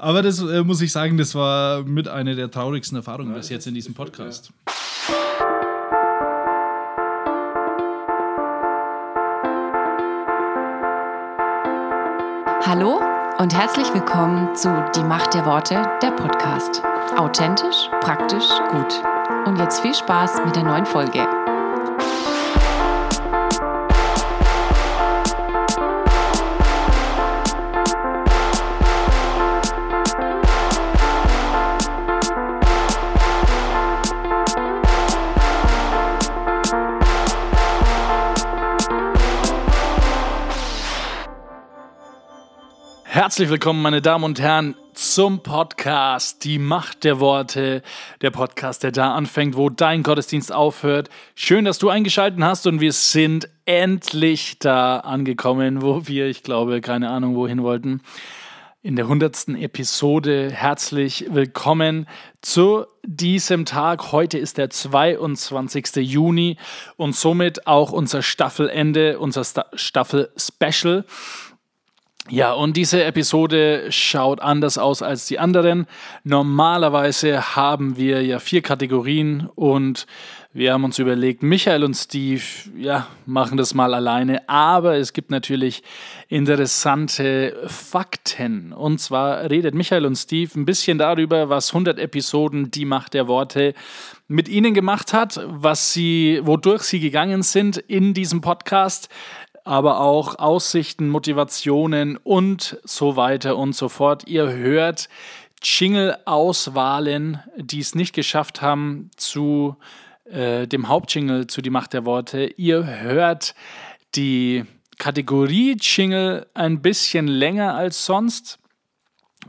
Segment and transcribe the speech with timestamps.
[0.00, 3.66] Aber das äh, muss ich sagen, das war mit einer der traurigsten Erfahrungen bis jetzt
[3.66, 4.50] in diesem Podcast.
[12.64, 13.00] Hallo
[13.38, 16.82] und herzlich willkommen zu Die Macht der Worte, der Podcast.
[17.18, 19.02] Authentisch, praktisch, gut.
[19.44, 21.39] Und jetzt viel Spaß mit der neuen Folge.
[43.30, 47.80] Herzlich willkommen, meine Damen und Herren, zum Podcast Die Macht der Worte.
[48.22, 51.10] Der Podcast, der da anfängt, wo dein Gottesdienst aufhört.
[51.36, 56.80] Schön, dass du eingeschaltet hast und wir sind endlich da angekommen, wo wir, ich glaube,
[56.80, 58.02] keine Ahnung, wohin wollten.
[58.82, 62.08] In der hundertsten Episode herzlich willkommen
[62.42, 64.10] zu diesem Tag.
[64.10, 65.96] Heute ist der 22.
[65.96, 66.56] Juni
[66.96, 71.04] und somit auch unser Staffelende, unser Staffel-Special.
[72.30, 75.88] Ja, und diese Episode schaut anders aus als die anderen.
[76.22, 80.06] Normalerweise haben wir ja vier Kategorien und
[80.52, 82.42] wir haben uns überlegt, Michael und Steve,
[82.76, 84.48] ja, machen das mal alleine.
[84.48, 85.84] Aber es gibt natürlich
[86.28, 88.72] interessante Fakten.
[88.72, 93.28] Und zwar redet Michael und Steve ein bisschen darüber, was 100 Episoden Die Macht der
[93.28, 93.74] Worte
[94.26, 99.08] mit ihnen gemacht hat, was sie, wodurch sie gegangen sind in diesem Podcast
[99.64, 104.26] aber auch Aussichten, Motivationen und so weiter und so fort.
[104.26, 105.08] Ihr hört
[105.62, 109.76] Jingle-Auswahlen, die es nicht geschafft haben zu
[110.24, 112.46] äh, dem Hauptjingle zu Die Macht der Worte.
[112.56, 113.54] Ihr hört
[114.14, 114.64] die
[114.98, 118.58] Kategorie-Jingle ein bisschen länger als sonst,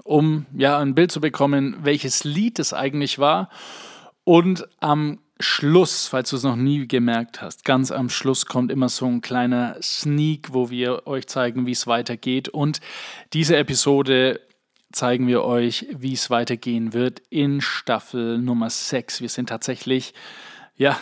[0.03, 3.49] um ja ein Bild zu bekommen, welches Lied es eigentlich war.
[4.23, 8.89] Und am Schluss, falls du es noch nie gemerkt hast, ganz am Schluss kommt immer
[8.89, 12.49] so ein kleiner Sneak, wo wir euch zeigen, wie es weitergeht.
[12.49, 12.79] Und
[13.33, 14.39] diese Episode
[14.91, 19.21] zeigen wir euch, wie es weitergehen wird in Staffel Nummer 6.
[19.21, 20.13] Wir sind tatsächlich,
[20.75, 20.97] ja,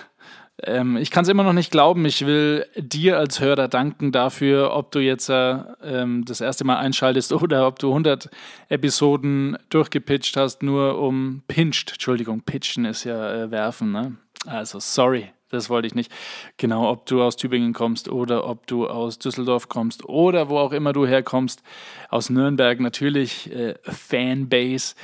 [0.64, 2.06] ähm, ich kann es immer noch nicht glauben.
[2.06, 6.78] Ich will dir als Hörer danken dafür, ob du jetzt äh, ähm, das erste Mal
[6.78, 8.30] einschaltest oder ob du 100
[8.68, 14.18] Episoden durchgepitcht hast, nur um pinched, Entschuldigung, pitchen ist ja äh, werfen, ne?
[14.46, 16.12] Also sorry, das wollte ich nicht.
[16.58, 20.72] Genau, ob du aus Tübingen kommst oder ob du aus Düsseldorf kommst oder wo auch
[20.72, 21.62] immer du herkommst,
[22.10, 24.96] aus Nürnberg natürlich, äh, Fanbase.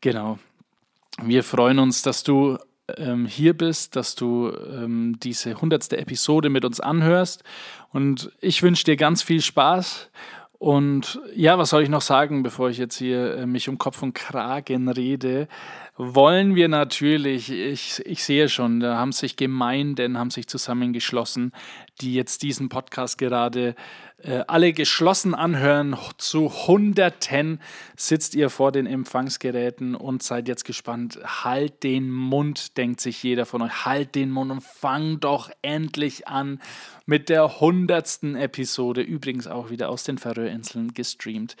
[0.00, 0.38] Genau.
[1.22, 2.58] Wir freuen uns, dass du
[2.96, 7.44] ähm, hier bist, dass du ähm, diese hundertste Episode mit uns anhörst.
[7.90, 10.10] Und ich wünsche dir ganz viel Spaß.
[10.58, 14.02] Und ja, was soll ich noch sagen, bevor ich jetzt hier äh, mich um Kopf
[14.02, 15.48] und Kragen rede?
[15.96, 21.52] Wollen wir natürlich, ich, ich sehe schon, da haben sich Gemeinden, haben sich zusammengeschlossen,
[22.00, 23.74] die jetzt diesen Podcast gerade
[24.22, 25.96] äh, alle geschlossen anhören.
[26.16, 27.60] Zu Hunderten
[27.94, 31.18] sitzt ihr vor den Empfangsgeräten und seid jetzt gespannt.
[31.24, 33.84] Halt den Mund, denkt sich jeder von euch.
[33.84, 36.60] Halt den Mund und fang doch endlich an
[37.04, 39.02] mit der hundertsten Episode.
[39.02, 41.56] Übrigens auch wieder aus den Färöerinseln gestreamt.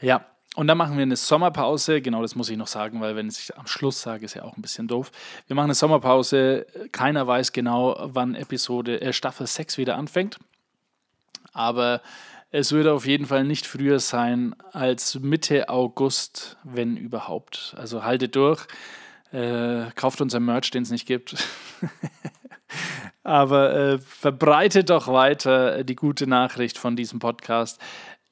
[0.00, 0.24] Ja,
[0.54, 2.00] und dann machen wir eine Sommerpause.
[2.00, 4.56] Genau, das muss ich noch sagen, weil wenn ich am Schluss sage, ist ja auch
[4.56, 5.10] ein bisschen doof.
[5.48, 6.66] Wir machen eine Sommerpause.
[6.92, 10.38] Keiner weiß genau, wann Episode äh, Staffel 6 wieder anfängt.
[11.52, 12.02] Aber
[12.52, 17.74] es würde auf jeden Fall nicht früher sein als Mitte August, wenn überhaupt.
[17.76, 18.66] Also haltet durch.
[19.32, 21.34] Äh, kauft unser Merch, den es nicht gibt.
[23.24, 27.80] Aber äh, verbreitet doch weiter die gute Nachricht von diesem Podcast.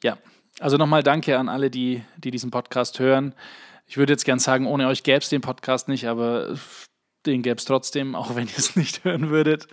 [0.05, 0.19] Ja,
[0.61, 3.35] also nochmal danke an alle, die, die diesen Podcast hören.
[3.87, 6.57] Ich würde jetzt gern sagen, ohne euch gäbe es den Podcast nicht, aber
[7.27, 9.69] den gäbe es trotzdem, auch wenn ihr es nicht hören würdet.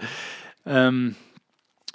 [0.66, 1.16] Ähm,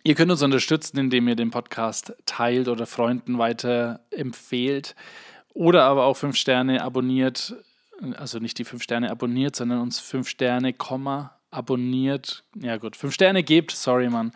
[0.03, 4.95] ihr könnt uns unterstützen, indem ihr den Podcast teilt oder Freunden weiter empfehlt
[5.53, 7.55] oder aber auch fünf Sterne abonniert.
[8.17, 12.45] Also nicht die fünf Sterne abonniert, sondern uns fünf Sterne, Komma, abonniert.
[12.57, 14.33] Ja gut, fünf Sterne gebt, sorry Mann.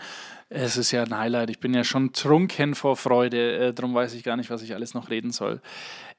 [0.51, 1.51] Es ist ja ein Highlight.
[1.51, 3.59] Ich bin ja schon trunken vor Freude.
[3.59, 5.61] Äh, darum weiß ich gar nicht, was ich alles noch reden soll.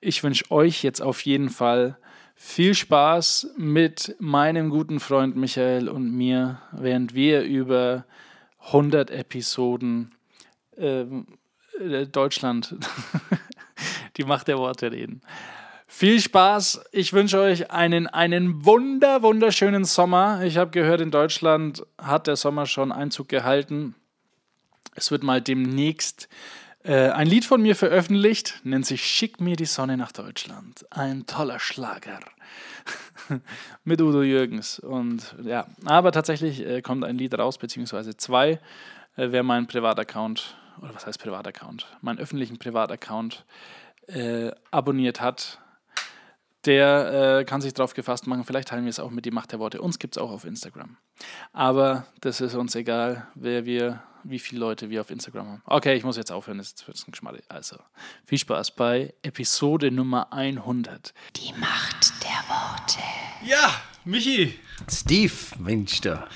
[0.01, 1.97] Ich wünsche euch jetzt auf jeden Fall
[2.35, 8.05] viel Spaß mit meinem guten Freund Michael und mir, während wir über
[8.67, 10.15] 100 Episoden
[10.77, 11.27] ähm,
[11.79, 12.75] äh, Deutschland,
[14.17, 15.21] die Macht der Worte reden.
[15.87, 16.81] Viel Spaß.
[16.91, 20.43] Ich wünsche euch einen, einen wunder, wunderschönen Sommer.
[20.43, 23.95] Ich habe gehört, in Deutschland hat der Sommer schon Einzug gehalten.
[24.99, 26.27] Es wird mal demnächst
[26.83, 30.85] äh, ein Lied von mir veröffentlicht, nennt sich Schick mir die Sonne nach Deutschland.
[30.89, 32.19] Ein toller Schlager.
[33.85, 34.77] Mit Udo Jürgens.
[34.77, 38.59] Und ja, aber tatsächlich äh, kommt ein Lied raus, beziehungsweise zwei.
[39.15, 43.45] Äh, wer meinen Privataccount, oder was heißt Privataccount, meinen öffentlichen Privataccount
[44.07, 45.59] äh, abonniert hat,
[46.65, 48.43] der äh, kann sich darauf gefasst machen.
[48.43, 49.81] Vielleicht teilen wir es auch mit die Macht der Worte.
[49.81, 50.97] Uns gibt es auch auf Instagram.
[51.53, 55.62] Aber das ist uns egal, wer wir, wie viele Leute wir auf Instagram haben.
[55.66, 57.36] Okay, ich muss jetzt aufhören, das wird ein Geschmack.
[57.50, 57.77] Also,
[58.25, 61.13] viel Spaß bei Episode Nummer 100.
[61.36, 63.00] Die Macht der Worte.
[63.45, 63.74] Ja,
[64.06, 64.57] Michi.
[64.89, 66.27] Steve, Mensch da.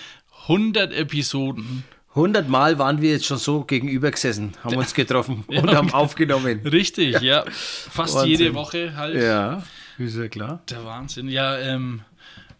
[0.43, 1.83] 100 Episoden.
[2.09, 5.75] 100 Mal waren wir jetzt schon so gegenüber gesessen, haben uns getroffen und Ja.
[5.77, 6.59] haben aufgenommen.
[6.65, 7.43] Richtig, ja.
[7.49, 8.29] Fast Wahnsinn.
[8.29, 9.15] jede Woche halt.
[9.15, 9.63] Ja,
[9.97, 10.61] ist ja klar.
[10.69, 11.27] Der Wahnsinn.
[11.27, 12.01] Ja, ähm,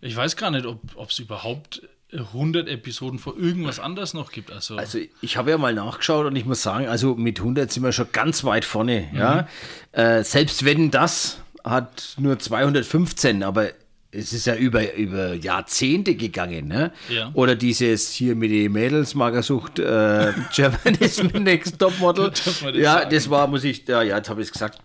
[0.01, 1.81] ich weiß gar nicht, ob es überhaupt
[2.13, 4.51] 100 Episoden vor irgendwas anderes noch gibt.
[4.51, 7.83] Also, Also ich habe ja mal nachgeschaut und ich muss sagen, also mit 100 sind
[7.83, 9.09] wir schon ganz weit vorne.
[9.13, 9.47] Ja?
[9.91, 13.69] Äh, selbst wenn das hat nur 215, aber
[14.13, 16.67] es ist ja über, über Jahrzehnte gegangen.
[16.67, 16.91] Ne?
[17.09, 17.31] Ja.
[17.33, 22.31] Oder dieses hier mit den Mädels, Magersucht, äh, Germany's Next Topmodel.
[22.75, 24.79] Ja, das war, muss ich, ja, ja jetzt habe ich es gesagt,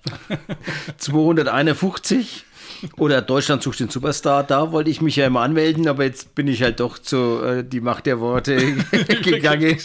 [0.96, 2.44] 251.
[2.96, 6.46] Oder Deutschland sucht den Superstar, da wollte ich mich ja immer anmelden, aber jetzt bin
[6.48, 8.56] ich halt doch zu äh, die Macht der Worte
[9.22, 9.78] gegangen.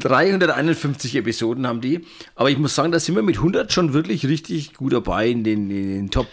[0.00, 2.04] 351 Episoden haben die.
[2.34, 5.44] Aber ich muss sagen, da sind wir mit 100 schon wirklich richtig gut dabei in
[5.44, 6.28] den, in den Top,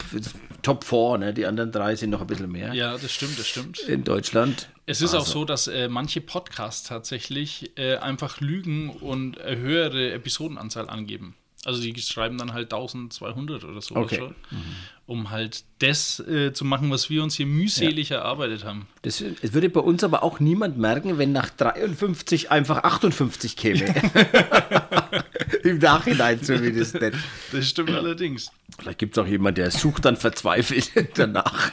[0.62, 1.18] Top 4.
[1.20, 1.34] Ne?
[1.34, 3.80] Die anderen drei sind noch ein bisschen mehr ja, das stimmt, das stimmt.
[3.80, 4.70] in Deutschland.
[4.86, 10.12] Es ist auch so, dass äh, manche Podcasts tatsächlich äh, einfach lügen und eine höhere
[10.12, 11.36] Episodenanzahl angeben.
[11.66, 14.18] Also die schreiben dann halt 1200 oder so Okay.
[14.18, 14.36] schon,
[15.06, 18.88] um halt das äh, zu machen, was wir uns hier mühselig erarbeitet haben.
[19.02, 23.84] Das, es würde bei uns aber auch niemand merken, wenn nach 53 einfach 58 käme.
[25.64, 27.18] Im Nachhinein zumindest nicht.
[27.52, 28.52] Das stimmt allerdings.
[28.80, 31.72] Vielleicht gibt es auch jemanden, der sucht dann verzweifelt danach.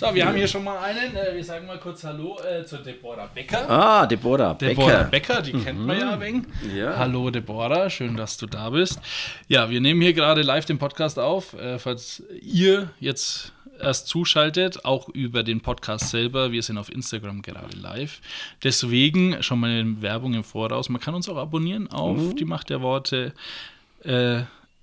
[0.00, 1.14] So, wir haben hier schon mal einen.
[1.14, 3.68] Äh, wir sagen mal kurz Hallo äh, zu Deborah Becker.
[3.68, 5.04] Ah, Deborah, Deborah Becker.
[5.10, 6.44] Becker, die kennt man ja ein wenig.
[6.74, 6.96] Ja.
[6.96, 8.98] Hallo Deborah, schön, dass du da bist.
[9.46, 11.52] Ja, wir nehmen hier gerade live den Podcast auf.
[11.52, 16.50] Äh, falls ihr jetzt erst zuschaltet, auch über den Podcast selber.
[16.50, 18.22] Wir sind auf Instagram gerade live.
[18.64, 20.88] Deswegen schon mal eine Werbung im Voraus.
[20.88, 22.36] Man kann uns auch abonnieren auf Mhm.
[22.36, 23.34] die Macht der Worte
[24.04, 24.40] äh,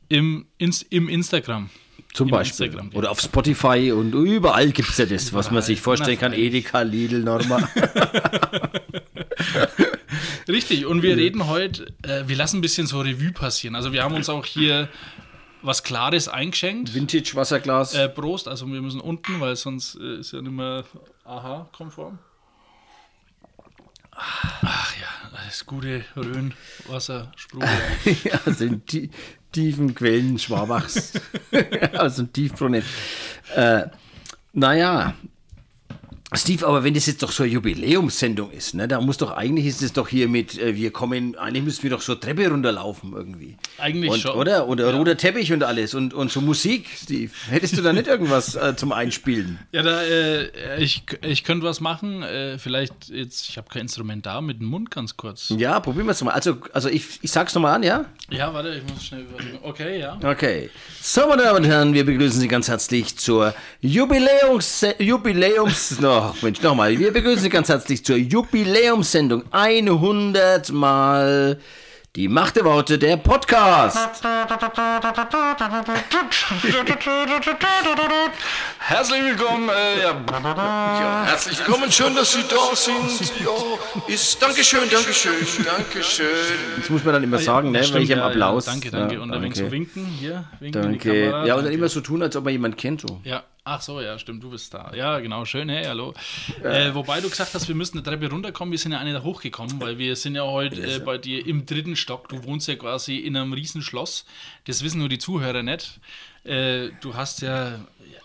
[0.10, 1.72] im, ins, im Instagram.
[2.18, 2.74] Zum Beispiel.
[2.74, 2.82] Ja.
[2.94, 6.34] Oder auf Spotify und überall gibt es ja das, was man sich vorstellen kann.
[6.34, 7.58] Edeka, Lidl, Norma.
[10.48, 13.76] Richtig, und wir reden heute, äh, wir lassen ein bisschen so Revue passieren.
[13.76, 14.90] Also wir haben uns auch hier
[15.62, 16.94] was Klares eingeschenkt.
[16.96, 17.94] Vintage Wasserglas.
[17.94, 20.86] Äh, Prost, also wir müssen unten, weil sonst äh, ist ja nicht mehr
[21.26, 22.18] aha-konform.
[24.12, 26.54] Ach ja, das gute Rhön,
[26.88, 27.70] Wasser, Sprudel.
[28.48, 29.12] aus den tie-
[29.58, 31.14] tiefen Quellen Schwabachs.
[31.98, 32.84] aus dem Tiefbrunnen.
[33.56, 33.86] Äh,
[34.54, 35.16] naja.
[36.34, 39.66] Steve, aber wenn das jetzt doch so eine Jubiläumssendung ist, ne, da muss doch eigentlich
[39.66, 43.14] ist es doch hier mit, äh, wir kommen, eigentlich müssten wir doch so Treppe runterlaufen
[43.14, 43.56] irgendwie.
[43.78, 44.36] Eigentlich und, schon.
[44.36, 44.68] Oder?
[44.68, 47.32] Und roter Teppich und alles und, und so Musik, Steve.
[47.50, 49.60] Hättest du da nicht irgendwas äh, zum Einspielen?
[49.72, 54.26] Ja, da, äh, ich, ich könnte was machen, äh, vielleicht jetzt, ich habe kein Instrument
[54.26, 55.54] da, mit dem Mund ganz kurz.
[55.58, 56.32] Ja, probieren wir es mal.
[56.32, 58.04] Also, also ich, ich sag's nochmal an, ja?
[58.30, 59.60] Ja, warte, ich muss schnell überlegen.
[59.64, 60.20] Okay, ja.
[60.22, 60.70] Okay.
[61.02, 64.86] So, meine Damen und Herren, wir begrüßen Sie ganz herzlich zur Jubiläums...
[65.00, 65.98] Jubiläums...
[66.18, 66.98] Noch, Mensch, nochmal.
[66.98, 71.60] Wir begrüßen Sie ganz herzlich zur Jubiläumssendung 100 Mal
[72.16, 74.24] die Macht der Worte, der Podcast.
[78.80, 80.16] Herzlich willkommen, äh, ja.
[80.44, 83.32] Ja, herzlich willkommen, schön, dass Sie da sind.
[83.46, 83.52] Ja,
[84.08, 85.34] ist, Dankeschön, Dankeschön,
[85.64, 86.26] Dankeschön.
[86.80, 87.84] Das muss man dann immer sagen, ne?
[87.84, 88.66] Stimmt, Wenn ich im ja, Applaus.
[88.66, 89.22] Ja, danke, danke.
[89.22, 89.72] Und so danke.
[89.72, 91.26] winken, hier, winken in die Danke.
[91.30, 91.46] Kamera.
[91.46, 93.02] Ja, und dann immer so tun, als ob man jemanden kennt.
[93.02, 93.22] So.
[93.24, 94.92] Ja, ach so, ja, stimmt, du bist da.
[94.96, 96.14] Ja, genau, schön, hey, hallo.
[96.64, 99.24] Äh, wobei du gesagt hast, wir müssen eine Treppe runterkommen, wir sind ja eine da
[99.24, 102.30] hochgekommen, weil wir sind ja heute äh, bei dir im dritten Stock.
[102.30, 104.26] Du wohnst ja quasi in einem riesen Schloss.
[104.66, 106.00] Das wissen nur die Zuhörer nicht.
[106.46, 107.80] Äh, du hast ja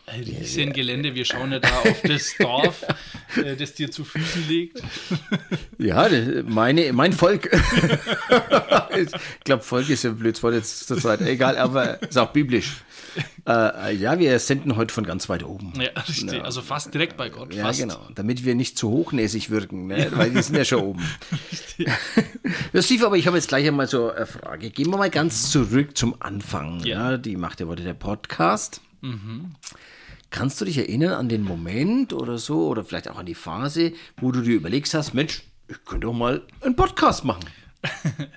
[0.07, 2.85] ein riesen Gelände, wir schauen ja da auf das Dorf,
[3.37, 4.81] äh, das dir zu Füßen liegt.
[5.79, 6.09] Ja,
[6.45, 7.51] meine, mein Volk.
[8.97, 9.11] ich
[9.43, 11.21] glaube, Volk ist ja ein blödes Wort jetzt zur Zeit.
[11.23, 12.83] Egal, aber ist auch biblisch.
[13.47, 15.73] Äh, ja, wir senden heute von ganz weit oben.
[15.77, 17.53] Ja, richtig, also fast direkt bei Gott.
[17.53, 17.81] Ja, fast.
[17.81, 18.09] genau.
[18.15, 20.09] Damit wir nicht zu hochnäsig wirken, ne?
[20.13, 21.03] weil die sind ja schon oben.
[22.73, 24.71] ja, Steve, aber ich habe jetzt gleich einmal so eine Frage.
[24.71, 26.81] Gehen wir mal ganz zurück zum Anfang.
[26.81, 27.13] Ja.
[27.13, 27.17] Ja.
[27.19, 28.81] die Macht der Worte der Podcast.
[30.31, 33.93] Kannst du dich erinnern an den Moment oder so, oder vielleicht auch an die Phase,
[34.19, 37.45] wo du dir überlegst hast, Mensch, ich könnte doch mal einen Podcast machen.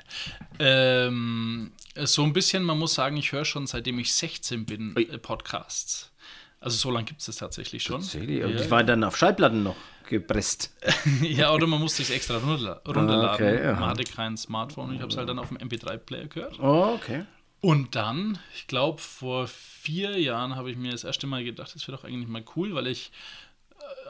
[0.60, 1.72] Ähm,
[2.04, 6.12] so ein bisschen, man muss sagen, ich höre schon seitdem ich 16 bin äh, Podcasts.
[6.60, 8.02] Also so lange gibt es das tatsächlich schon.
[8.02, 8.44] Tatsächlich.
[8.44, 9.76] Und die waren dann auf Schallplatten noch
[10.08, 10.74] gepresst.
[11.22, 13.48] ja, oder man musste es extra runterla runterladen.
[13.48, 13.74] Okay, ja.
[13.74, 14.94] man hatte kein Smartphone.
[14.94, 16.60] Ich habe es halt dann auf dem MP3-Player gehört.
[16.60, 17.26] Oh, okay.
[17.62, 21.88] Und dann, ich glaube, vor vier Jahren habe ich mir das erste Mal gedacht, das
[21.88, 23.12] wäre doch eigentlich mal cool, weil ich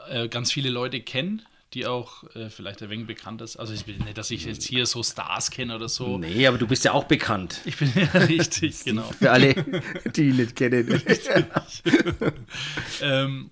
[0.08, 1.42] äh, ganz viele Leute kenne,
[1.74, 3.56] die auch äh, vielleicht ein wenig bekannt ist.
[3.56, 6.16] Also ich will nicht, dass ich jetzt hier so Stars kenne oder so.
[6.18, 7.60] Nee, aber du bist ja auch bekannt.
[7.64, 9.02] Ich bin ja richtig, genau.
[9.18, 9.54] Für alle,
[10.14, 11.00] die ihn nicht kennen.
[13.02, 13.50] Ähm,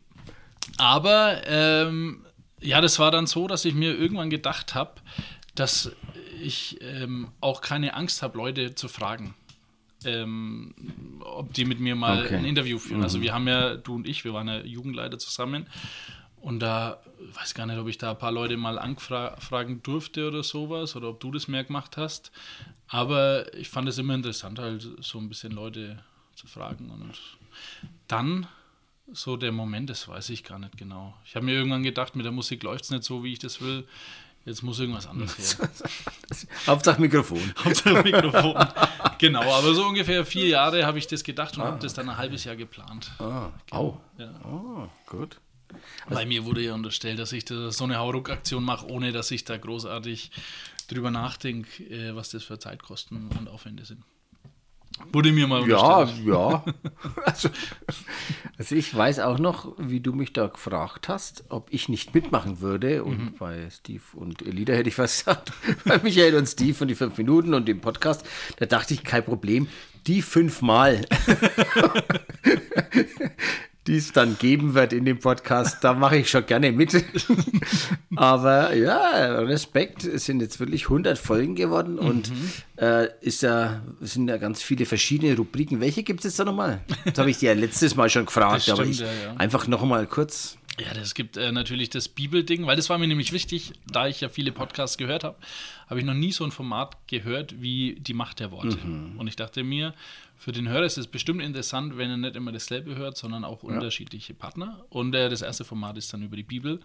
[0.79, 2.25] aber ähm,
[2.61, 4.95] ja, das war dann so, dass ich mir irgendwann gedacht habe,
[5.55, 5.93] dass
[6.43, 9.35] ich ähm, auch keine Angst habe, Leute zu fragen.
[10.05, 10.75] Ähm,
[11.21, 12.37] ob die mit mir mal Okay.
[12.37, 13.03] ein Interview führen.
[13.03, 15.67] Also wir haben ja, du und ich, wir waren ja Jugendleiter zusammen.
[16.45, 17.01] Und da
[17.33, 21.09] weiß gar nicht, ob ich da ein paar Leute mal anfragen durfte oder sowas oder
[21.09, 22.33] ob du das mehr gemacht hast.
[22.87, 26.91] Aber ich fand es immer interessant, halt so ein bisschen Leute zu fragen.
[26.91, 27.19] Und
[28.09, 28.47] dann
[29.11, 31.15] so der Moment, das weiß ich gar nicht genau.
[31.25, 33.63] Ich habe mir irgendwann gedacht, mit der Musik läuft es nicht so, wie ich das
[33.63, 33.89] will.
[34.45, 35.71] Jetzt muss irgendwas anderes her.
[36.67, 37.55] Hauptsache Mikrofon.
[37.65, 38.55] Hauptsache Mikrofon.
[39.17, 42.19] genau, aber so ungefähr vier Jahre habe ich das gedacht und habe das dann ein
[42.19, 43.13] halbes Jahr geplant.
[43.19, 43.99] Ah, au.
[44.19, 44.31] Ja.
[44.45, 45.41] Oh, gut.
[46.09, 49.45] Weil mir wurde ja unterstellt, dass ich da so eine Hauruck-Aktion mache, ohne dass ich
[49.45, 50.31] da großartig
[50.89, 54.03] drüber nachdenke, äh, was das für Zeitkosten und Aufwände sind.
[55.13, 56.27] Wurde mir mal Ja, unterstellt.
[56.29, 56.65] ja.
[57.25, 57.49] Also,
[58.59, 62.61] also ich weiß auch noch, wie du mich da gefragt hast, ob ich nicht mitmachen
[62.61, 63.03] würde.
[63.03, 63.35] Und Mhm.
[63.39, 65.53] bei Steve und Elida hätte ich was gesagt.
[65.85, 68.25] Bei Michael und Steve und die fünf Minuten und dem Podcast,
[68.59, 69.67] da dachte ich, kein Problem.
[70.07, 71.05] Die fünfmal,
[73.87, 76.95] die es dann geben wird in dem Podcast, da mache ich schon gerne mit.
[78.17, 82.51] Aber ja, Respekt, es sind jetzt wirklich 100 Folgen geworden und Mhm.
[82.77, 85.81] äh, ist ja, es sind ja ganz viele verschiedene Rubriken.
[85.81, 86.81] Welche gibt es jetzt da nochmal?
[87.05, 89.37] Das habe ich dir ja letztes Mal schon gefragt, Das aber stimmt, ich ja, ja.
[89.37, 90.57] einfach nochmal kurz.
[90.81, 94.21] Ja, das gibt äh, natürlich das Bibelding, weil das war mir nämlich wichtig, da ich
[94.21, 95.37] ja viele Podcasts gehört habe,
[95.95, 98.79] habe ich noch nie so ein Format gehört wie die Macht der Worte.
[99.17, 99.95] Und ich dachte mir,
[100.37, 103.63] für den Hörer ist es bestimmt interessant, wenn er nicht immer dasselbe hört, sondern auch
[103.63, 104.85] unterschiedliche Partner.
[104.91, 106.81] Und äh, das erste Format ist dann über die Bibel.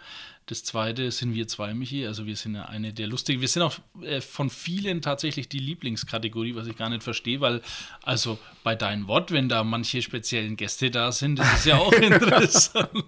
[0.45, 2.05] Das zweite sind wir zwei, Michi.
[2.05, 3.41] Also wir sind ja eine der lustigen.
[3.41, 7.61] Wir sind auch äh, von vielen tatsächlich die Lieblingskategorie, was ich gar nicht verstehe, weil
[8.03, 11.91] also bei deinem Wort, wenn da manche speziellen Gäste da sind, das ist ja auch
[11.93, 13.05] interessant.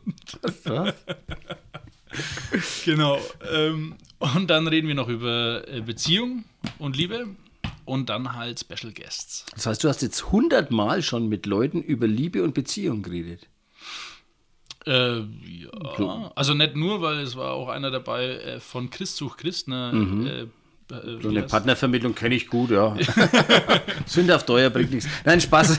[2.85, 3.19] Genau.
[3.51, 6.43] Ähm, und dann reden wir noch über äh, Beziehung
[6.77, 7.27] und Liebe
[7.85, 9.45] und dann halt Special Guests.
[9.53, 13.47] Das heißt, du hast jetzt 100 Mal schon mit Leuten über Liebe und Beziehung geredet.
[14.85, 19.39] Äh, ja, also nicht nur, weil es war auch einer dabei äh, von Christ sucht
[19.39, 19.91] Christ, ne,
[20.25, 20.47] äh, äh,
[21.21, 22.95] So eine heißt- Partnervermittlung kenne ich gut, ja.
[24.05, 25.09] Sünde auf Steuer bringt nichts.
[25.25, 25.77] Nein, Spaß.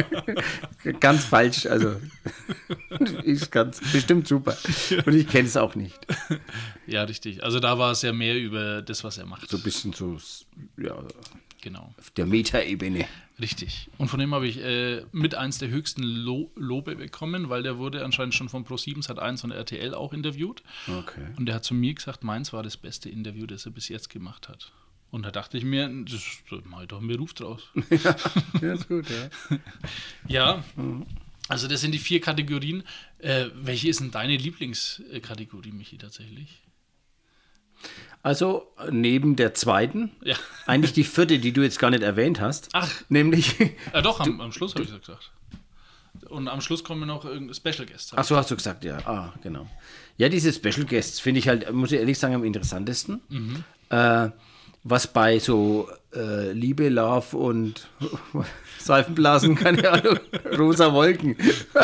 [1.00, 1.66] ganz falsch.
[1.66, 1.96] Also
[3.24, 4.56] ist ganz bestimmt super.
[5.06, 5.98] Und ich kenne es auch nicht.
[6.86, 7.42] Ja, richtig.
[7.42, 9.48] Also da war es ja mehr über das, was er macht.
[9.50, 10.16] So ein bisschen so
[10.78, 10.96] ja,
[11.60, 11.94] Genau.
[11.98, 13.04] auf der Metaebene.
[13.42, 13.90] Richtig.
[13.98, 17.76] Und von dem habe ich äh, mit eins der höchsten Lo Lobe bekommen, weil der
[17.76, 20.62] wurde anscheinend schon von Pro7 Sat1 und RTL auch interviewt.
[20.86, 21.26] Okay.
[21.36, 24.10] Und der hat zu mir gesagt, meins war das beste Interview, das er bis jetzt
[24.10, 24.70] gemacht hat.
[25.10, 27.68] Und da dachte ich mir, das das mach ich doch einen Beruf draus.
[28.62, 29.58] Ja, ist gut, ja.
[30.28, 30.64] ja,
[31.48, 32.84] also das sind die vier Kategorien.
[33.18, 36.61] Äh, welche ist denn deine Lieblingskategorie, Michi, tatsächlich?
[38.22, 40.36] Also neben der zweiten, Ja.
[40.66, 42.68] eigentlich die vierte, die du jetzt gar nicht erwähnt hast.
[42.72, 42.88] Ach.
[43.08, 43.56] Nämlich,
[43.92, 45.30] Ja, doch, am, am Schluss habe ich das gesagt.
[46.28, 48.12] Und am Schluss kommen noch irgendein Special Guest.
[48.16, 48.98] ach so hast du gesagt, ja.
[49.06, 49.66] Ah, genau.
[50.18, 53.20] Ja, diese Special Guests finde ich halt, muss ich ehrlich sagen, am interessantesten.
[53.90, 54.28] Äh,
[54.84, 57.88] was bei so äh, Liebe, Love und
[58.78, 60.18] Seifenblasen, keine Ahnung,
[60.58, 61.36] rosa Wolken.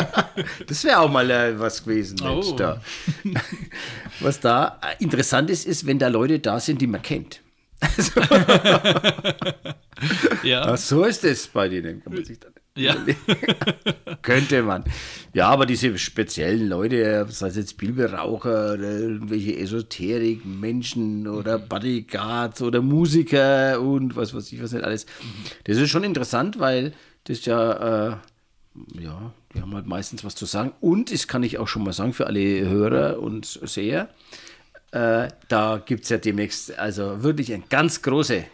[0.67, 2.55] das wäre auch mal äh, was gewesen, Mensch, Oh.
[2.55, 2.81] da.
[4.19, 7.41] Was da äh, interessant ist, ist, wenn da Leute da sind, die man kennt.
[10.43, 12.95] Ja, Ach, so ist es bei denen, kann man sich dann ja.
[14.21, 14.83] Könnte man.
[15.33, 22.81] Ja, aber diese speziellen Leute, sei es jetzt Bibelraucher oder irgendwelche Esoterik-Menschen oder Bodyguards oder
[22.81, 25.05] Musiker und was weiß ich, was nicht alles.
[25.65, 26.93] Das ist schon interessant, weil
[27.25, 28.15] das ja, äh,
[28.99, 30.73] ja, die haben halt meistens was zu sagen.
[30.81, 34.09] Und, das kann ich auch schon mal sagen für alle Hörer und Seher,
[34.91, 38.45] äh, da gibt es ja demnächst also wirklich eine ganz große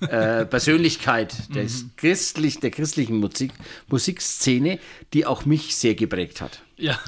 [0.00, 3.52] äh, Persönlichkeit des christlich, der christlichen Musik,
[3.88, 4.78] Musikszene,
[5.12, 6.60] die auch mich sehr geprägt hat.
[6.76, 6.98] Ja.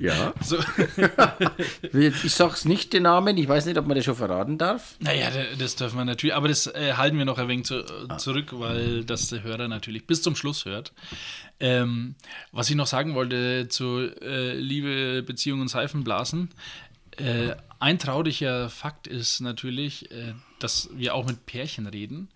[0.00, 0.34] Ja.
[0.42, 0.58] So.
[1.92, 4.96] Ich sag's nicht den Namen, ich weiß nicht, ob man das schon verraten darf.
[5.00, 7.80] Naja, da- das dürfen wir natürlich, aber das äh, halten wir noch ein wenig zu,
[7.80, 10.92] äh, zurück, weil das der Hörer natürlich bis zum Schluss hört.
[11.60, 12.16] Ähm,
[12.50, 16.50] was ich noch sagen wollte zu äh, Liebe, Beziehung und Seifenblasen.
[17.16, 20.10] Äh, ein trauriger Fakt ist natürlich,
[20.64, 22.28] dass wir auch mit Pärchen reden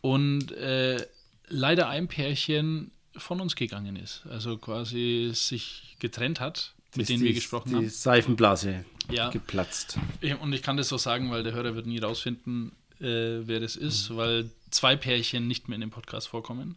[0.00, 1.06] und äh,
[1.48, 7.26] leider ein Pärchen von uns gegangen ist, also quasi sich getrennt hat, mit denen die,
[7.26, 7.88] wir gesprochen die haben.
[7.88, 9.30] Seifenblase Ja.
[9.30, 9.98] geplatzt.
[10.40, 13.76] Und ich kann das so sagen, weil der Hörer wird nie rausfinden, äh, wer das
[13.76, 16.76] ist, weil zwei Pärchen nicht mehr in dem Podcast vorkommen.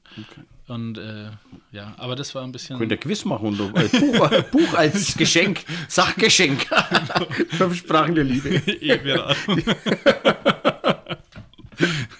[0.67, 1.29] Und äh,
[1.71, 2.77] ja, aber das war ein bisschen.
[2.77, 6.65] Könnt ihr Quiz machen und als Buch, äh, Buch als Geschenk, Sachgeschenk.
[7.57, 8.49] Fünf Sprachen der Liebe.
[8.81, 9.61] E-Beratung.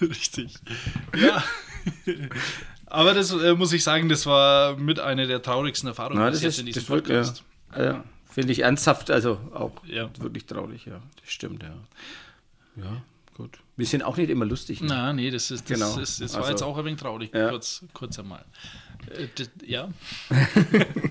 [0.00, 0.54] Richtig.
[1.16, 1.42] Ja.
[2.86, 6.38] Aber das äh, muss ich sagen, das war mit einer der traurigsten Erfahrungen Na, bis
[6.38, 7.44] das jetzt ist, in diesem das ja, Podcast.
[7.76, 10.08] ja, finde ich ernsthaft, also auch Ja.
[10.18, 11.00] wirklich traurig, ja.
[11.20, 11.74] Das stimmt, ja.
[12.76, 13.02] Ja,
[13.34, 13.58] gut.
[13.76, 14.80] Wir sind auch nicht immer lustig.
[14.80, 14.86] Ne?
[14.88, 15.98] Na, nee, das, ist, das, Genau.
[15.98, 17.48] ist, das war Also- jetzt auch ein wenig traurig, Ja.
[17.50, 18.44] kurz, kurz einmal.
[19.14, 19.88] Äh, das, ja.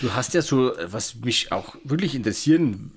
[0.00, 2.90] Du hast ja so, was mich auch wirklich interessieren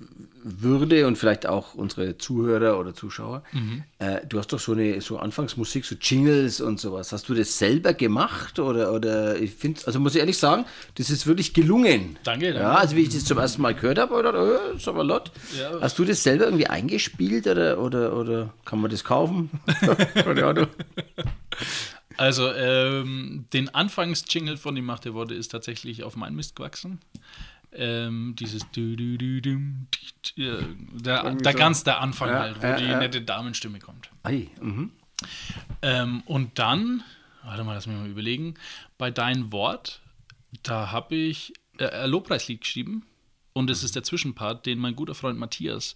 [0.44, 3.84] würde und vielleicht auch unsere Zuhörer oder Zuschauer, Mhm.
[3.98, 7.12] äh, du hast doch so eine so Anfangsmusik, so Jingles und sowas.
[7.12, 10.64] Hast du das selber gemacht oder, oder ich finde, also muss ich ehrlich sagen,
[10.96, 12.18] das ist wirklich gelungen.
[12.24, 12.60] Danke, danke.
[12.60, 14.34] Ja, also wie ich das zum ersten Mal gehört habe, oder,
[14.72, 15.30] äh, ist aber lot.
[15.58, 15.80] Ja.
[15.80, 19.50] Hast du das selber irgendwie eingespielt oder, oder, oder kann man das kaufen?
[20.14, 20.66] Keine Ahnung.
[22.18, 27.00] Also, ähm, den Anfangs-Jingle von Die Macht der Worte ist tatsächlich auf meinen Mist gewachsen.
[27.74, 30.62] Ähm, dieses du, du, du, äh,
[30.92, 31.58] der, der so.
[31.58, 32.98] ganz der Anfang Ja, halt, wo ja, die ja.
[32.98, 34.10] nette Damenstimme kommt.
[34.22, 34.92] Ei, mhm.
[35.80, 37.02] Ähm, und dann,
[37.44, 38.54] warte mal, lass mich mal überlegen,
[38.98, 40.00] bei Dein Wort,
[40.62, 43.06] da habe ich äh, ein Lobpreislied geschrieben
[43.52, 45.94] und es ist der Zwischenpart, den mein guter Freund Matthias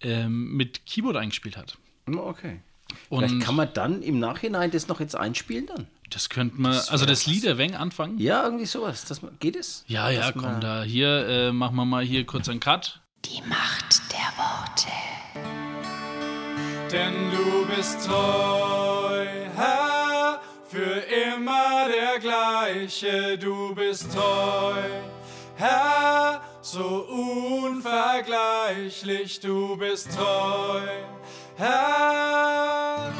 [0.00, 1.78] ähm, mit Keyboard eingespielt hat.
[2.06, 2.60] Okay.
[3.08, 5.86] Und Vielleicht kann man dann im Nachhinein das noch jetzt einspielen dann?
[6.14, 8.18] Das könnte man, also das Lied ein anfangen.
[8.18, 9.04] Ja, irgendwie sowas.
[9.04, 9.84] Das, geht es?
[9.86, 13.00] Ja, ja, Dass komm, da hier äh, machen wir mal hier kurz einen Cut.
[13.24, 14.88] Die Macht der Worte.
[16.90, 23.38] Denn du bist treu, Herr, für immer der gleiche.
[23.38, 24.82] Du bist treu,
[25.56, 29.40] Herr, so unvergleichlich.
[29.40, 30.82] Du bist treu,
[31.56, 33.10] Herr,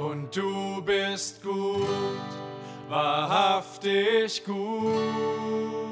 [0.00, 1.86] und du bist gut,
[2.88, 5.89] wahrhaftig gut.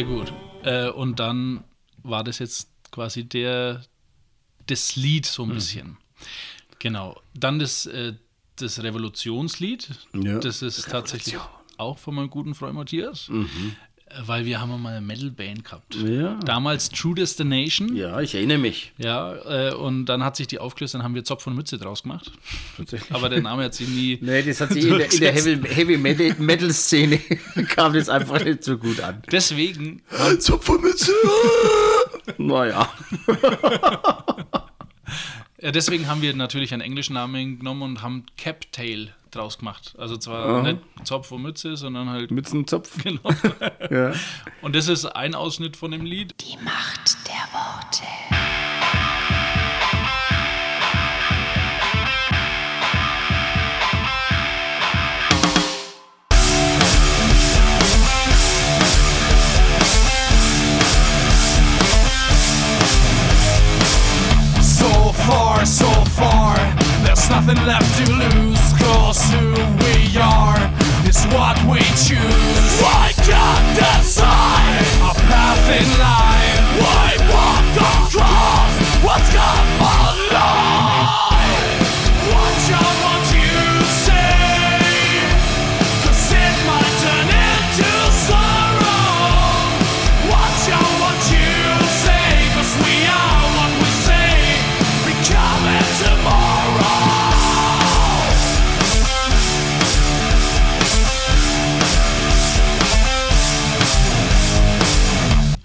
[0.00, 0.32] Sehr gut.
[0.62, 1.62] Äh, und dann
[2.02, 3.82] war das jetzt quasi der,
[4.66, 5.98] das Lied so ein bisschen.
[6.78, 7.20] Genau.
[7.34, 8.14] Dann das, äh,
[8.56, 9.90] das Revolutionslied.
[10.14, 10.38] Ja.
[10.38, 11.36] Das ist tatsächlich
[11.76, 13.28] auch von meinem guten Freund Matthias.
[13.28, 13.44] Äh,
[14.26, 15.94] Weil wir haben mal eine Metal-Band gehabt.
[15.94, 16.34] Ja.
[16.44, 17.94] Damals True Destination.
[17.94, 18.92] Ja, ich erinnere mich.
[18.98, 22.02] Ja, äh, und dann hat sich die aufgelöst, dann haben wir Zopf und Mütze draus
[22.02, 22.32] gemacht.
[22.76, 23.14] Tatsächlich.
[23.14, 24.18] Aber der Name hat sich nie.
[24.20, 27.18] Nee, das hat sich in der, in der Heavy, Heavy Metal, Metal Szene
[27.68, 29.22] kam das einfach nicht so gut an.
[29.30, 30.02] Deswegen,
[30.38, 31.12] Zupfermütze!
[32.38, 32.88] naja.
[35.60, 39.94] äh, deswegen haben wir natürlich einen englischen Namen genommen und haben Captail draus gemacht.
[39.98, 42.30] Also zwar nicht Zopf und Mütze, sondern halt.
[42.30, 42.90] Mützenzopf.
[43.02, 43.30] Genau.
[43.90, 44.12] Ja.
[44.62, 46.34] Und das ist ein Ausschnitt von dem Lied.
[46.40, 48.49] Die Macht der Worte.
[65.30, 66.56] far, so far.
[67.04, 69.46] There's nothing left to lose, cause who
[69.82, 70.60] we are
[71.06, 72.70] is what we choose.
[72.82, 76.62] Why can't decide a path in life?
[76.82, 78.72] Why walk across
[79.06, 80.00] what's got my
[80.32, 80.39] life?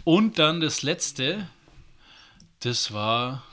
[0.05, 1.49] Und dann das letzte,
[2.59, 3.43] das war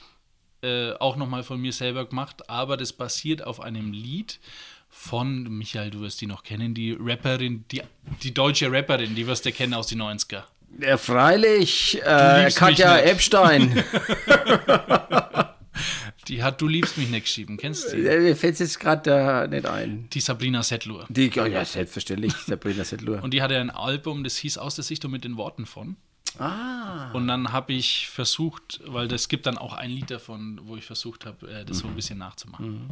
[0.63, 4.39] äh, auch nochmal von mir selber gemacht, aber das basiert auf einem Lied
[4.91, 7.83] von, Michael, du wirst die noch kennen, die Rapperin, die,
[8.23, 10.43] die deutsche Rapperin, die wirst du kennen aus den 90er.
[10.79, 12.99] Ja, freilich, äh, Katja.
[12.99, 13.83] Epstein.
[16.29, 18.03] Die hat Du liebst mich nicht geschrieben, kennst du die?
[18.03, 20.09] Ja, Mir fällt jetzt gerade da nicht ein.
[20.13, 21.05] Die Sabrina Settler.
[21.09, 23.23] Die, ja, ja, selbstverständlich, Sabrina Settler.
[23.25, 25.97] Und die hatte ein Album, das hieß Aus der Sicht und mit den Worten von.
[26.39, 27.11] Ah.
[27.13, 30.85] Und dann habe ich versucht, weil es gibt dann auch ein Lied davon, wo ich
[30.85, 32.91] versucht habe, äh, das so ein bisschen nachzumachen.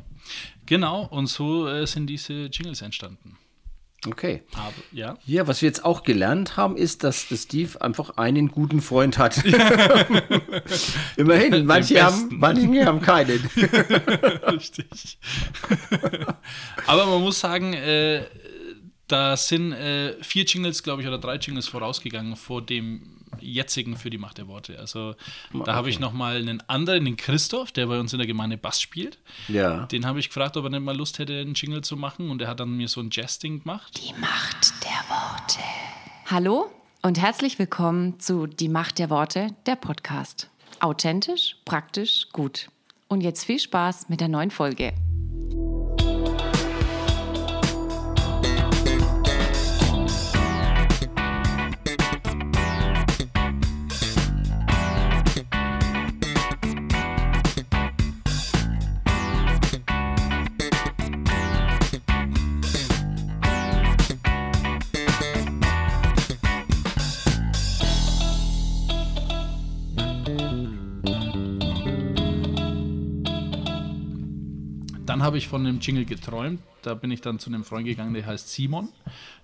[0.66, 3.36] Genau, und so äh, sind diese Jingles entstanden.
[4.06, 4.42] Okay.
[4.54, 5.18] Aber, ja.
[5.26, 9.44] Ja, was wir jetzt auch gelernt haben, ist, dass Steve einfach einen guten Freund hat.
[11.16, 13.38] Immerhin, manche haben, manche haben keinen.
[13.56, 15.18] Richtig.
[16.86, 18.24] Aber man muss sagen, äh,
[19.06, 24.10] da sind äh, vier Jingles, glaube ich, oder drei Jingles vorausgegangen vor dem jetzigen für
[24.10, 24.78] die Macht der Worte.
[24.78, 25.14] Also
[25.64, 28.80] da habe ich nochmal einen anderen, den Christoph, der bei uns in der Gemeinde Bass
[28.80, 29.18] spielt.
[29.48, 29.86] Ja.
[29.86, 32.30] Den habe ich gefragt, ob er nicht mal Lust hätte, einen Jingle zu machen.
[32.30, 34.00] Und er hat dann mir so ein Jazz-Ding gemacht.
[34.02, 35.60] Die Macht der Worte.
[36.26, 36.70] Hallo
[37.02, 40.48] und herzlich willkommen zu Die Macht der Worte, der Podcast.
[40.80, 42.68] Authentisch, praktisch, gut.
[43.08, 44.92] Und jetzt viel Spaß mit der neuen Folge.
[75.20, 76.62] Dann habe ich von einem Jingle geträumt.
[76.80, 78.88] Da bin ich dann zu einem Freund gegangen, der heißt Simon.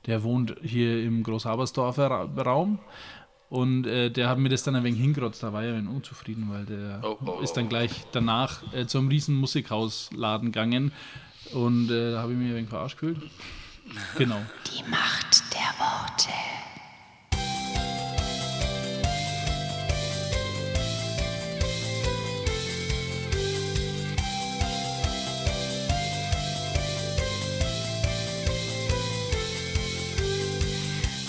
[0.06, 2.78] Der wohnt hier im Großhabersdorfer Ra Raum.
[3.50, 5.42] Und äh, der hat mir das dann ein wenig hingerotzt.
[5.42, 8.86] Da war er ein wenig unzufrieden, weil der Oh, oh, ist dann gleich danach äh,
[8.86, 10.92] zum riesen Musikhausladen gegangen.
[11.52, 13.18] Und äh, da habe ich mich ein wenig verarscht gefühlt.
[14.16, 14.40] Genau.
[14.66, 16.32] Die Macht der Worte.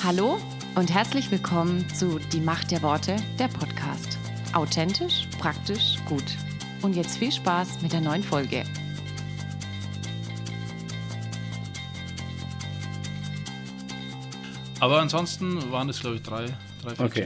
[0.04, 0.38] Hallo
[0.76, 4.20] und herzlich willkommen zu Die Macht der Worte, der Podcast.
[4.54, 6.24] Authentisch, praktisch, gut.
[6.84, 8.64] Und jetzt viel Spaß mit der neuen Folge.
[14.80, 16.46] Aber ansonsten waren es, glaube ich, drei,
[16.84, 17.26] drei vier Okay.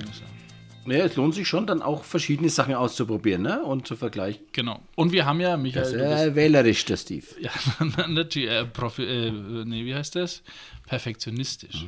[0.85, 1.05] Ja.
[1.05, 3.63] Es lohnt sich schon, dann auch verschiedene Sachen auszuprobieren ne?
[3.63, 4.43] und zu vergleichen.
[4.51, 4.81] Genau.
[4.95, 7.25] Und wir haben ja, Michael, Das ist äh, wählerisch, der Steve.
[7.39, 7.51] Ja,
[8.07, 8.49] natürlich.
[8.49, 9.31] Äh, Profi äh,
[9.65, 10.43] nee, wie heißt das?
[10.87, 11.85] Perfektionistisch.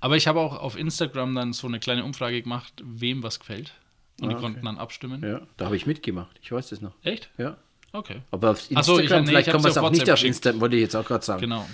[0.00, 3.72] Aber ich habe auch auf Instagram dann so eine kleine Umfrage gemacht, wem was gefällt.
[4.20, 5.22] Und die konnten dann abstimmen.
[5.22, 6.38] Ja, da habe ich mitgemacht.
[6.42, 6.92] Ich weiß das noch.
[7.02, 7.30] Echt?
[7.38, 7.56] Ja.
[7.92, 8.20] Okay.
[8.30, 10.12] Aber auf Instagram, so, ich nee, vielleicht ich kann man es auf auch nicht WhatsApp
[10.12, 10.36] auf geschickt.
[10.36, 11.40] Instagram, wollte ich jetzt auch gerade sagen.
[11.40, 11.66] Genau.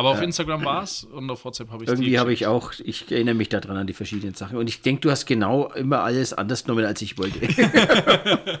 [0.00, 3.12] Aber auf Instagram war es und auf WhatsApp habe ich Irgendwie habe ich auch, ich
[3.12, 4.56] erinnere mich daran an die verschiedenen Sachen.
[4.56, 7.38] Und ich denke, du hast genau immer alles anders genommen, als ich wollte.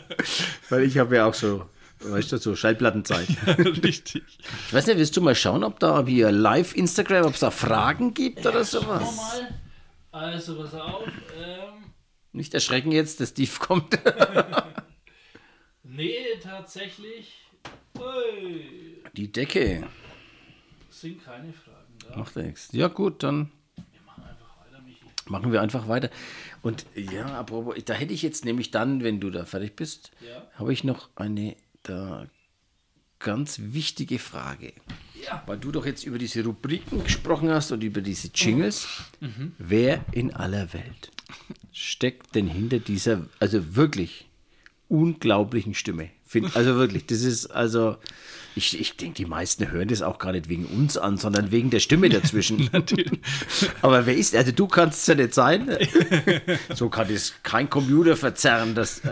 [0.68, 1.64] Weil ich habe ja auch so,
[2.00, 3.26] weißt du, so Schallplattenzeit.
[3.82, 4.22] Richtig.
[4.66, 8.12] Ich weiß nicht, willst du mal schauen, ob da via Live-Instagram, ob es da Fragen
[8.12, 9.16] gibt oder sowas?
[9.16, 9.48] Mal.
[10.12, 11.06] Also, pass auf.
[11.06, 11.84] Ähm,
[12.32, 13.98] Nicht erschrecken jetzt, der Steve kommt.
[15.84, 17.32] nee, tatsächlich.
[17.98, 19.88] Ui, Die Decke.
[21.00, 22.16] Sind keine Fragen da.
[22.16, 22.68] Macht nichts.
[22.72, 25.04] Ja, gut, dann Wir machen einfach weiter, Michi.
[25.28, 26.10] machen wir einfach weiter.
[26.62, 30.46] Und ja, apropos, da hätte ich jetzt nämlich dann, wenn du da fertig bist, Ja.
[30.54, 32.26] habe ich noch eine da
[33.18, 34.72] ganz wichtige Frage.
[35.26, 35.42] Ja.
[35.46, 38.86] Weil du doch jetzt über diese Rubriken gesprochen hast und über diese Jingles.
[39.20, 39.52] Mhm.
[39.58, 41.10] Wer in aller Welt
[41.72, 44.26] steckt denn hinter dieser, also wirklich
[44.88, 46.10] unglaublichen Stimme?
[46.24, 47.96] Find, also wirklich, das ist also,
[48.56, 51.70] ich, ich denke, die meisten hören das auch gar nicht wegen uns an, sondern wegen
[51.70, 52.68] der Stimme dazwischen.
[52.72, 53.20] Natürlich.
[53.82, 55.76] Aber wer ist, also du kannst es ja nicht sein.
[56.74, 58.74] So kann das kein Computer verzerren.
[58.74, 59.02] Das,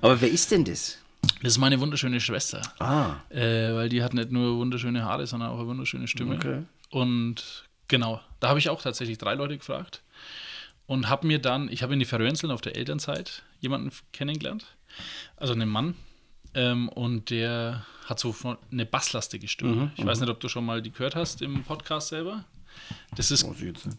[0.00, 0.98] aber wer ist denn das?
[1.42, 2.62] Das ist meine wunderschöne Schwester.
[2.78, 6.36] Ah, Äh, weil die hat nicht nur wunderschöne Haare, sondern auch eine wunderschöne Stimme.
[6.36, 6.62] Okay.
[6.90, 10.02] Und genau, da habe ich auch tatsächlich drei Leute gefragt
[10.86, 14.66] und habe mir dann, ich habe in die Verrönseln auf der Elternzeit jemanden kennengelernt,
[15.36, 15.94] also einen Mann,
[16.56, 18.34] ähm, und der hat so
[18.72, 19.92] eine basslastige Stimme.
[19.96, 22.44] ich weiß nicht, ob du schon mal die gehört hast im Podcast selber.
[23.14, 23.46] Das ist,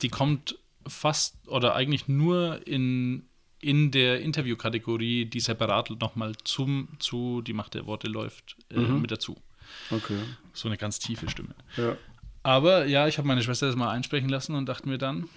[0.01, 3.25] die kommt fast oder eigentlich nur in,
[3.59, 9.11] in der Interviewkategorie, die separat nochmal zum zu Die Macht der Worte läuft, äh, mit
[9.11, 9.37] dazu.
[9.91, 10.17] okay.
[10.53, 11.53] So eine ganz tiefe Stimme.
[11.75, 11.95] Ja.
[12.43, 15.27] Aber ja, ich habe meine Schwester das mal einsprechen lassen und dachte mir dann,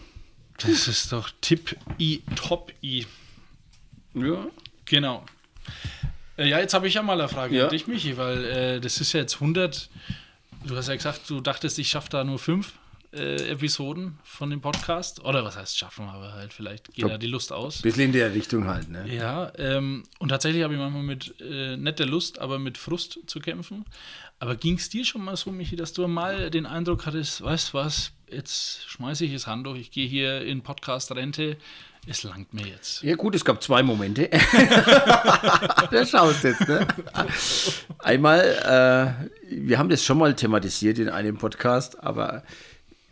[0.58, 3.06] das ist doch Tipp I, Top I.
[4.14, 4.46] Ja.
[4.84, 5.24] Genau.
[6.40, 7.64] Äh, Ja, jetzt habe ich ja mal eine Frage Ja.
[7.64, 9.88] an dich, Michi, weil äh, das ist ja jetzt 100.
[10.66, 12.72] Du hast ja gesagt, du dachtest, ich schaffe da nur fünf
[13.12, 15.24] äh, Episoden von dem Podcast.
[15.24, 17.82] Oder was heißt schaffen, aber halt vielleicht geht da die Lust aus.
[17.82, 19.04] Bisschen in der Richtung halt, ne?
[19.12, 23.18] Ja, ähm, und tatsächlich habe ich manchmal mit äh, nicht der Lust, aber mit Frust
[23.26, 23.84] zu kämpfen.
[24.38, 27.74] Aber ging es dir schon mal so, Michi, dass du mal den Eindruck hattest, weißt
[27.74, 31.56] was, jetzt schmeiße ich das Handtuch, ich gehe hier in Podcast-Rente,
[32.06, 33.02] es langt mir jetzt.
[33.02, 34.28] Ja gut, es gab zwei Momente.
[35.90, 36.86] da schaust jetzt, ne?
[37.98, 38.40] Einmal,
[39.50, 42.42] äh, wir haben das schon mal thematisiert in einem Podcast, aber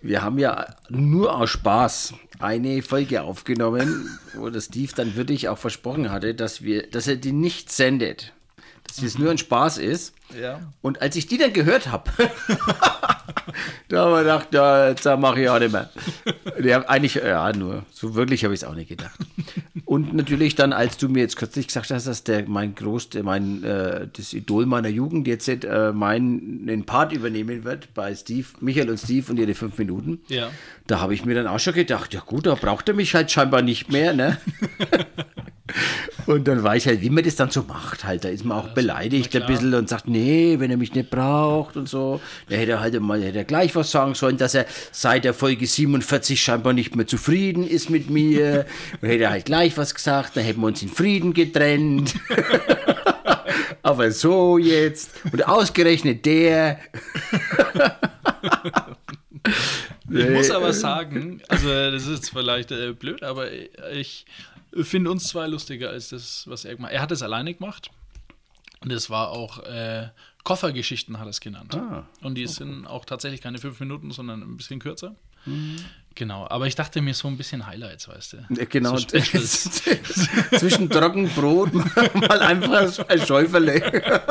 [0.01, 5.59] wir haben ja nur aus Spaß eine Folge aufgenommen, wo der Steve dann wirklich auch
[5.59, 8.33] versprochen hatte, dass wir, dass er die nicht sendet.
[8.88, 10.14] Dass es nur ein Spaß ist.
[10.40, 10.61] Ja.
[10.83, 12.11] Und als ich die dann gehört habe,
[13.88, 15.90] da habe ich gedacht, ja, jetzt mache ich auch nicht mehr.
[16.62, 19.18] Ja, eigentlich, ja, nur, so wirklich habe ich es auch nicht gedacht.
[19.85, 23.22] Und natürlich dann, als du mir jetzt kürzlich gesagt hast, dass der mein Groß, der
[23.22, 28.90] mein, äh, das Idol meiner Jugend jetzt äh, meinen Part übernehmen wird bei Steve, Michael
[28.90, 30.51] und Steve und ihre fünf Minuten, Ja.
[30.88, 33.31] Da habe ich mir dann auch schon gedacht, ja gut, da braucht er mich halt
[33.31, 34.38] scheinbar nicht mehr, ne?
[36.27, 38.24] Und dann war ich halt, wie man das dann so macht, halt.
[38.24, 41.11] Da ist man auch beleidigt na ein bisschen und sagt, nee, wenn er mich nicht
[41.11, 42.22] braucht und so.
[42.48, 45.35] Da hätte er halt mal hätte er gleich was sagen sollen, dass er seit der
[45.35, 48.64] Folge 47 scheinbar nicht mehr zufrieden ist mit mir.
[49.01, 52.14] Dann hätte er halt gleich was gesagt, dann hätten wir uns in Frieden getrennt.
[53.83, 55.11] Aber so jetzt.
[55.31, 56.79] Und ausgerechnet der.
[60.11, 63.51] Ich muss aber sagen, also das ist vielleicht äh, blöd, aber
[63.92, 64.27] ich
[64.83, 66.97] finde uns zwei lustiger als das, was er gemacht hat.
[66.97, 67.90] Er hat es alleine gemacht.
[68.81, 70.09] Und es war auch äh,
[70.44, 71.75] Koffergeschichten, hat er es genannt.
[71.75, 72.07] Ah.
[72.23, 75.16] Und die sind auch tatsächlich keine fünf Minuten, sondern ein bisschen kürzer.
[75.47, 75.77] Mhm.
[76.14, 78.66] Genau, aber ich dachte mir so ein bisschen Highlights, weißt du.
[78.66, 78.97] Genau.
[78.97, 79.07] So.
[80.59, 81.73] Zwischen Trockenbrot
[82.14, 83.83] mal einfach ein Schäuferle.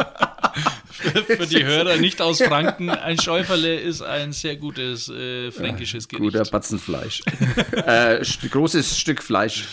[1.27, 6.23] Für die Hörer nicht aus Franken, ein Schäuferle ist ein sehr gutes äh, fränkisches Gericht.
[6.33, 7.21] Guter Batzenfleisch.
[7.71, 9.65] äh, großes Stück Fleisch.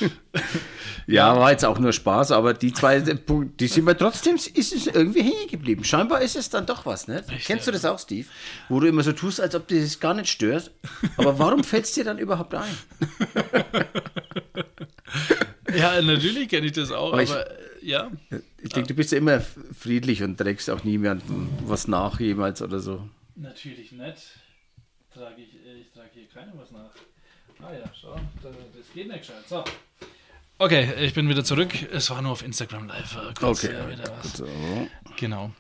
[1.06, 4.72] ja, war jetzt auch nur Spaß, aber die zwei, Punkte, die sind mir trotzdem, ist
[4.72, 5.84] es irgendwie hängen geblieben.
[5.84, 7.24] Scheinbar ist es dann doch was, ne?
[7.44, 8.28] Kennst du das auch, Steve?
[8.68, 10.70] Wo du immer so tust, als ob dir das gar nicht stört.
[11.16, 12.64] Aber warum fällt es dir dann überhaupt ein?
[15.76, 17.44] Ja, natürlich kenne ich das auch, Aber aber, ich- äh,
[17.82, 18.10] ja.
[18.64, 22.80] Ich denke, du bist ja immer friedlich und trägst auch niemandem was nach jemals oder
[22.80, 23.08] so.
[23.36, 24.22] Natürlich nicht.
[25.12, 26.90] Trage ich, äh, ich trage hier keinem was nach.
[27.62, 29.46] Ah ja, schau, da- das geht nicht gescheit.
[29.48, 29.62] So.
[30.58, 31.72] Okay, ich bin wieder zurück.
[31.92, 33.16] Es war nur auf Instagram live.
[33.16, 33.74] äh, Kurz, Okay.
[33.74, 34.32] äh, wieder was.
[34.38, 34.46] So.
[35.16, 35.50] Genau.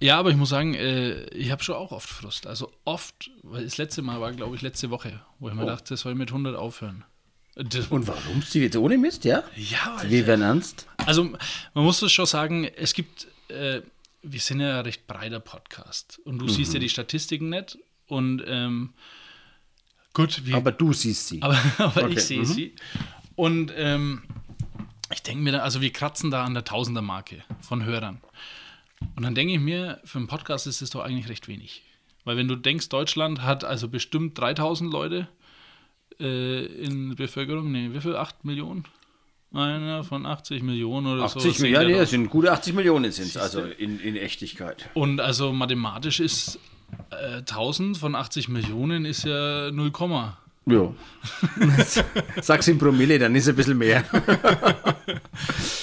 [0.00, 2.46] Ja, aber ich muss sagen, ich habe schon auch oft Frust.
[2.46, 5.90] Also oft, weil das letzte Mal war, glaube ich, letzte Woche, wo ich mir dachte,
[5.94, 7.04] das soll mit 100 aufhören.
[7.54, 8.64] Das, Und warum, Steve?
[8.64, 9.44] Jetzt ohne Mist, ja?
[9.56, 10.10] ja, Alter.
[10.10, 10.86] Wir werden ernst.
[11.04, 13.82] Also man muss das schon sagen, es gibt, äh,
[14.22, 16.82] wir sind ja ein recht breiter Podcast und du siehst ja Mhm.
[16.82, 18.94] die Statistiken nicht und ähm,
[20.14, 21.42] gut, wir, Aber du siehst sie.
[21.42, 22.44] aber, aber Okay, ich sehe mhm.
[22.46, 22.74] sie
[23.34, 24.22] und ähm,
[25.12, 28.20] ich denke mir, da, also wir kratzen da an der Tausender-Marke von Hörern
[29.16, 31.82] und dann denke ich mir, für einen Podcast ist es doch eigentlich recht wenig.
[32.24, 35.28] Weil wenn du denkst, Deutschland hat also bestimmt 3000 Leute
[36.22, 38.16] äh, in Bevölkerung, nee, wie viel?
[38.16, 38.84] 8 Millionen?
[39.52, 41.38] Einer von 80 Millionen oder so.
[41.38, 44.88] 80 sind Millionen, ja sind gute 80 Millionen sind es, also in, in Echtigkeit.
[44.94, 46.58] Und also mathematisch ist
[47.10, 49.92] äh, 1000 von 80 Millionen ist ja 0,
[50.66, 50.94] Ja.
[52.40, 54.04] Sag's in Promille, dann ist ein bisschen mehr.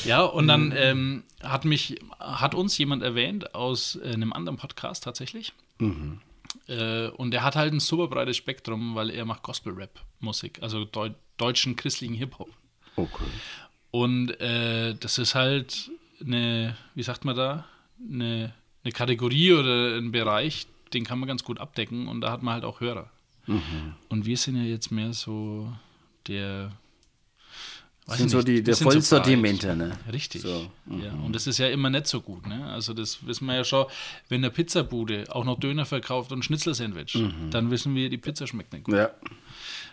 [0.06, 5.54] Ja, und dann ähm, hat mich, hat uns jemand erwähnt aus einem anderen Podcast tatsächlich.
[5.80, 5.91] Äh,
[7.18, 11.76] und er hat halt ein super breites Spektrum, weil er macht Gospel-Rap-Musik, also deu deutschen
[11.76, 12.50] christlichen Hip-Hop.
[12.96, 13.24] Okay.
[13.92, 15.90] Und äh, das ist halt
[16.22, 17.66] eine, wie sagt man da,
[18.00, 22.44] eine, eine Kategorie oder ein Bereich, den kann man ganz gut abdecken und da hat
[22.44, 23.10] man halt auch Hörer.
[24.10, 25.72] Und wir sind ja jetzt mehr so
[26.28, 26.72] der.
[28.10, 29.91] Weiß Sind so die, der Vollsortimenter, ne?
[30.12, 30.41] Richtig.
[30.41, 32.48] So, Ja, und das ist ja immer nicht so gut.
[32.48, 32.65] Ne?
[32.72, 33.86] Also, das wissen wir ja schon,
[34.30, 37.17] wenn eine Pizzabude auch noch Döner verkauft und Schnitzelsandwich,
[37.52, 38.95] dann wissen wir, die Pizza schmeckt nicht gut.
[38.95, 39.12] Ja.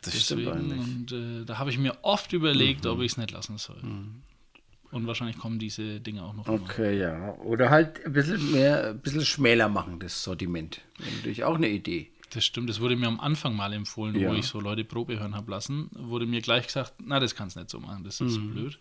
[0.02, 0.80] Das stimmt Deswegen, eigentlich.
[0.80, 2.90] und äh, da habe ich mir oft überlegt, Mhm.
[2.90, 3.80] ob ich es nicht lassen soll.
[4.92, 6.46] Und wahrscheinlich kommen diese Dinge auch noch.
[6.46, 6.60] immer.
[6.62, 7.34] Okay, ja.
[7.38, 10.80] Oder halt ein bisschen mehr, ein bisschen schmäler machen, das Sortiment.
[10.98, 12.08] Wäre natürlich auch eine Idee.
[12.36, 14.28] Das stimmt, das wurde mir am Anfang mal empfohlen, Ja.
[14.30, 15.88] wo ich so Leute Probe hören habe lassen.
[15.94, 18.50] Wurde mir gleich gesagt, na, das kannst du nicht so machen, das ist Mhm.
[18.50, 18.78] blöd.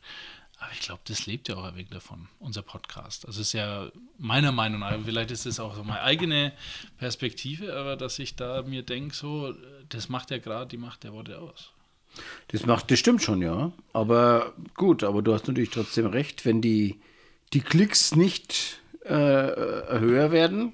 [0.59, 3.25] Aber ich glaube, das lebt ja auch ein wenig davon, unser Podcast.
[3.27, 6.51] Das ist ja meiner Meinung nach, vielleicht ist es auch so meine eigene
[6.97, 9.53] Perspektive, aber dass ich da mir denke, so,
[9.87, 11.71] das macht ja gerade die Macht der Worte aus.
[12.49, 13.71] Das macht, das stimmt schon, ja.
[13.93, 16.99] Aber gut, aber du hast natürlich trotzdem recht, wenn die,
[17.53, 20.73] die Klicks nicht äh, höher werden,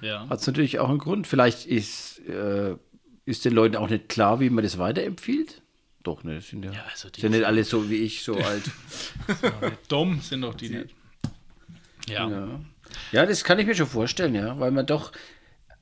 [0.00, 0.28] Ja.
[0.28, 1.26] hat es natürlich auch einen Grund.
[1.26, 2.76] Vielleicht ist, äh,
[3.24, 5.62] ist den Leuten auch nicht klar, wie man das weiterempfiehlt.
[6.02, 8.64] Doch, ne, sind ja, Ja, also die sind nicht alle so wie ich, so alt.
[9.88, 10.94] Dumm sind doch die nicht.
[12.08, 12.28] Ja.
[12.28, 12.60] Ja.
[13.12, 15.12] ja, das kann ich mir schon vorstellen, ja, weil man doch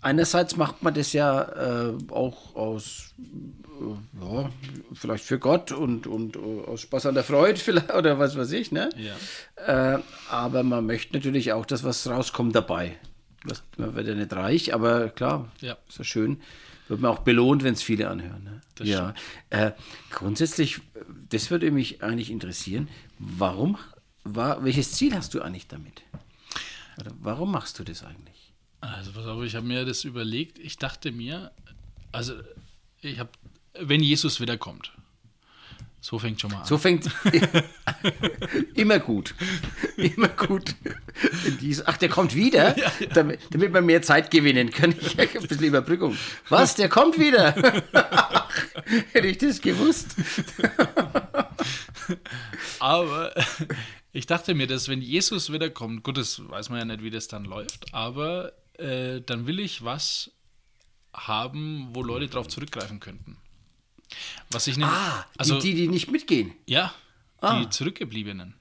[0.00, 1.42] einerseits macht man das ja
[1.90, 4.50] äh, auch aus äh, ja,
[4.92, 8.52] vielleicht für Gott und, und äh, aus Spaß an der Freude vielleicht oder was weiß
[8.52, 8.88] ich, ne?
[8.96, 9.94] Ja.
[9.94, 12.96] Äh, aber man möchte natürlich auch, dass was rauskommt dabei.
[13.48, 15.76] Was, man wird ja nicht reich, aber klar, Ja.
[15.88, 16.40] ist ja schön.
[16.88, 18.44] Wird man auch belohnt, wenn es viele anhören.
[18.44, 18.60] Ne?
[18.86, 19.14] Ja.
[19.50, 19.72] Äh,
[20.10, 20.80] grundsätzlich,
[21.30, 22.88] das würde mich eigentlich interessieren.
[23.18, 23.76] Warum,
[24.22, 26.02] war, welches Ziel hast du eigentlich damit?
[27.00, 28.52] Oder warum machst du das eigentlich?
[28.80, 30.58] Also pass auf, ich habe mir das überlegt.
[30.58, 31.50] Ich dachte mir,
[32.12, 32.34] also
[33.00, 33.30] ich habe,
[33.80, 34.92] wenn Jesus wiederkommt,
[36.06, 36.64] so fängt schon mal an.
[36.64, 37.10] So fängt
[38.74, 39.34] immer gut.
[39.96, 40.76] Immer gut.
[41.84, 42.76] Ach, der kommt wieder,
[43.14, 44.94] Damit, damit wir mehr Zeit gewinnen können.
[45.00, 46.16] Ich ein bisschen Überbrückung.
[46.48, 46.76] Was?
[46.76, 47.56] Der kommt wieder?
[49.10, 50.14] Hätte ich das gewusst.
[52.78, 53.34] Aber
[54.12, 57.26] ich dachte mir, dass wenn Jesus wiederkommt, gut, das weiß man ja nicht, wie das
[57.26, 60.30] dann läuft, aber äh, dann will ich was
[61.12, 63.38] haben, wo Leute drauf zurückgreifen könnten.
[64.50, 66.52] Was ich nämlich, Ah, also die, die, nicht mitgehen.
[66.66, 66.92] ja,
[67.40, 67.60] Ah.
[67.60, 68.54] die Zurückgebliebenen.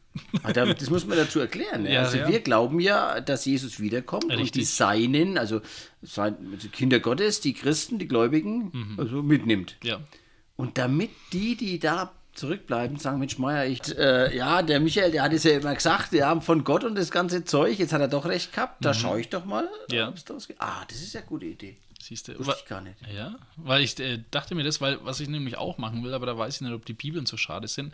[0.44, 1.84] Ah, da- Das muss man dazu erklären.
[1.84, 1.94] ne?
[1.94, 2.28] Ja, also ja.
[2.30, 4.70] wir glauben ja, dass Jesus wiederkommt und die Richtig.
[4.70, 5.62] Seinen, also
[6.02, 6.36] also
[6.72, 9.00] Kinder Gottes, die Christen, die Gläubigen, Mhm.
[9.00, 9.76] also mitnimmt.
[9.84, 10.00] Ja,
[10.56, 15.24] Und damit die, die da zurückbleiben, sagen, Mensch, Meier, ich, äh, ja, der Michael, der
[15.24, 18.08] hat es ja immer gesagt, ja, von Gott und das ganze Zeug, jetzt hat er
[18.08, 19.64] doch recht gehabt, da schaue ich doch mal.
[19.90, 19.96] Mhm.
[19.96, 20.14] Ja.
[20.60, 21.78] Ah, das ist ja eine gute Idee.
[22.06, 22.38] Siehst du.
[22.40, 22.96] Wusste ich gar nicht.
[23.14, 26.26] Ja, weil ich äh, dachte mir das, weil was ich nämlich auch machen will, aber
[26.26, 27.94] da weiß ich nicht, ob die Bibeln so schade sind,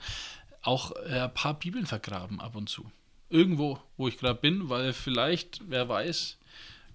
[0.62, 2.92] auch äh, ein paar Bibeln vergraben ab und zu.
[3.30, 6.38] Irgendwo, wo ich gerade bin, weil vielleicht, wer weiß,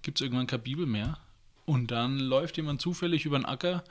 [0.03, 1.17] gibt es irgendwann keine Bibel mehr.
[1.65, 3.83] Und dann läuft jemand zufällig über den Acker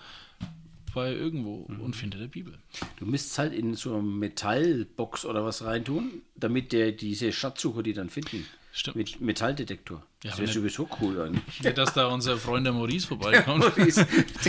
[0.95, 1.81] bei irgendwo Mhm.
[1.83, 2.59] und findet eine Bibel.
[2.99, 7.93] Du müsstest halt in so eine Metallbox oder was reintun, damit der diese Schatzsucher die
[7.93, 8.47] dann finden.
[8.77, 8.97] Stimmt.
[8.97, 10.03] Mit Metalldetektor.
[10.23, 11.31] Ja, das wäre aber sowieso cool.
[11.31, 13.65] Nicht, dass da unser Freund der Maurice vorbeikommt.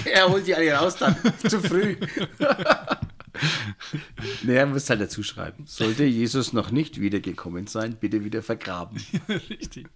[0.06, 1.16] der holt die alle raus dann.
[1.48, 1.96] Zu früh.
[4.44, 5.66] naja, musst halt dazu schreiben.
[5.66, 9.02] Sollte Jesus noch nicht wiedergekommen sein, bitte wieder vergraben.
[9.30, 9.88] Richtig.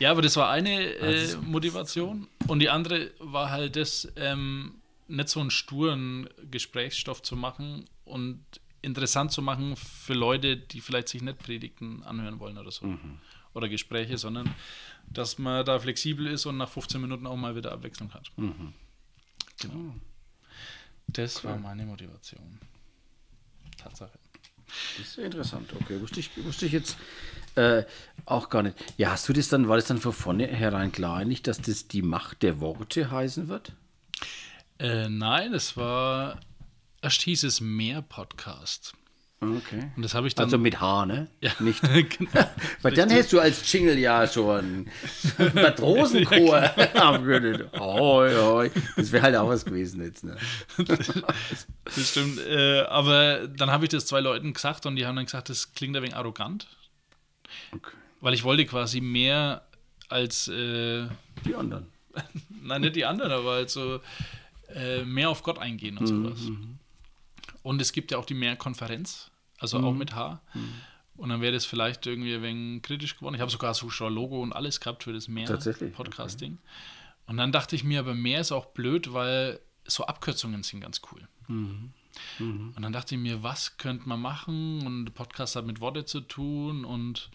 [0.00, 2.26] Ja, aber das war eine äh, Motivation.
[2.48, 4.74] Und die andere war halt das, ähm,
[5.06, 8.40] nicht so einen sturen Gesprächsstoff zu machen und
[8.82, 12.98] interessant zu machen für Leute, die vielleicht sich nicht Predigten anhören wollen oder so.
[13.56, 14.54] Oder Gespräche, sondern
[15.08, 18.30] dass man da flexibel ist und nach 15 Minuten auch mal wieder Abwechslung hat.
[19.60, 19.94] Genau.
[21.06, 22.58] Das war meine Motivation.
[23.78, 24.18] Tatsache.
[24.98, 25.72] Das ist interessant.
[25.80, 26.98] Okay, wusste ich, wusste ich jetzt
[27.54, 27.84] äh,
[28.26, 28.76] auch gar nicht.
[28.98, 32.02] Ja, hast du das dann, war das dann von vornherein klar eigentlich, dass das die
[32.02, 33.72] Macht der Worte heißen wird?
[34.78, 36.40] Äh, nein, es war,
[37.00, 38.92] erst hieß es mehr Podcast.
[39.38, 39.90] Okay.
[39.94, 40.44] Und das habe ich dann.
[40.44, 41.28] Also mit H, ne?
[41.42, 41.82] ja, Nicht.
[42.18, 42.50] genau.
[42.80, 44.90] Weil dann hättest du als Jingle ja einen
[45.54, 46.62] Matrosenchor
[46.94, 47.70] haben können.
[47.78, 48.70] Hoi, hoi.
[48.96, 50.24] Das wäre halt auch was gewesen jetzt.
[50.24, 50.36] Ne?
[51.84, 52.38] Das stimmt.
[52.46, 55.72] Äh, aber dann habe ich das zwei Leuten gesagt und die haben dann gesagt, das
[55.74, 56.66] klingt ein wenig arrogant.
[57.72, 57.92] Okay.
[58.20, 59.62] Weil ich wollte quasi mehr
[60.08, 61.06] als, äh,
[61.44, 61.86] Die anderen.
[62.62, 64.00] nein, nicht die anderen, aber halt so
[64.74, 66.38] äh, mehr auf Gott eingehen und sowas.
[67.66, 70.40] Und es gibt ja auch die Mehr-Konferenz, also auch mit H.
[71.16, 73.34] Und dann wäre das vielleicht irgendwie ein wenig kritisch geworden.
[73.34, 75.26] Ich habe sogar ein Logo und alles gehabt für das?
[75.26, 76.58] Mehr-Podcasting.
[77.26, 81.00] Und dann dachte ich mir, aber mehr ist auch blöd, weil so Abkürzungen sind ganz
[81.10, 81.26] cool.
[82.76, 84.86] Und dann dachte ich mir, was könnte man machen?
[84.86, 87.30] Und Podcast hat mit Worte zu tun und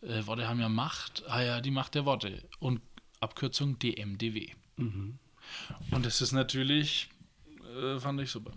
[0.00, 1.22] äh, Worte haben ja Macht.
[1.28, 2.42] Ah ja, die Macht der Worte.
[2.60, 2.80] Und
[3.20, 4.52] Abkürzung DMDW.
[5.90, 7.10] Und das ist natürlich,
[7.78, 8.52] äh, fand ich super.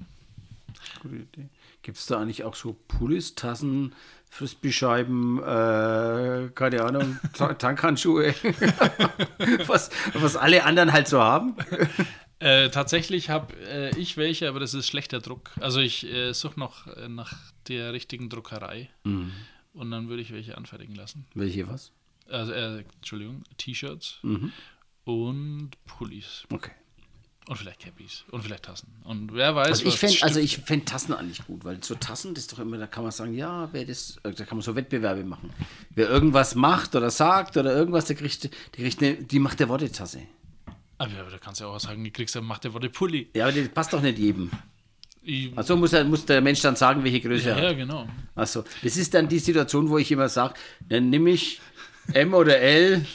[1.01, 1.49] Gute Idee.
[1.81, 3.93] Gibt es da eigentlich auch so Pullis, Tassen,
[4.29, 8.33] Frisbee-Scheiben, äh, keine Ahnung, Ta- Tankhandschuhe,
[9.67, 11.55] was, was alle anderen halt so haben?
[12.41, 15.51] Äh, tatsächlich habe äh, ich welche, aber das ist schlechter Druck.
[15.59, 17.33] Also ich äh, suche noch äh, nach
[17.67, 21.27] der richtigen Druckerei und dann würde ich welche anfertigen lassen.
[21.33, 21.91] Welche was?
[22.29, 24.19] Also, äh, Entschuldigung, T-Shirts
[25.03, 26.71] und Pullis Okay.
[27.49, 28.89] Und vielleicht Cappies und vielleicht Tassen.
[29.03, 32.35] Und wer weiß, Also ich fände also ich fänd Tassen eigentlich gut, weil so Tassen,
[32.35, 34.61] das ist doch immer, da kann man sagen, ja, wer das, äh, da kann man
[34.61, 35.49] so Wettbewerbe machen.
[35.95, 38.51] Wer irgendwas macht oder sagt oder irgendwas, der kriegt, der
[38.83, 40.21] kriegt eine, die macht der Worte-Tasse.
[40.99, 42.89] Aber ja, aber da kannst du ja auch sagen, du kriegst ja Macht der Worte
[42.89, 43.29] Pulli.
[43.35, 44.51] Ja, aber das passt doch nicht jedem.
[45.55, 47.77] Also muss, er, muss der Mensch dann sagen, welche Größe er ja, hat.
[47.77, 48.07] genau.
[48.35, 50.53] Achso, das ist dann die Situation, wo ich immer sage,
[50.87, 51.59] dann nehme ich
[52.13, 53.05] M oder L.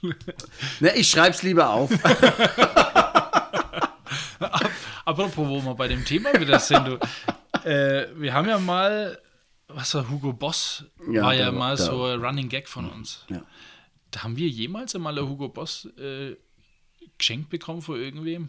[0.80, 1.90] ne, ich schreibe es lieber auf.
[5.04, 6.98] Apropos, wo wir bei dem Thema wieder sind, du,
[7.68, 9.18] äh, wir haben ja mal,
[9.68, 12.88] was war Hugo Boss, Ja, war ja der- mal der- so ein Running Gag von
[12.90, 13.24] uns.
[13.28, 13.42] Ja.
[14.10, 16.36] Da haben wir jemals einmal ein Hugo Boss äh,
[17.18, 18.48] geschenkt bekommen von irgendwem?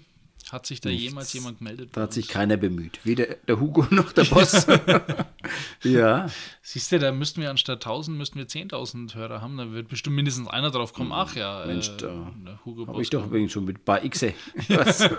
[0.52, 1.90] Hat sich da jemals jemand gemeldet?
[1.94, 3.00] Da hat sich keiner bemüht.
[3.04, 4.68] Weder der Hugo noch der Boss.
[5.84, 6.28] ja.
[6.62, 9.58] Siehst du, da müssten wir anstatt 1000 müssten wir 10.000 Hörer haben.
[9.58, 11.12] Da wird bestimmt mindestens einer drauf kommen.
[11.12, 11.68] Ach ja, Hm.
[11.68, 12.32] Mensch, äh, da
[12.88, 14.34] Habe ich doch übrigens schon mit bei Xe.
[14.70, 15.10] Was?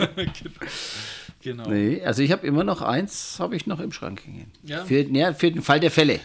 [1.46, 1.70] Genau.
[1.70, 4.50] nee, also ich habe immer noch eins, habe ich noch im Schrank hängen.
[4.64, 4.84] Ja.
[4.84, 6.18] Für, ja, für den Fall der Fälle,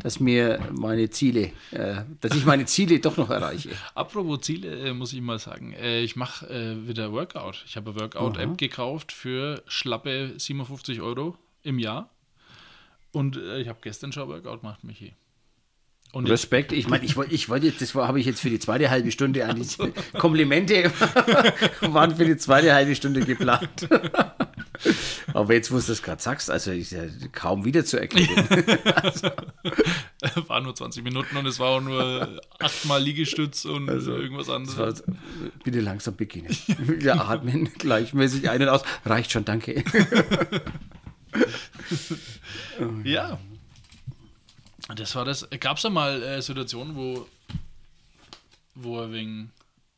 [0.00, 3.70] dass mir meine Ziele, äh, dass ich meine Ziele doch noch erreiche.
[3.96, 5.72] Apropos Ziele, äh, muss ich mal sagen.
[5.72, 7.64] Äh, ich mache äh, wieder Workout.
[7.66, 12.10] Ich habe eine Workout-App gekauft für schlappe 57 Euro im Jahr.
[13.10, 15.14] Und äh, ich habe gestern schon Workout gemacht, Michi.
[16.12, 16.70] Und Respekt.
[16.70, 19.10] Ich meine, ich wollte, ich wollte jetzt, das habe ich jetzt für die zweite halbe
[19.10, 19.66] Stunde an die
[20.16, 20.92] Komplimente
[21.80, 23.88] waren für die zweite halbe Stunde geplant.
[25.32, 28.28] Aber jetzt, wo du das gerade sagst, also ist ja kaum wieder zu erkennen.
[30.48, 34.78] war nur 20 Minuten und es war auch nur achtmal Liegestütz und irgendwas anderes.
[34.78, 35.04] Also,
[35.62, 36.56] bitte langsam beginnen.
[36.78, 38.82] Wir atmen gleichmäßig ein und aus.
[39.04, 39.84] Reicht schon, danke.
[43.04, 43.38] Ja.
[44.96, 45.48] Das war das.
[45.60, 47.26] Gab es da mal äh, Situationen, wo,
[48.74, 49.50] wo er wegen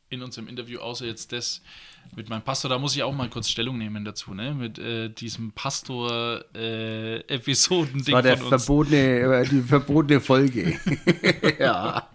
[0.09, 1.61] in unserem Interview, außer jetzt das
[2.15, 4.53] mit meinem Pastor, da muss ich auch mal kurz Stellung nehmen dazu, ne?
[4.53, 10.77] Mit äh, diesem Pastor-Episoden-Ding war der verbotene, äh, die verbotene Folge.
[11.59, 12.09] ja.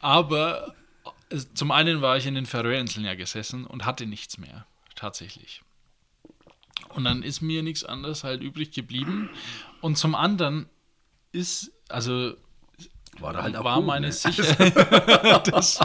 [0.00, 0.74] Aber
[1.30, 5.62] äh, zum einen war ich in den Färöerinseln ja gesessen und hatte nichts mehr, tatsächlich.
[6.90, 9.30] Und dann ist mir nichts anderes halt übrig geblieben.
[9.80, 10.68] Und zum anderen
[11.32, 12.34] ist, also
[13.20, 14.12] War da halt war meine ne?
[14.12, 14.74] Sicherheit.
[15.48, 15.80] das,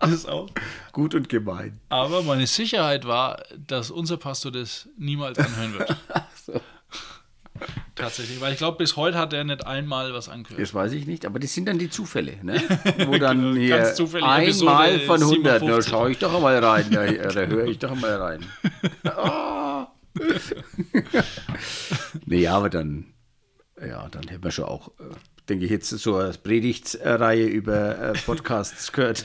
[0.12, 0.48] ist auch.
[0.92, 1.78] Gut und gemein.
[1.88, 5.96] Aber meine Sicherheit war, dass unser Pastor das niemals anhören wird.
[7.94, 10.60] Tatsächlich, weil ich glaube, bis heute hat er nicht einmal was angehört.
[10.60, 12.62] Das weiß ich nicht, aber das sind dann die Zufälle, ne?
[13.06, 15.90] Wo dann hier Ganz zufällig, einmal Episode von 100, da 57.
[15.90, 18.46] schaue ich doch mal rein, da, da höre ich doch mal rein.
[19.04, 19.88] Ah.
[22.24, 23.12] nee, ja, aber dann,
[23.86, 25.14] ja, dann hätten wir schon auch, äh,
[25.50, 29.24] denke ich, jetzt so eine Predigtsreihe über äh, Podcasts gehört.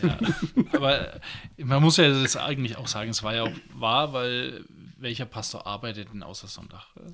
[0.74, 1.20] Aber äh,
[1.64, 4.66] man muss ja das eigentlich auch sagen, es war ja auch wahr, weil
[4.98, 6.82] welcher Pastor arbeitet denn außer Sonntag?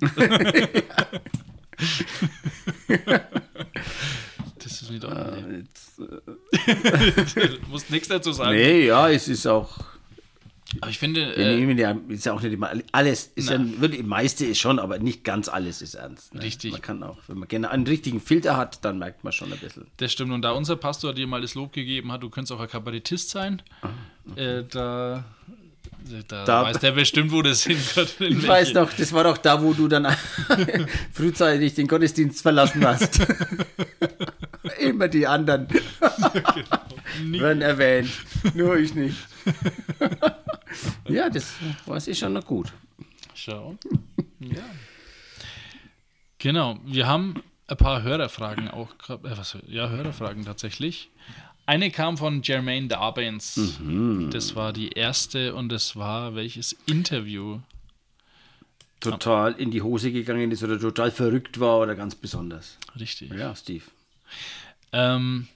[4.58, 5.04] das ist nicht.
[5.04, 6.04] Jetzt, äh,
[7.60, 8.56] Du musst nichts dazu sagen.
[8.56, 9.78] nee, ja, es ist auch,
[10.80, 13.58] Aber ich finde, wir äh, nehmen ja, ist ja auch nicht immer, alles, ist ja,
[13.80, 16.34] wirklich, meiste ist schon, aber nicht ganz alles ist ernst.
[16.34, 16.42] Ne?
[16.42, 16.72] Richtig.
[16.72, 19.58] Man kann auch, wenn man gerne einen richtigen Filter hat, dann merkt man schon ein
[19.58, 19.86] bisschen.
[19.98, 20.32] das stimmt.
[20.32, 23.30] Und da unser Pastor dir mal das Lob gegeben hat, du könntest auch ein Kabarettist
[23.30, 23.60] sein,
[24.36, 25.24] äh, da,
[26.28, 27.76] da, Da- weiß der bestimmt, wo das in
[28.18, 30.06] Ich weiß noch, das war doch da, wo du dann
[31.12, 33.20] frühzeitig den Gottesdienst verlassen hast.
[34.80, 35.68] Immer die anderen
[37.20, 38.10] werden erwähnt,
[38.54, 39.16] nur ich nicht.
[41.08, 41.54] ja, das
[41.86, 42.72] weiß ich schon noch gut.
[43.34, 43.76] Schau.
[44.40, 44.62] Ja.
[46.38, 48.96] Genau, wir haben ein paar Hörerfragen auch.
[48.98, 51.10] grad- Äh, was, ja, Hörerfragen tatsächlich.
[51.64, 53.78] Eine kam von Jermaine Darbens.
[54.30, 57.60] Das war die erste und das war welches Interview?
[58.98, 62.78] Total in die Hose gegangen ist oder total verrückt war oder ganz besonders.
[62.98, 63.32] Richtig.
[63.32, 63.84] Ja, Steve.
[64.92, 65.48] Ähm,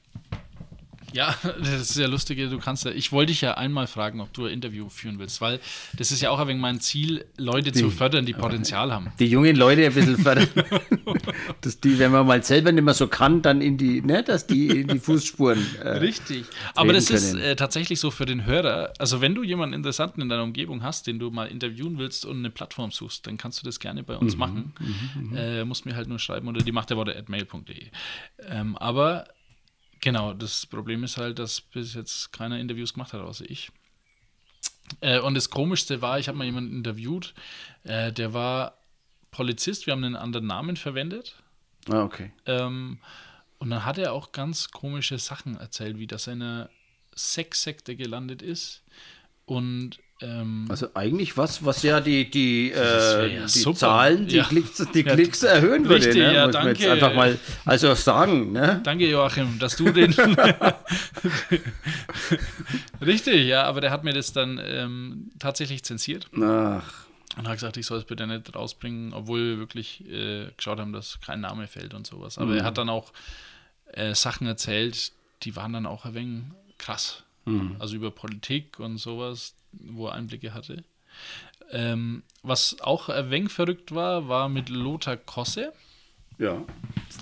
[1.13, 4.33] ja, das ist ja lustig, du kannst ja, ich wollte dich ja einmal fragen, ob
[4.33, 5.61] du ein Interview führen willst, weil
[5.97, 9.13] das ist ja auch ein wenig mein Ziel, Leute zu fördern, die Potenzial haben.
[9.19, 10.49] Die jungen Leute ein bisschen fördern.
[11.61, 14.47] dass die, wenn man mal selber nicht mehr so kann, dann in die, ne, dass
[14.47, 15.65] die in die Fußspuren.
[15.83, 16.45] Äh, Richtig.
[16.75, 17.43] Aber das ist können.
[17.43, 18.93] äh, tatsächlich so für den Hörer.
[18.99, 22.39] Also, wenn du jemanden Interessanten in deiner Umgebung hast, den du mal interviewen willst und
[22.39, 24.73] eine Plattform suchst, dann kannst du das gerne bei uns Mhm, machen.
[25.35, 27.87] Äh, musst mir halt nur schreiben unter die Macht der Worte at mail.de.
[28.49, 29.27] Ähm, aber
[30.01, 33.71] genau, das Problem ist halt, dass bis jetzt keiner Interviews gemacht hat, außer ich.
[35.01, 37.35] Äh, und das Komischste war, ich habe mal jemanden interviewt,
[37.85, 38.79] äh, der war
[39.31, 41.35] Polizist, wir haben einen anderen Namen verwendet.
[41.89, 42.33] Ah, okay.
[42.47, 42.99] Ähm,
[43.59, 46.71] und dann hat er auch ganz komische Sachen erzählt, wie dass er in einer
[47.17, 48.83] Sexsekte gelandet ist.
[49.45, 53.75] Und ähm, Also eigentlich was, was ja die, die, äh, ja die.
[53.75, 54.45] Zahlen, die Ja.
[54.45, 56.07] Klicks, die Ja, Klicks erhöhen würde.
[56.07, 56.35] richtig, ne?
[56.35, 56.93] ja, Muss man jetzt danke.
[56.93, 58.81] einfach mal also sagen, ne?
[58.85, 60.15] danke, Joachim, dass du den.
[63.05, 66.29] Richtig, ja, aber der hat mir das dann ähm, tatsächlich zensiert.
[66.41, 67.07] Ach,
[67.37, 70.93] Und hat gesagt, ich soll es bitte nicht rausbringen, obwohl wir wirklich äh, geschaut haben,
[70.93, 72.39] dass kein Name fällt und sowas.
[72.39, 73.13] Aber er hat dann auch
[73.93, 75.13] äh, Sachen erzählt,
[75.43, 76.43] die waren dann auch ein wenig
[76.79, 77.23] krass.
[77.79, 80.85] Also über Politik und sowas, wo er Einblicke hatte.
[81.71, 85.73] Ähm, was auch ein wenig verrückt war, war mit Lothar Kosse.
[86.39, 86.63] Ja.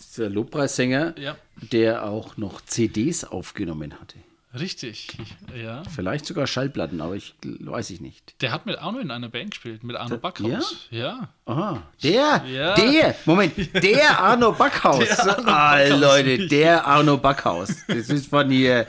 [0.08, 4.18] Dieser Lobpreissänger, Ja, der auch noch CDs aufgenommen hatte.
[4.58, 5.08] Richtig.
[5.54, 5.82] Ja.
[5.94, 8.40] Vielleicht sogar Schallplatten, aber ich weiß ich nicht.
[8.42, 10.88] Der hat mit Arno in einer Band gespielt, mit Arno Backhaus.
[10.90, 11.28] Ja.
[11.46, 12.74] Aha, der, Ja.
[12.74, 13.52] der, Moment,
[13.82, 15.08] der Arno Backhaus.
[15.44, 17.68] ah, Leute, der Arno Backhaus.
[17.86, 18.86] Das ist von hier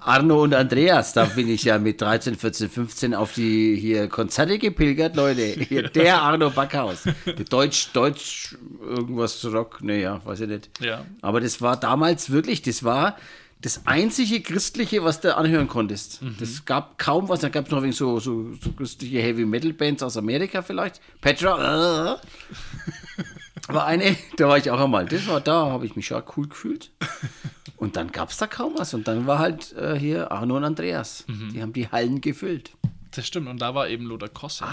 [0.00, 1.12] Arno und Andreas.
[1.12, 5.56] Da bin ich ja mit 13, 14, 15 auf die hier Konzerte gepilgert, Leute.
[5.94, 7.04] Der Arno Backhaus.
[7.50, 10.70] Deutsch, Deutsch, irgendwas Rock, naja, weiß ich nicht.
[10.80, 11.04] Ja.
[11.22, 13.16] Aber das war damals wirklich, das war
[13.62, 16.20] das einzige Christliche, was du anhören konntest.
[16.38, 17.40] Das gab kaum was.
[17.40, 21.00] Da gab es noch irgendwie so, so, so christliche Heavy-Metal-Bands aus Amerika vielleicht.
[21.20, 25.06] Petra, äh, war eine, da war ich auch einmal.
[25.06, 26.90] Das war da, habe ich mich schon cool gefühlt.
[27.76, 28.94] Und dann gab es da kaum was.
[28.94, 31.24] Und dann war halt äh, hier Arno und Andreas.
[31.28, 32.72] Die haben die Hallen gefüllt.
[33.14, 34.66] Das stimmt, und da war eben Lothar Kosse.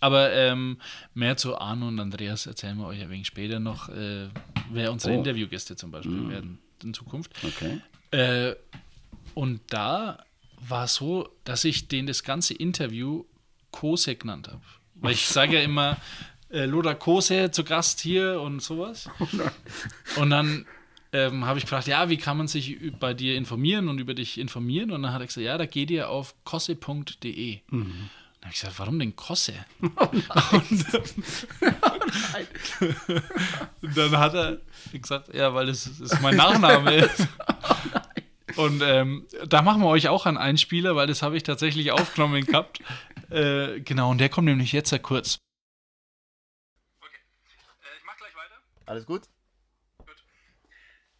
[0.00, 0.78] Aber ähm,
[1.14, 4.28] mehr zu Arno und Andreas erzählen wir euch ein wenig später noch, äh,
[4.70, 5.18] wer unsere Oh.
[5.18, 7.32] Interviewgäste zum Beispiel werden in Zukunft.
[7.44, 7.80] Okay.
[8.16, 8.56] Äh,
[9.34, 10.24] und da
[10.58, 13.26] war so, dass ich den das ganze Interview
[13.70, 14.62] Kose genannt habe.
[14.94, 15.98] Weil ich sage ja immer,
[16.48, 19.10] äh, Lothar Kose zu Gast hier und sowas.
[20.16, 20.64] Und dann
[21.12, 24.38] ähm, habe ich gefragt, ja, wie kann man sich bei dir informieren und über dich
[24.38, 24.92] informieren?
[24.92, 27.60] Und dann hat er gesagt, ja, da geht ihr auf kosse.de.
[27.70, 28.08] Dann
[28.42, 29.52] habe ich gesagt, warum denn Kosse?
[29.80, 30.24] Und
[33.96, 34.58] dann hat er
[34.92, 37.26] gesagt, ja, weil es das ist mein Nachname ist.
[38.56, 42.44] Und ähm, da machen wir euch auch einen Einspieler, weil das habe ich tatsächlich aufgenommen
[42.44, 42.80] gehabt.
[43.28, 45.38] Äh, genau, und der kommt nämlich jetzt ja kurz.
[47.00, 47.20] Okay,
[47.98, 48.54] ich mach gleich weiter.
[48.86, 49.28] Alles gut?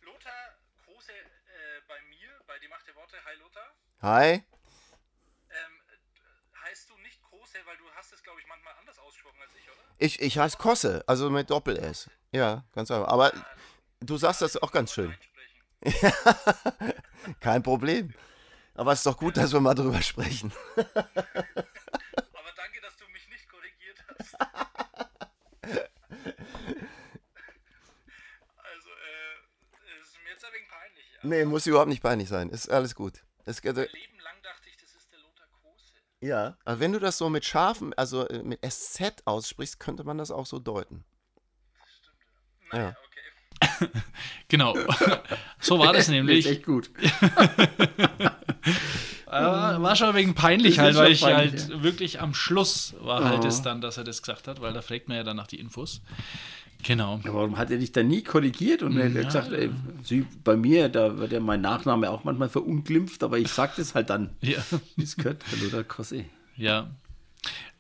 [0.01, 0.32] Lothar
[0.84, 3.16] Kruse äh, bei mir, bei Die Macht der Worte.
[3.24, 3.74] Hi Lothar.
[4.01, 4.32] Hi.
[4.32, 4.43] Ähm,
[6.64, 9.68] heißt du nicht Kruse, weil du hast es, glaube ich, manchmal anders ausgesprochen als ich,
[9.68, 9.82] oder?
[9.99, 12.09] Ich, ich heiße Kosse, also mit Doppel-S.
[12.32, 13.09] Ja, ganz einfach.
[13.09, 13.32] Aber
[14.01, 15.14] du sagst das auch ganz schön.
[17.41, 18.12] Kein Problem.
[18.74, 20.53] Aber es ist doch gut, dass wir mal drüber sprechen.
[20.77, 20.87] Aber
[22.57, 24.35] danke, dass du mich nicht korrigiert hast.
[28.57, 31.05] also, äh, es ist mir jetzt ein wenig peinlich.
[31.14, 31.18] Ja.
[31.22, 32.51] Nee, muss überhaupt nicht peinlich sein.
[32.51, 33.24] Ist alles gut.
[33.45, 35.95] Es, also, Leben lang dachte ich, das ist der Lothar Kruse.
[36.20, 36.57] ja.
[36.64, 40.31] Aber wenn du das so mit scharfen, also äh, mit SZ aussprichst, könnte man das
[40.31, 41.05] auch so deuten.
[42.72, 42.97] Naja, Ja.
[44.49, 44.77] genau.
[45.61, 46.47] so war das Das ist nämlich.
[46.47, 46.91] echt gut.
[49.27, 53.24] Aber war schon wegen peinlich Das halt, weil ich peinlich, halt wirklich am Schluss war
[53.24, 53.47] halt Oh.
[53.47, 55.59] es dann, dass er das gesagt hat, weil da fragt man ja dann nach die
[55.59, 56.01] Infos.
[56.83, 57.20] Genau.
[57.24, 59.70] Ja, Warum hat er dich dann nie korrigiert und er hat gesagt, ey,
[60.45, 64.11] bei mir, da wird ja mein Nachname auch manchmal verunglimpft, aber ich sag das halt
[64.11, 64.31] dann.
[64.43, 64.59] Ja.
[64.97, 66.24] Es gehört, der Lothar Kosse.
[66.57, 66.91] ja.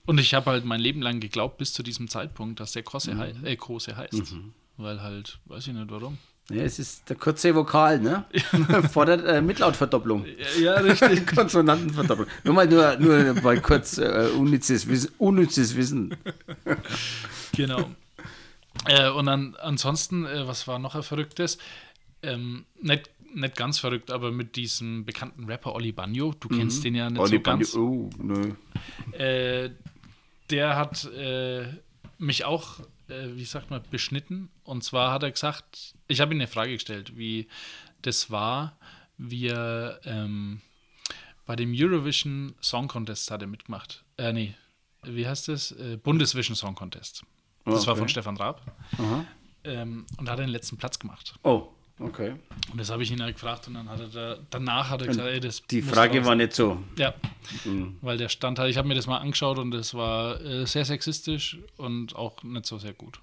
[0.08, 3.18] Und ich habe halt mein Leben lang geglaubt, bis zu diesem Zeitpunkt, dass der Krosse
[3.18, 4.36] hei äh, Große heißt.
[4.76, 6.18] Weil halt, weiß ich nicht warum.
[6.50, 8.24] Ja, es ist der kurze Vokal, ne?
[8.92, 10.24] Fordert äh, Mitlautverdopplung.
[10.60, 11.26] Ja, richtig.
[11.34, 12.28] Konsonantenverdopplung.
[12.44, 15.10] Nur mal, nur, nur mal kurz äh, unnützes Wissen.
[15.18, 16.14] Unnützes Wissen.
[17.52, 17.90] genau.
[18.86, 21.58] Äh, und dann ansonsten, äh, was war noch ein Verrücktes?
[22.22, 26.94] Ähm, nicht, nicht ganz verrückt, aber mit diesem bekannten Rapper Oli Bagno, du kennst den
[26.94, 27.74] ja nicht Oli so ganz.
[27.74, 28.52] Bandi- Oh, nö.
[29.18, 29.70] Äh,
[30.50, 31.64] der hat äh,
[32.18, 32.78] mich auch,
[33.08, 34.50] äh, wie sagt man, beschnitten.
[34.64, 37.48] Und zwar hat er gesagt, ich habe ihm eine Frage gestellt, wie
[38.02, 38.78] das war,
[39.18, 40.60] wie er ähm,
[41.46, 44.04] bei dem Eurovision Song Contest hat er mitgemacht.
[44.18, 44.54] Äh, nee,
[45.02, 45.72] wie heißt das?
[45.72, 47.24] Äh, Bundesvision Song Contest.
[47.64, 48.00] Das war okay.
[48.00, 48.62] von Stefan Raab.
[49.64, 51.34] Ähm, und da hat er den letzten Platz gemacht.
[51.42, 52.34] Oh, okay.
[52.70, 55.08] Und das habe ich ihn halt gefragt und dann hat er da, danach hat er
[55.08, 56.82] gesagt, ey, das Die Frage war nicht so.
[56.96, 57.14] Ja,
[58.00, 60.84] weil der stand halt, ich habe mir das mal angeschaut und das war äh, sehr
[60.84, 63.20] sexistisch und auch nicht so sehr gut.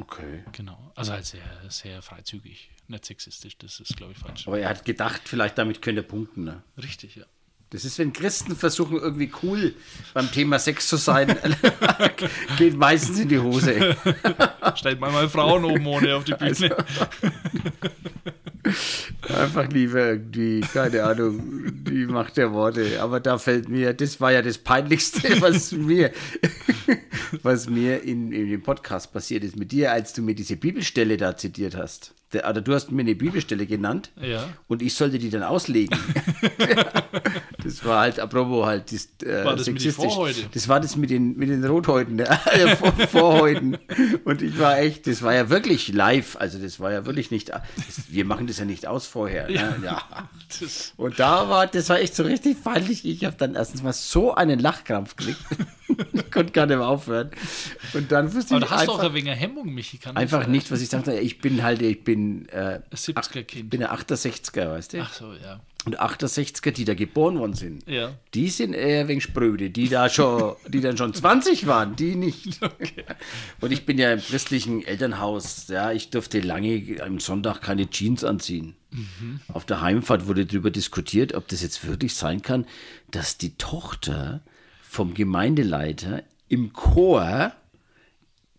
[0.00, 0.44] Okay.
[0.52, 0.92] Genau.
[0.94, 4.46] Also halt sehr, sehr freizügig, nicht sexistisch, das ist, glaube ich, falsch.
[4.46, 6.44] Aber er hat gedacht, vielleicht damit könnte er punkten.
[6.44, 6.62] Ne?
[6.80, 7.24] Richtig, ja.
[7.70, 9.74] Das ist, wenn Christen versuchen, irgendwie cool
[10.14, 11.36] beim Thema Sex zu sein,
[12.56, 13.94] geht meistens in die Hose.
[14.74, 16.74] Stellt mal mal Frauen oben ohne auf die Bühne.
[19.28, 23.00] Einfach lieber irgendwie, keine Ahnung, die Macht der Worte.
[23.00, 26.12] Aber da fällt mir, das war ja das Peinlichste, was mir,
[27.42, 31.16] was mir in, in dem Podcast passiert ist mit dir, als du mir diese Bibelstelle
[31.16, 32.14] da zitiert hast.
[32.32, 34.48] Der, oder du hast mir eine Bibelstelle genannt Ja.
[34.66, 35.98] und ich sollte die dann auslegen.
[37.64, 40.12] das war halt, apropos halt, das, äh, War das mit den sexistisch.
[40.14, 40.44] Vorhäuten?
[40.52, 42.18] Das war das mit den, mit den Rothäuten?
[42.58, 43.78] Ja, Vor Vorhäuten.
[44.24, 47.50] Und ich war echt, das war ja wirklich live, also das war ja wirklich nicht,
[47.50, 47.62] das,
[48.08, 49.48] wir machen das ja nicht aus vorher.
[49.48, 49.76] Ne?
[49.84, 50.02] Ja.
[50.96, 53.04] Und da war, das war echt so richtig peinlich.
[53.04, 55.40] Ich habe dann erstens mal so einen Lachkrampf gekriegt.
[56.12, 57.30] ich konnte gar nicht mehr aufhören.
[57.94, 59.98] Und dann wusste aber ich da hast du auch einfach, ein wenig Hemmung, Michi.
[59.98, 61.14] Kann einfach nicht, was ich sagte.
[61.18, 62.17] Ich bin halt, ich bin,
[62.50, 63.70] äh, 70er ich Kind.
[63.70, 65.00] bin ein 68er, weißt du?
[65.02, 65.60] Ach so, ja.
[65.84, 68.12] Und 68er, die da geboren worden sind, Ja.
[68.34, 69.70] die sind eher wegen Spröde.
[69.70, 72.60] Die da schon, die dann schon 20 waren, die nicht.
[73.60, 75.68] Und ich bin ja im christlichen Elternhaus.
[75.68, 78.74] Ja, ich durfte lange am Sonntag keine Jeans anziehen.
[79.52, 82.66] Auf der Heimfahrt wurde darüber diskutiert, ob das jetzt wirklich sein kann,
[83.10, 84.42] dass die Tochter
[84.82, 87.52] vom Gemeindeleiter im Chor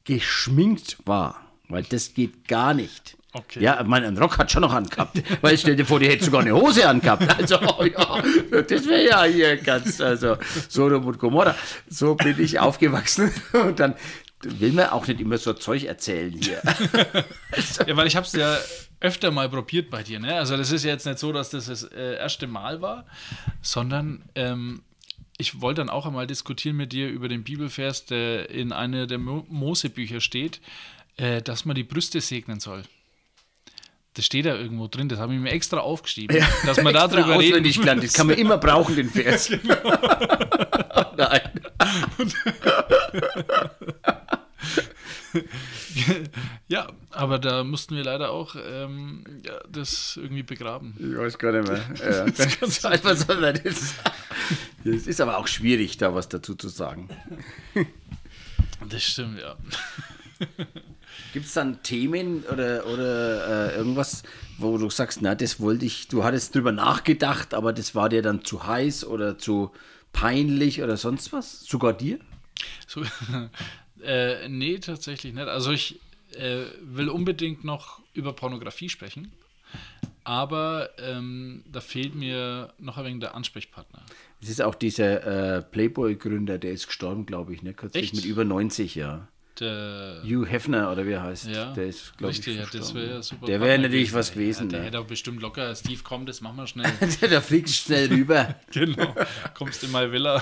[0.06, 1.46] geschminkt war.
[1.68, 3.18] Weil das geht gar nicht.
[3.32, 3.62] Okay.
[3.62, 5.22] Ja, mein ein Rock hat schon noch angehabt.
[5.42, 7.30] Weil stell dir vor, die hätte sogar eine Hose angehabt.
[7.38, 11.56] Also, oh ja, das wäre ja hier ganz, also Sodom und Gomorra.
[11.88, 13.32] So bin ich aufgewachsen.
[13.54, 13.94] Und dann
[14.42, 16.62] will man auch nicht immer so Zeug erzählen hier.
[17.86, 18.58] Ja, weil ich habe es ja
[19.00, 20.20] öfter mal probiert bei dir.
[20.20, 20.36] Ne?
[20.36, 23.06] Also das ist ja jetzt nicht so, dass das das äh, erste Mal war,
[23.62, 24.82] sondern ähm,
[25.38, 29.18] ich wollte dann auch einmal diskutieren mit dir über den Bibelvers, der in einer der
[29.18, 30.62] Mo Mosebücher steht,
[31.18, 32.84] äh, dass man die Brüste segnen soll.
[34.20, 37.64] Das steht da irgendwo drin, das habe ich mir extra aufgeschrieben, dass man darüber reden
[37.64, 38.04] gelernt.
[38.04, 39.50] Das kann man immer brauchen, den Vers.
[39.62, 41.16] Genau.
[41.16, 41.42] Nein.
[46.68, 50.96] Ja, aber da mussten wir leider auch ähm, ja, das irgendwie begraben.
[51.00, 51.82] Ich weiß gar nicht mehr.
[52.00, 52.26] Ja.
[52.26, 53.96] Das, so, das,
[54.84, 57.10] das ist aber auch schwierig, da was dazu zu sagen.
[58.90, 59.56] Das stimmt, ja.
[61.34, 64.24] Gibt es dann Themen oder, oder äh, irgendwas,
[64.58, 68.22] wo du sagst, na, das wollte ich, du hattest drüber nachgedacht, aber das war dir
[68.22, 69.72] dann zu heiß oder zu
[70.12, 71.62] peinlich oder sonst was?
[71.62, 72.20] Sogar dir?
[72.88, 73.04] So,
[74.04, 75.48] äh, nee, tatsächlich nicht.
[75.48, 76.00] Also ich
[76.36, 79.32] äh, will unbedingt noch über Pornografie sprechen,
[80.24, 84.02] aber ähm, da fehlt mir noch ein wenig der Ansprechpartner.
[84.42, 87.74] Das ist auch dieser äh, Playboy-Gründer, der ist gestorben, glaube ich, ne?
[87.74, 88.16] Kürzlich Echt?
[88.16, 89.28] mit über 90, ja.
[89.60, 91.48] Der, Hugh Hefner oder wie er heißt.
[91.48, 93.46] ja, der ist, glaube ich, ja, das wäre ja super.
[93.46, 94.66] Der wäre natürlich was gewesen.
[94.66, 94.86] Ja, der ne?
[94.86, 95.76] hätte auch bestimmt locker.
[95.76, 96.92] Steve, komm, das machen wir schnell.
[97.30, 98.56] da fliegst du schnell rüber.
[98.72, 99.14] genau.
[99.56, 100.42] Kommst in meine Villa.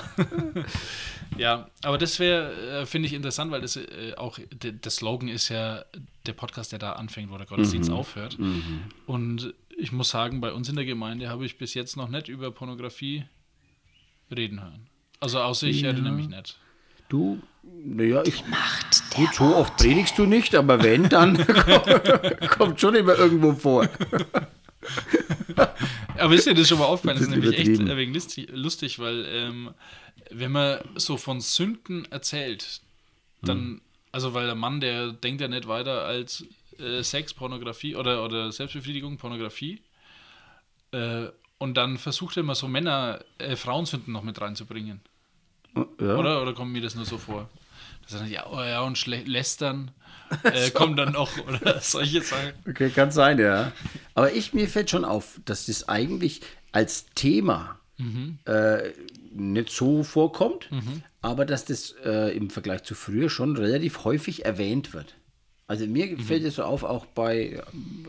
[1.38, 5.28] ja, aber das wäre, äh, finde ich interessant, weil das äh, auch, der, der Slogan
[5.28, 5.84] ist ja
[6.26, 8.38] der Podcast, der da anfängt, wo der Gottesdienst aufhört.
[9.06, 12.28] Und ich muss sagen, bei uns in der Gemeinde habe ich bis jetzt noch nicht
[12.28, 13.24] über Pornografie
[14.30, 14.88] reden hören.
[15.20, 16.58] Also außer ich erinnere mich nicht.
[17.08, 18.44] Du, naja, ich.
[19.14, 21.36] Gut, so oft predigst du nicht, aber wenn, dann
[22.50, 23.88] kommt schon immer irgendwo vor.
[26.16, 27.18] Aber ist dir das schon mal aufgefallen?
[27.18, 29.70] Das ist Das ist nämlich echt wenig lustig, lustig weil ähm,
[30.30, 32.80] wenn man so von Sünden erzählt,
[33.42, 33.80] dann, Hm.
[34.12, 36.44] also weil der Mann, der denkt ja nicht weiter als
[36.78, 39.80] äh, Sex, Pornografie oder, oder Selbstbefriedigung, Pornografie.
[40.92, 41.26] Äh,
[41.58, 45.00] und dann versucht er immer so Männer, äh, Frauensünden noch mit reinzubringen.
[46.00, 46.16] Ja.
[46.16, 46.42] Oder?
[46.42, 47.48] Oder kommt mir das nur so vor?
[48.02, 49.90] Das dann, ja, oh ja, und schle- lästern
[50.44, 52.52] äh, kommt dann noch, oder solche Sachen.
[52.68, 53.72] Okay, kann sein, ja.
[54.14, 56.40] Aber ich, mir fällt schon auf, dass das eigentlich
[56.72, 57.78] als Thema
[58.44, 58.90] äh,
[59.34, 60.70] nicht so vorkommt,
[61.20, 65.16] aber dass das äh, im Vergleich zu früher schon relativ häufig erwähnt wird.
[65.66, 67.60] Also mir fällt es so auf, auch bei,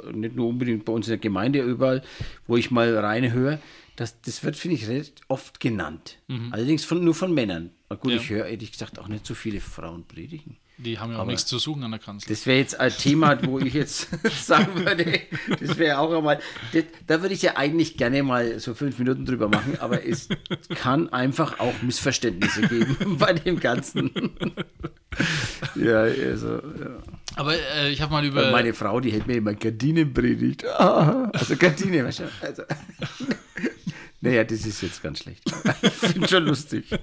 [0.08, 2.04] äh, nicht nur unbedingt bei uns in der Gemeinde, überall,
[2.48, 3.60] wo ich mal reinhöre,
[4.00, 6.20] dass das wird, finde ich, recht oft genannt.
[6.52, 7.72] Allerdings von, nur von Männern.
[8.00, 8.18] Gut, Ja.
[8.18, 10.58] ich höre ehrlich gesagt auch nicht so viele Frauen predigen.
[10.78, 12.30] Die haben ja auch nichts zu suchen an der Kanzel.
[12.30, 14.08] Das wäre jetzt ein Thema, wo ich jetzt
[14.46, 15.20] sagen würde,
[15.60, 16.40] das wäre auch einmal,
[16.72, 20.30] das, da würde ich ja eigentlich gerne mal so fünf Minuten drüber machen, aber es
[20.76, 24.10] kann einfach auch Missverständnisse geben bei dem Ganzen.
[25.76, 27.04] ja, also, ja.
[27.36, 28.50] Aber äh, ich habe mal über.
[28.52, 30.66] Meine Frau, die hält mir immer Gardinenpredigt.
[30.66, 32.06] Ah, also Gardine?
[32.06, 32.24] Also,
[34.22, 35.44] naja, das ist jetzt ganz schlecht.
[35.82, 36.86] Ich finde schon lustig.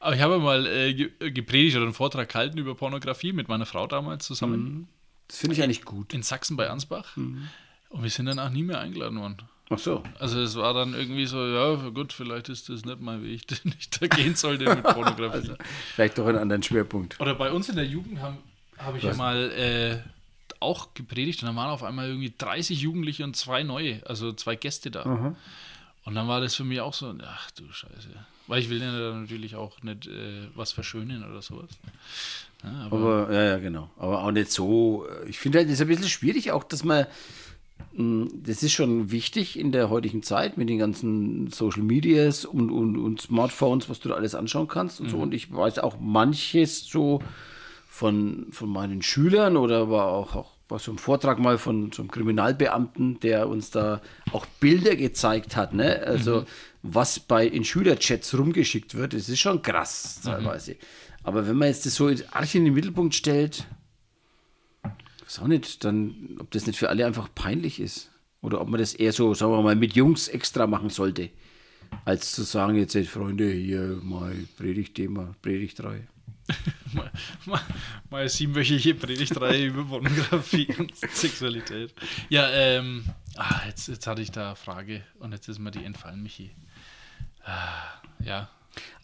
[0.00, 3.66] Aber ich habe mal äh, ge gepredigt oder einen Vortrag gehalten über Pornografie mit meiner
[3.66, 4.88] Frau damals zusammen
[5.28, 6.12] Das finde ich eigentlich gut.
[6.12, 7.16] in Sachsen bei Ansbach.
[7.16, 7.48] Und
[8.02, 9.36] wir sind dann auch nie mehr eingeladen worden.
[9.70, 10.02] Ach so.
[10.18, 13.72] Also es war dann irgendwie so, ja gut, vielleicht ist das nicht mein Weg, den
[13.78, 15.52] ich da gehen sollte mit Pornografie.
[15.94, 17.20] Vielleicht doch einen anderen Schwerpunkt.
[17.20, 18.36] Oder bei uns in der Jugend habe
[18.78, 19.98] hab ich ja mal äh,
[20.60, 24.56] auch gepredigt und dann waren auf einmal irgendwie 30 Jugendliche und zwei neue, also zwei
[24.56, 25.34] Gäste da.
[26.04, 28.08] Und dann war das für mich auch so, ach du Scheiße.
[28.46, 31.70] Weil ich will ja natürlich auch nicht äh, was verschönen oder sowas.
[32.64, 32.96] Ja, aber,
[33.26, 33.90] Aber, ja, ja, genau.
[33.96, 35.06] Aber auch nicht so.
[35.24, 37.06] äh, Ich finde halt, es ist ein bisschen schwierig auch, dass man.
[37.92, 42.70] mh, Das ist schon wichtig in der heutigen Zeit mit den ganzen Social Medias und,
[42.70, 45.18] und, und Smartphones, was du da alles anschauen kannst und so.
[45.18, 47.22] Und ich weiß auch manches so
[47.90, 52.02] von, von meinen Schülern oder aber auch, auch bei so einem Vortrag mal von so
[52.02, 54.00] einem Kriminalbeamten, der uns da
[54.32, 56.00] auch Bilder gezeigt hat, ne?
[56.06, 56.46] Also
[56.82, 60.76] was bei in Schülerchats rumgeschickt wird, das ist schon krass teilweise.
[61.24, 63.66] Aber wenn man jetzt das so arg in den Mittelpunkt stellt,
[65.24, 68.10] weiß auch nicht, dann, ob das nicht für alle einfach peinlich ist.
[68.40, 71.28] Oder ob man das eher so, sagen wir mal, mit Jungs extra machen sollte.
[72.04, 76.06] Als zu sagen, jetzt, Freunde, hier mal Predigtthema, Predigtreihe.
[78.10, 81.92] mal, siebenwöchige Predigtreihe über Pornografie und Sexualität.
[82.28, 83.04] Ja, ähm,
[83.36, 86.50] ah, jetzt, jetzt hatte ich da eine Frage und jetzt ist mir die entfallen, Michi.
[87.44, 88.48] Ah, ja,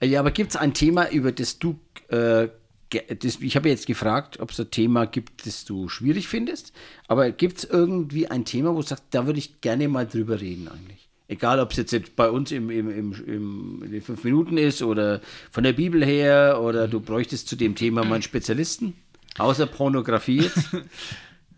[0.02, 1.78] Ja, aber gibt es ein Thema, über das du,
[2.08, 2.48] äh,
[2.90, 6.72] das, ich habe jetzt gefragt, ob es ein Thema gibt, das du schwierig findest,
[7.08, 10.40] aber gibt es irgendwie ein Thema, wo du sagst, da würde ich gerne mal drüber
[10.40, 11.05] reden eigentlich?
[11.28, 14.82] Egal, ob es jetzt bei uns im, im, im, im, in den fünf Minuten ist
[14.82, 15.20] oder
[15.50, 18.94] von der Bibel her oder du bräuchtest zu dem Thema mal einen Spezialisten,
[19.38, 20.68] außer Pornografie jetzt.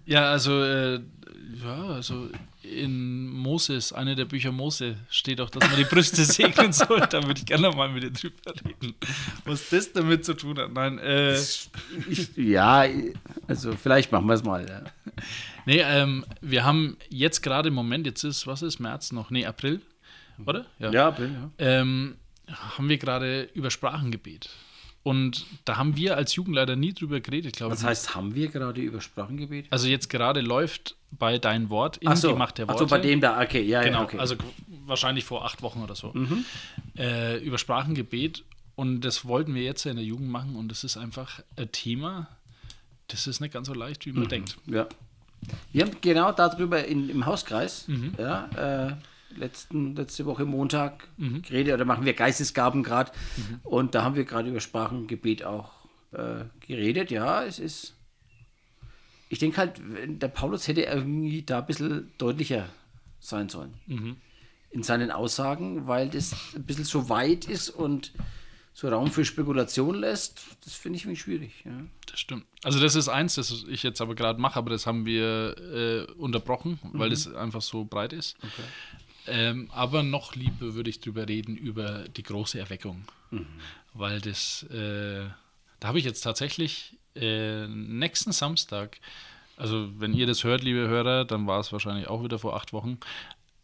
[0.08, 1.00] Ja, also, äh,
[1.62, 2.30] ja, also
[2.62, 7.00] in Moses, eine der Bücher Mose, steht auch, dass man die Brüste segnen soll.
[7.10, 8.94] Da würde ich gerne mal mit dir drüber reden.
[9.44, 10.72] Was das damit zu tun hat.
[10.72, 11.38] Nein, äh,
[12.36, 12.86] ja,
[13.46, 14.66] also vielleicht machen wir es mal.
[14.66, 14.82] Ja.
[15.68, 19.30] nee, ähm, wir haben jetzt gerade im Moment, jetzt ist, was ist, März noch?
[19.30, 19.80] Nee, April,
[20.44, 20.66] oder?
[20.78, 21.50] Ja, Bill, ja.
[21.58, 22.16] ähm,
[22.48, 24.48] haben wir gerade über Sprachengebet.
[25.04, 27.80] Und da haben wir als Jugendleiter nie drüber geredet, glaube ich.
[27.80, 29.66] Was heißt, haben wir gerade über Sprachengebet?
[29.70, 32.84] Also jetzt gerade läuft bei Dein Wort in Ach so, die Macht der ach Worte.
[32.84, 34.18] so, bei dem da, okay, ja, Genau, ja, okay.
[34.18, 34.34] also
[34.84, 36.12] wahrscheinlich vor acht Wochen oder so.
[36.12, 36.44] Mhm.
[36.98, 38.44] Äh, über Sprachengebet.
[38.74, 40.56] Und das wollten wir jetzt in der Jugend machen.
[40.56, 42.28] Und das ist einfach ein Thema,
[43.06, 44.28] das ist nicht ganz so leicht, wie man Mhm.
[44.28, 44.58] denkt.
[44.66, 44.86] Ja.
[45.72, 48.14] Wir haben genau darüber in, im Hauskreis, Mhm.
[48.18, 48.94] ja, äh,
[49.38, 51.42] letzten, letzte Woche Montag Mhm.
[51.42, 53.12] geredet, oder machen wir Geistesgaben gerade.
[53.62, 55.70] Und da haben wir gerade über Sprachengebet auch
[56.12, 57.10] äh, geredet.
[57.10, 57.94] Ja, es ist.
[59.28, 62.66] Ich denke halt, der Paulus hätte irgendwie da ein bisschen deutlicher
[63.20, 63.74] sein sollen.
[63.86, 64.16] Mhm.
[64.70, 68.12] In seinen Aussagen, weil das ein bisschen so weit ist und
[68.78, 70.40] so Raum für Spekulation lässt.
[70.64, 71.50] Das finde ich irgendwie schwierig.
[71.64, 71.72] Ja.
[72.06, 72.44] Das stimmt.
[72.62, 76.12] Also das ist eins, das ich jetzt aber gerade mache, aber das haben wir äh,
[76.12, 78.36] unterbrochen, weil es einfach so breit ist.
[79.26, 83.02] Ähm, aber noch lieber würde ich drüber reden, über die große Erweckung.
[83.94, 85.26] Weil das, äh,
[85.80, 89.00] da habe ich jetzt tatsächlich äh, nächsten Samstag,
[89.56, 92.72] also wenn ihr das hört, liebe Hörer, dann war es wahrscheinlich auch wieder vor acht
[92.72, 93.00] Wochen,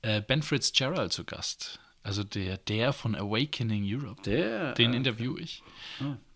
[0.02, 1.78] äh, Ben Fitzgerald zu Gast.
[2.04, 4.22] Also der, der von Awakening Europe.
[4.22, 5.62] Der, Den interview ich.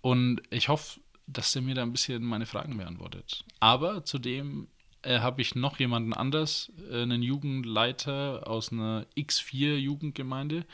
[0.00, 3.44] Und ich hoffe, dass der mir da ein bisschen meine Fragen beantwortet.
[3.60, 4.68] Aber zudem
[5.02, 10.64] äh, habe ich noch jemanden anders, äh, einen Jugendleiter aus einer X4-Jugendgemeinde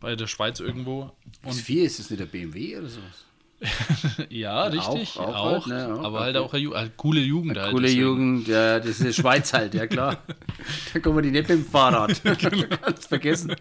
[0.00, 1.12] bei der Schweiz irgendwo.
[1.44, 3.26] Und S4 ist das nicht der BMW oder sowas?
[4.28, 6.24] ja, richtig, auch auch, halt, ne, auch, aber okay.
[6.24, 7.56] halt auch eine Ju halt coole Jugend.
[7.56, 8.02] halt, Coole deswegen.
[8.02, 10.18] Jugend, ja, das ist Schweiz halt, ja klar.
[10.92, 12.20] da kommen wir die nicht mit dem Fahrrad.
[12.82, 13.54] Kannst vergessen.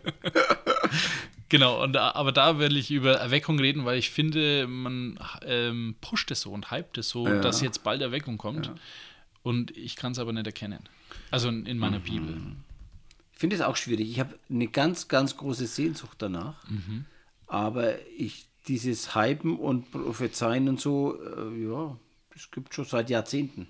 [1.49, 5.95] Genau, und da, aber da will ich über Erweckung reden, weil ich finde, man ähm,
[5.99, 7.41] pusht es so und hypt es so, Ja.
[7.41, 8.71] dass jetzt bald Erweckung kommt.
[9.43, 10.79] Und ich kann es aber nicht erkennen.
[11.29, 12.37] Also in, in meiner Bibel.
[13.33, 14.09] Ich finde es auch schwierig.
[14.09, 16.55] Ich habe eine ganz, ganz große Sehnsucht danach.
[17.47, 21.97] Aber ich, dieses Hypen und Prophezeien und so, äh, ja,
[22.33, 23.67] das gibt schon seit Jahrzehnten.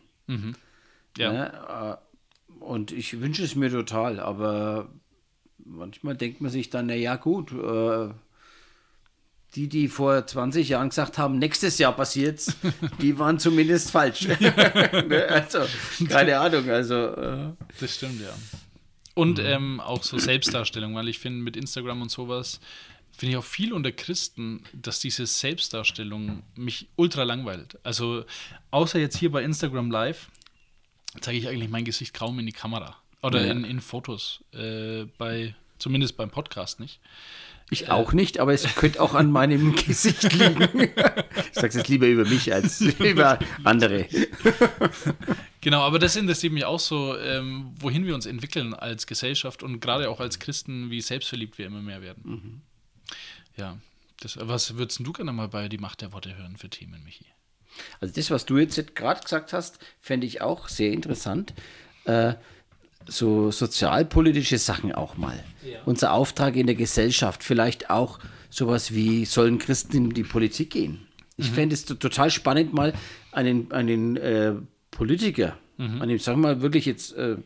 [1.18, 1.32] Ja.
[1.34, 1.98] Ne?
[1.98, 4.90] Äh, Und ich wünsche es mir total, aber
[5.66, 8.14] manchmal denkt man sich dann, na ja gut, äh,
[9.56, 12.56] die, die vor 20 Jahren gesagt haben, nächstes Jahr passiert's,
[13.02, 14.28] die waren zumindest falsch.
[14.40, 15.26] Ne?
[15.30, 15.60] also,
[16.08, 18.34] keine Ahnung, also äh, Das stimmt, ja.
[19.14, 22.62] Und ähm, auch so Selbstdarstellung, weil ich finde, mit Instagram und sowas
[23.12, 27.78] finde ich auch viel unter Christen, dass diese Selbstdarstellung mich ultra langweilt.
[27.84, 28.24] Also,
[28.72, 30.30] außer jetzt hier bei Instagram Live,
[31.20, 33.01] zeige ich eigentlich mein Gesicht kaum in die Kamera.
[33.22, 33.52] Oder Ja.
[33.52, 34.44] in, in Fotos.
[34.54, 37.00] Äh, bei, zumindest beim Podcast nicht.
[37.70, 40.62] ich auch nicht, aber es könnte auch an meinem Gesicht liegen.
[40.82, 44.08] ich sage jetzt lieber über mich als über andere.
[45.64, 49.80] Genau, aber das interessiert mich auch so, ähm, wohin wir uns entwickeln als Gesellschaft und
[49.80, 52.64] gerade auch als Christen, wie selbstverliebt wir immer mehr werden.
[53.58, 53.78] Ja,
[54.22, 57.26] das, was würdest du gerne mal bei Die Macht der Worte hören für Themen, Michi?
[58.00, 61.54] Also das, was du jetzt gerade gesagt hast, fände ich auch sehr interessant.
[62.06, 62.34] Äh,
[63.08, 65.44] so sozialpolitische Sachen auch mal.
[65.86, 71.08] Unser Auftrag in der Gesellschaft, vielleicht auch sowas wie, sollen Christen in die Politik gehen?
[71.38, 72.94] Ich fände es to- total spannend, mal
[73.32, 74.54] einen, einen äh,
[74.92, 77.38] Politiker, einen, sagen wir mal, wirklich jetzt äh,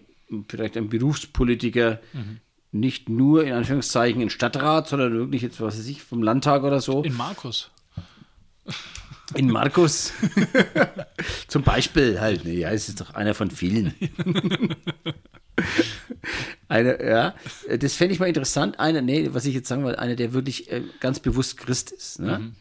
[0.49, 1.99] vielleicht ein Berufspolitiker,
[2.71, 6.81] nicht nur in Anführungszeichen ein Stadtrat, sondern wirklich jetzt, was weiß ich, vom Landtag oder
[6.81, 7.03] so.
[7.03, 7.69] In Markus.
[9.35, 10.11] In Markus.
[11.47, 12.43] Zum Beispiel halt.
[12.43, 13.93] ne, Ja, es ist doch einer von vielen.
[16.67, 17.35] einer, ja,
[17.79, 18.79] das fände ich mal interessant.
[18.79, 22.19] Einer, nee, was ich jetzt sagen wollte, einer, der wirklich äh, ganz bewusst Christ ist.
[22.19, 22.51] Ne?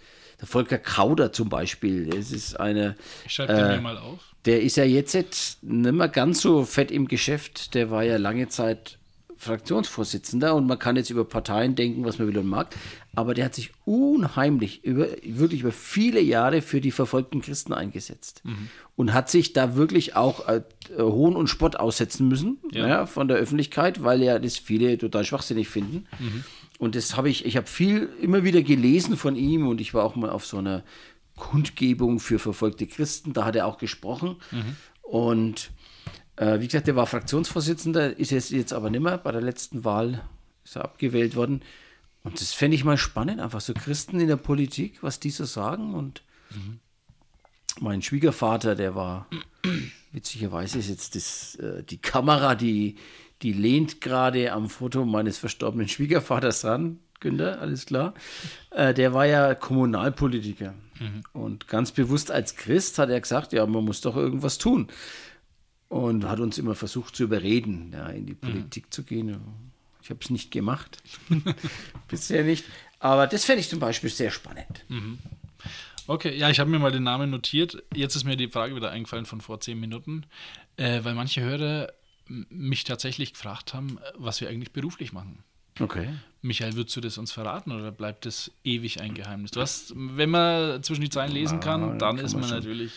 [0.40, 2.06] Der Volker Kauder zum Beispiel.
[2.06, 2.94] Das ist einer,
[3.26, 4.20] Ich schreibe den mir mal auf.
[4.44, 7.74] der ist ja jetzt nicht mehr ganz so fett im Geschäft.
[7.74, 8.98] Der war ja lange Zeit
[9.44, 12.74] Fraktionsvorsitzender und man kann jetzt über Parteien denken, was man will und mag.
[13.14, 18.42] Aber der hat sich unheimlich, über, wirklich über viele Jahre für die verfolgten Christen eingesetzt.
[18.96, 20.62] Und hat sich da wirklich auch äh,
[20.98, 22.88] Hohn und Spott aussetzen müssen Ja.
[22.88, 23.06] ja.
[23.06, 26.06] von der Öffentlichkeit, weil ja das viele total schwachsinnig finden.
[26.78, 30.04] Und das habe ich, ich habe viel immer wieder gelesen von ihm und ich war
[30.04, 30.82] auch mal auf so einer
[31.36, 34.36] Kundgebung für verfolgte Christen, da hat er auch gesprochen.
[35.02, 35.70] Und
[36.36, 39.18] äh, wie gesagt, der war Fraktionsvorsitzender, ist jetzt, jetzt aber nicht mehr.
[39.18, 40.22] Bei der letzten Wahl
[40.64, 41.62] ist er abgewählt worden.
[42.22, 45.44] Und das fände ich mal spannend, einfach so Christen in der Politik, was die so
[45.44, 45.94] sagen.
[45.94, 46.22] Und
[47.80, 49.26] mein Schwiegervater, der war,
[50.12, 52.96] witzigerweise ist jetzt das, äh, die Kamera, die,
[53.42, 57.00] die lehnt gerade am Foto meines verstorbenen Schwiegervaters dran.
[57.20, 58.14] Günther, alles klar.
[58.70, 60.74] Äh, der war ja Kommunalpolitiker.
[61.32, 64.88] Und ganz bewusst als Christ hat er gesagt, ja, man muss doch irgendwas tun.
[65.88, 69.38] Und hat uns immer versucht zu überreden, ja, in die Politik zu gehen.
[70.02, 71.02] Ich habe es nicht gemacht.
[72.08, 72.64] Bisher nicht.
[72.98, 74.84] Aber das fände ich zum Beispiel sehr spannend.
[76.06, 77.82] Okay, ja, ich habe mir mal den Namen notiert.
[77.94, 80.26] Jetzt ist mir die Frage wieder eingefallen von vor zehn Minuten,
[80.76, 81.92] äh, weil manche Hörer
[82.28, 85.44] mich tatsächlich gefragt haben, was wir eigentlich beruflich machen.
[85.80, 86.08] Okay.
[86.42, 89.50] Michael, würdest du das uns verraten oder bleibt das ewig ein Geheimnis?
[89.50, 92.92] Du hast, wenn man zwischen die Zeilen lesen kann, dann ist man natürlich.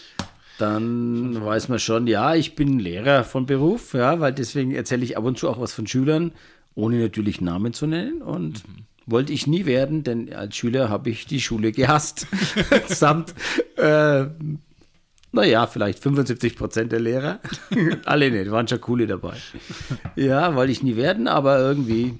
[0.57, 5.17] Dann weiß man schon, ja, ich bin Lehrer von Beruf, ja, weil deswegen erzähle ich
[5.17, 6.31] ab und zu auch was von Schülern,
[6.73, 8.21] ohne natürlich Namen zu nennen.
[8.21, 8.63] Und
[9.05, 12.27] wollte ich nie werden, denn als Schüler habe ich die Schule gehasst.
[12.87, 13.35] Samt,
[13.77, 14.25] äh,
[15.31, 17.39] naja, vielleicht 75 Prozent der Lehrer.
[18.05, 19.35] Alle nicht, waren schon coole dabei.
[20.15, 22.17] Ja, wollte ich nie werden, aber irgendwie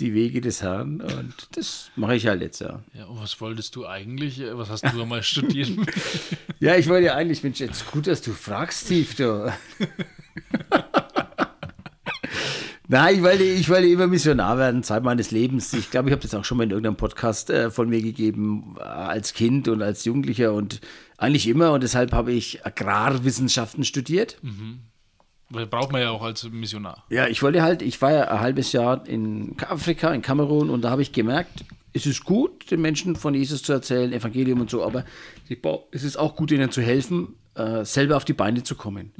[0.00, 2.82] die Wege des Herrn und das mache ich halt jetzt, ja.
[2.94, 4.40] Ja, und was wolltest du eigentlich?
[4.40, 5.70] äh, Was hast du einmal studiert?
[6.60, 9.52] Ja, ich wollte ja eigentlich, Mensch, jetzt gut, dass du fragst, Steve, du.
[12.90, 15.72] Nein, ich wollte, ich wollte immer Missionar werden, Zeit meines Lebens.
[15.74, 18.76] Ich glaube, ich habe das auch schon mal in irgendeinem Podcast äh, von mir gegeben,
[18.78, 20.80] äh, als Kind und als Jugendlicher und
[21.18, 21.72] eigentlich immer.
[21.72, 24.38] Und deshalb habe ich Agrarwissenschaften studiert.
[25.50, 27.04] Weil braucht man ja auch als Missionar.
[27.08, 30.82] Ja, ich wollte halt, ich war ja ein halbes Jahr in Afrika, in Kamerun und
[30.82, 34.70] da habe ich gemerkt, es ist gut, den Menschen von Jesus zu erzählen, Evangelium und
[34.70, 35.04] so, aber
[35.90, 39.12] es ist auch gut, ihnen zu helfen, äh, selber auf die Beine zu kommen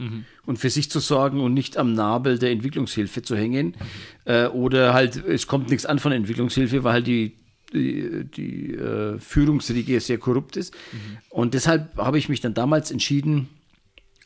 [0.46, 3.74] und für sich zu sorgen und nicht am Nabel der Entwicklungshilfe zu hängen.
[4.26, 7.36] Äh, oder halt, es kommt nichts an von Entwicklungshilfe, weil halt die,
[7.72, 10.74] die, die äh, Führungsriege sehr korrupt ist.
[11.30, 13.48] Und deshalb habe ich mich dann damals entschieden,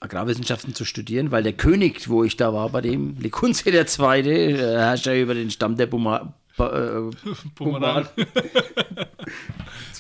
[0.03, 4.31] Agrarwissenschaften zu studieren, weil der König, wo ich da war, bei dem Lekunze der Zweite,
[4.31, 7.11] äh, herrscht ja über den Stamm der Buma, ba, äh,
[7.55, 8.09] Bumerang.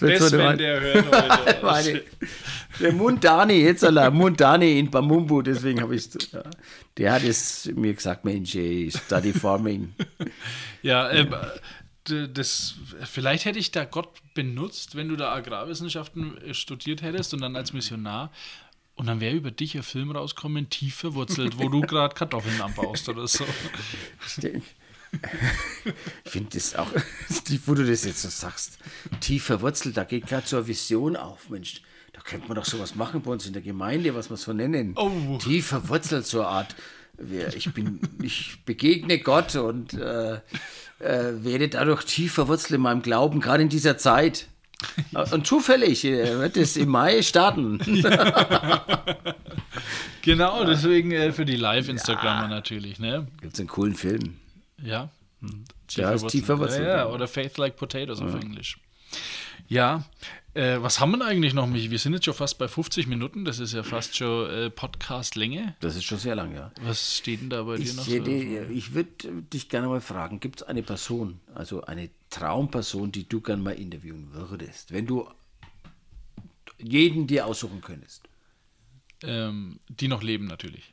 [0.00, 2.03] Das Das, wenn der hört, meine,
[2.80, 6.42] der Mundani, jetzt allein, Mundani in Bamumbu, deswegen habe ich ja,
[6.98, 9.94] der hat es mir gesagt, Mensch, ey, study farming.
[10.82, 11.26] Ja, äh,
[12.05, 12.74] das,
[13.05, 17.55] vielleicht hätte ich da Gott benutzt, wenn du da Agrarwissenschaften äh, studiert hättest und dann
[17.55, 18.32] als Missionar.
[18.95, 23.09] Und dann wäre über dich ein Film rauskommen, tief verwurzelt, wo du gerade Kartoffeln anbaust
[23.09, 23.45] oder so.
[26.24, 26.88] Ich finde das auch,
[27.66, 28.78] wo du das jetzt so sagst,
[29.20, 31.82] tief verwurzelt, da geht gerade so eine Vision auf, Mensch.
[32.12, 34.95] Da könnte man doch sowas machen bei uns in der Gemeinde, was wir so nennen.
[34.97, 35.38] Oh.
[35.38, 36.76] Tief verwurzelt, so eine Art.
[37.55, 40.34] Ich, bin, ich begegne Gott und äh,
[40.99, 44.49] äh, werde dadurch tief verwurzelt in meinem Glauben, gerade in dieser Zeit.
[45.32, 47.78] Und zufällig äh, wird es im Mai starten.
[50.22, 53.26] Genau, deswegen äh, für die Live-Instagrammer natürlich, ne?
[53.40, 54.36] Gibt es einen coolen Film.
[54.80, 55.08] Ja.
[55.90, 57.06] Ja, ist tief verwurzelt, Ja, ja, ja.
[57.08, 58.78] oder Faith Like Potatoes auf Englisch.
[59.72, 60.04] Ja,
[60.52, 61.66] äh, was haben wir eigentlich noch?
[61.66, 61.90] Michi?
[61.90, 65.74] Wir sind jetzt schon fast bei 50 Minuten, das ist ja fast schon äh, Podcast-Länge.
[65.80, 66.70] Das ist schon sehr lang, ja.
[66.82, 68.06] Was steht denn da bei dir Ich, noch?
[68.06, 68.70] hätte, So?
[68.70, 73.40] ich würde dich gerne mal fragen, gibt es eine Person, also eine Traumperson, die du
[73.40, 75.26] gerne mal interviewen würdest, wenn du
[76.78, 78.28] jeden dir aussuchen könntest?
[79.22, 80.91] Ähm, die noch leben natürlich.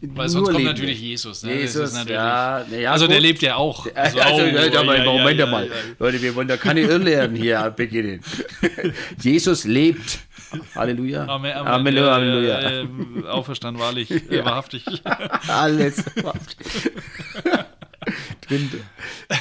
[0.00, 1.42] Weil sonst kommt natürlich Jesus.
[1.44, 1.54] Ne?
[1.54, 3.26] Jesus, natürlich, ja, ja, also der gut.
[3.26, 3.86] lebt ja auch.
[3.94, 5.70] Also, So, Leute, aber ja, Moment ja, mal.
[5.98, 8.20] Leute, wir wollen da keine Irrlehren hier beginnen.
[9.20, 10.18] Jesus lebt.
[10.74, 11.26] Halleluja.
[11.26, 12.58] Amen, Amen, Halleluja.
[12.60, 13.24] äh, Halleluja.
[13.24, 14.84] Äh, auferstanden, wahrlich, äh, wahrhaftig.
[15.48, 16.04] Alles.
[18.46, 18.70] Drin.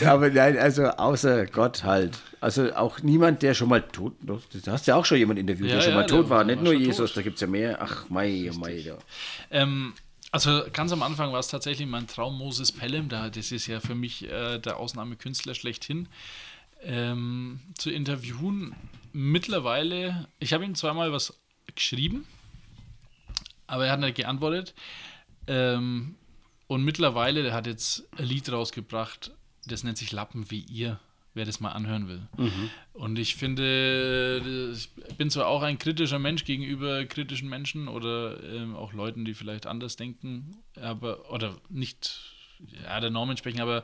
[0.06, 2.18] Aber nein, also außer Gott halt.
[2.39, 5.82] Also auch niemand, der schon mal tot, du hast ja auch schon jemand interviewt, der
[5.82, 6.82] schon mal der tot war, war nicht nur tot.
[6.82, 7.78] Jesus, da gibt es ja mehr.
[7.82, 8.74] Ach, mei, oh mei.
[8.78, 8.96] Ja.
[9.52, 9.94] Ähm,
[10.34, 13.79] also ganz am Anfang war es tatsächlich mein Traum Moses Pelham, da das ist ja
[13.79, 16.07] für mich äh, der Ausnahmekünstler schlechthin,
[16.81, 18.75] ähm, zu interviewen.
[19.11, 21.39] Mittlerweile, ich habe ihm zweimal was
[21.75, 22.25] geschrieben,
[23.67, 24.73] aber er hat nicht geantwortet.
[25.45, 26.15] Ähm,
[26.65, 29.31] und mittlerweile, der hat jetzt ein Lied rausgebracht,
[29.67, 30.99] das nennt sich Lappen wie ihr,
[31.34, 32.21] wer das mal anhören will.
[32.93, 38.75] Und ich finde, ich bin zwar auch ein kritischer Mensch gegenüber kritischen Menschen oder ähm,
[38.75, 42.19] auch Leuten, die vielleicht anders denken, aber oder nicht
[42.84, 43.84] ja, der Norm entsprechen, aber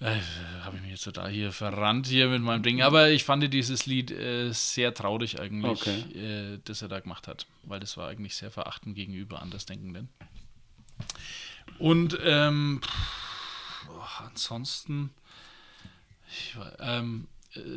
[0.00, 0.18] äh,
[0.62, 2.82] habe ich mich jetzt total hier verrannt hier mit meinem Ding.
[2.82, 6.18] Aber ich fand dieses Lied äh, sehr traurig eigentlich, Okay.
[6.18, 10.08] äh, das er da gemacht hat, weil das war eigentlich sehr verachtend gegenüber Andersdenkenden.
[11.78, 15.10] Und ähm, pff, boah, ansonsten,
[16.32, 17.28] ich, ähm,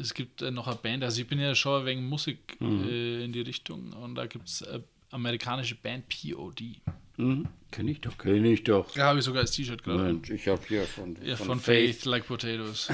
[0.01, 3.33] es gibt äh, noch eine Band, also ich bin ja schon wegen Musik äh, in
[3.33, 4.79] die Richtung und da gibt es äh,
[5.11, 6.81] amerikanische Band POD.
[7.17, 7.47] Mhm.
[7.71, 8.91] Kenn ich doch, kenn ich doch.
[8.93, 10.03] Da habe ich sogar als T-Shirt gerade.
[10.03, 12.87] Mensch, ich habe hier von, Ja, von, Faith, Like Potatoes.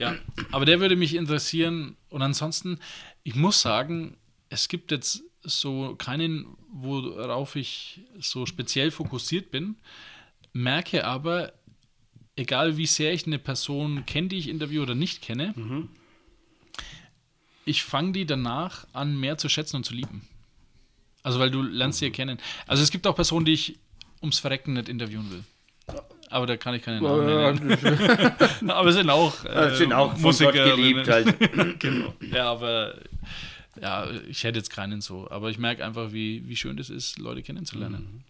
[0.00, 0.16] ja,
[0.50, 1.96] aber der würde mich interessieren.
[2.08, 2.78] Und ansonsten,
[3.22, 4.16] ich muss sagen,
[4.48, 9.76] es gibt jetzt so keinen, worauf ich so speziell fokussiert bin,
[10.52, 11.52] merke aber,
[12.36, 15.54] egal wie sehr ich eine Person kenne, die ich interviewe oder nicht kenne,
[17.64, 20.26] ich fange die danach an, mehr zu schätzen und zu lieben.
[21.22, 22.38] Also, weil du lernst sie ja kennen.
[22.66, 23.78] Also, es gibt auch Personen, die ich
[24.22, 25.44] ums Verrecken nicht interviewen will.
[26.30, 28.70] Aber da kann ich keine Namen nennen.
[28.70, 30.76] aber es sind auch, äh, sind auch Musiker.
[30.76, 31.80] Geliebt halt.
[31.80, 32.14] genau.
[32.32, 32.94] Ja, aber
[33.80, 35.28] ja, ich hätte jetzt keinen so.
[35.30, 38.24] Aber ich merke einfach, wie, wie schön das ist, Leute kennenzulernen.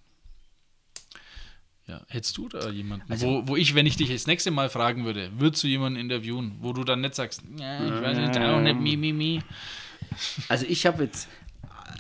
[1.91, 5.05] Ja, hättest du da jemanden, wo, wo ich, wenn ich dich das nächste Mal fragen
[5.05, 8.61] würde, würdest du jemanden interviewen, wo du dann nicht sagst, ja, ich weiß nicht, auch
[8.61, 9.43] nicht, mi, mi, mi.
[10.49, 11.29] Also ich habe jetzt,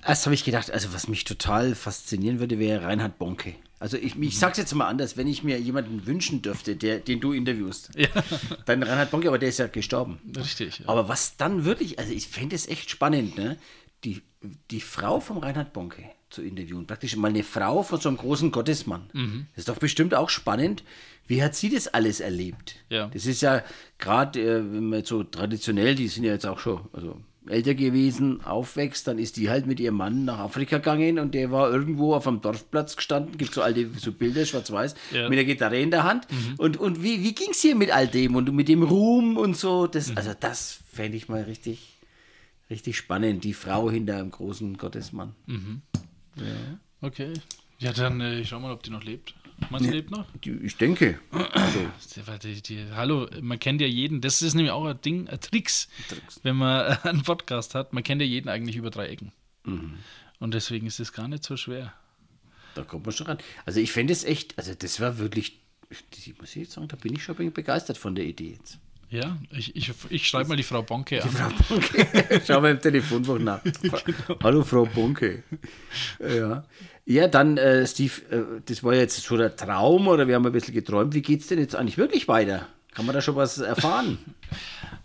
[0.07, 3.57] erst habe ich gedacht, also was mich total faszinieren würde, wäre Reinhard Bonke.
[3.80, 7.18] Also ich, ich sag's jetzt mal anders, wenn ich mir jemanden wünschen dürfte, der, den
[7.18, 7.91] du interviewst,
[8.66, 10.20] dann Reinhard Bonke, aber der ist ja gestorben.
[10.36, 10.80] Richtig.
[10.80, 10.88] Ja.
[10.88, 13.59] Aber was dann wirklich, also ich fände es echt spannend, ne?
[14.05, 14.22] Die,
[14.70, 16.87] die Frau vom Reinhard Bonke zu interviewen.
[16.87, 19.03] Praktisch mal eine Frau von so einem großen Gottesmann.
[19.12, 19.47] Mhm.
[19.55, 20.83] Das ist doch bestimmt auch spannend.
[21.26, 22.76] Wie hat sie das alles erlebt?
[22.89, 23.09] Ja.
[23.12, 23.62] Das ist ja
[23.99, 27.74] gerade, äh, wenn man jetzt so traditionell, die sind ja jetzt auch schon also älter
[27.74, 31.70] gewesen, aufwächst, dann ist die halt mit ihrem Mann nach Afrika gegangen und der war
[31.70, 35.28] irgendwo auf einem Dorfplatz gestanden, gibt so alte so Bilder, schwarz-weiß, Ja.
[35.28, 36.26] mit der Gitarre in der Hand.
[36.59, 39.57] Und, und wie, wie ging es hier mit all dem und mit dem Ruhm und
[39.57, 39.87] so?
[39.87, 39.91] Mhm.
[39.93, 41.97] Das, Also das fände ich mal richtig,
[42.68, 45.35] richtig spannend, die Frau hinter einem großen Gottesmann.
[47.01, 47.32] Okay.
[47.78, 49.34] Ja, dann äh, schau mal, ob die noch lebt.
[49.70, 50.26] Meinst du, lebt noch?
[50.45, 51.18] Die, ich denke.
[51.30, 51.86] Also,
[52.43, 54.20] Die, die, hallo, man kennt ja jeden.
[54.20, 55.88] Das ist nämlich auch ein Ding, ein Tricks,
[56.43, 57.93] wenn man einen Podcast hat.
[57.93, 59.32] Man kennt ja jeden eigentlich über drei Ecken.
[60.38, 61.93] Und deswegen ist es gar nicht so schwer.
[62.74, 63.38] da kommt man schon ran.
[63.66, 65.61] Also ich fände es echt, also das war wirklich,
[65.91, 68.78] ich muss ich jetzt sagen, da bin ich schon begeistert von der Idee jetzt.
[69.11, 71.31] Ja, ich, ich, ich schreibe mal die Frau Bonke an.
[72.47, 73.61] Schau mal im Telefonbuch nach.
[74.43, 75.43] Hallo Frau Bunke.
[76.21, 76.65] Ja,
[77.07, 80.53] ja dann, äh, Steve, äh, das war jetzt so der Traum oder wir haben ein
[80.53, 81.13] bisschen geträumt.
[81.13, 82.69] Wie geht es denn jetzt eigentlich wirklich weiter?
[82.93, 84.19] Kann man da schon was erfahren?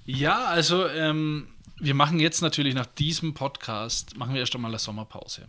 [0.07, 1.47] Ja, also ähm,
[1.79, 5.47] wir machen jetzt natürlich nach diesem Podcast, machen wir erst einmal eine Sommerpause.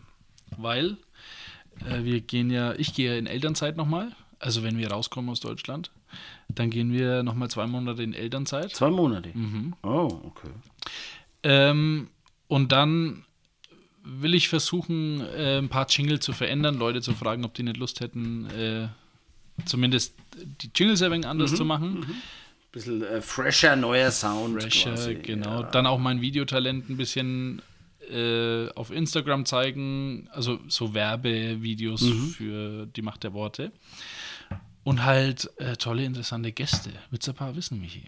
[0.56, 0.96] Weil
[1.86, 4.12] äh, wir gehen ja, ich gehe ja in Elternzeit nochmal.
[4.38, 5.90] Also wenn wir rauskommen aus Deutschland,
[6.48, 8.74] dann gehen wir nochmal zwei Monate in Elternzeit.
[8.74, 9.30] Zwei Monate.
[9.82, 10.50] Oh, okay.
[11.42, 12.08] Ähm,
[12.48, 13.24] und dann
[14.02, 17.76] will ich versuchen, äh, ein paar Jingle zu verändern, Leute zu fragen, ob die nicht
[17.76, 18.88] Lust hätten, äh,
[19.64, 20.14] zumindest
[20.62, 22.06] die Jingles ein wenig anders zu machen.
[22.72, 24.62] Bisschen äh, fresher, neuer Sound.
[24.62, 25.14] Fresher, quasi.
[25.16, 25.62] genau.
[25.62, 25.70] Ja.
[25.70, 27.62] Dann auch mein Videotalent ein bisschen
[28.10, 32.26] äh, auf Instagram zeigen, also so Werbevideos Mhm.
[32.28, 33.72] für die Macht der Worte.
[34.86, 36.90] Und halt äh, tolle, interessante Gäste.
[37.10, 38.04] Willst du ein paar wissen, Michi?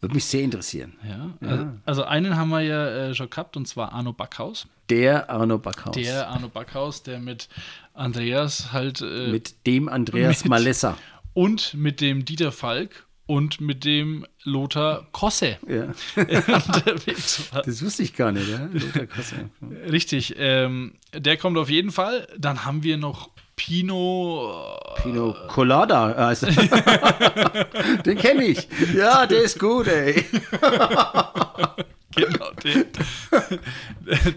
[0.00, 0.94] Würde mich sehr interessieren.
[1.06, 1.34] Ja.
[1.46, 4.66] Also, also einen haben wir ja äh, schon gehabt, und zwar Arno Backhaus.
[4.88, 5.94] Der Arno Backhaus.
[5.94, 7.50] Der Arno Backhaus, der mit
[7.92, 10.96] Andreas halt äh, mit dem Andreas mit- Malessa.
[11.34, 15.92] und mit dem Dieter Falk und mit dem Lothar Kosse Ja.
[16.16, 17.62] unterwegs war.
[17.62, 18.66] Das wusste ich gar nicht, ja?
[18.72, 19.50] Lothar Kosse.
[19.90, 22.26] Richtig, ähm, der kommt auf jeden Fall.
[22.38, 23.28] Dann haben wir noch
[23.58, 24.78] Pino.
[25.02, 26.12] Pino Colada.
[26.12, 26.46] Also.
[28.06, 28.66] Den kenne ich.
[28.94, 30.24] Ja, der ist gut, ey.
[32.16, 32.84] Genau, der,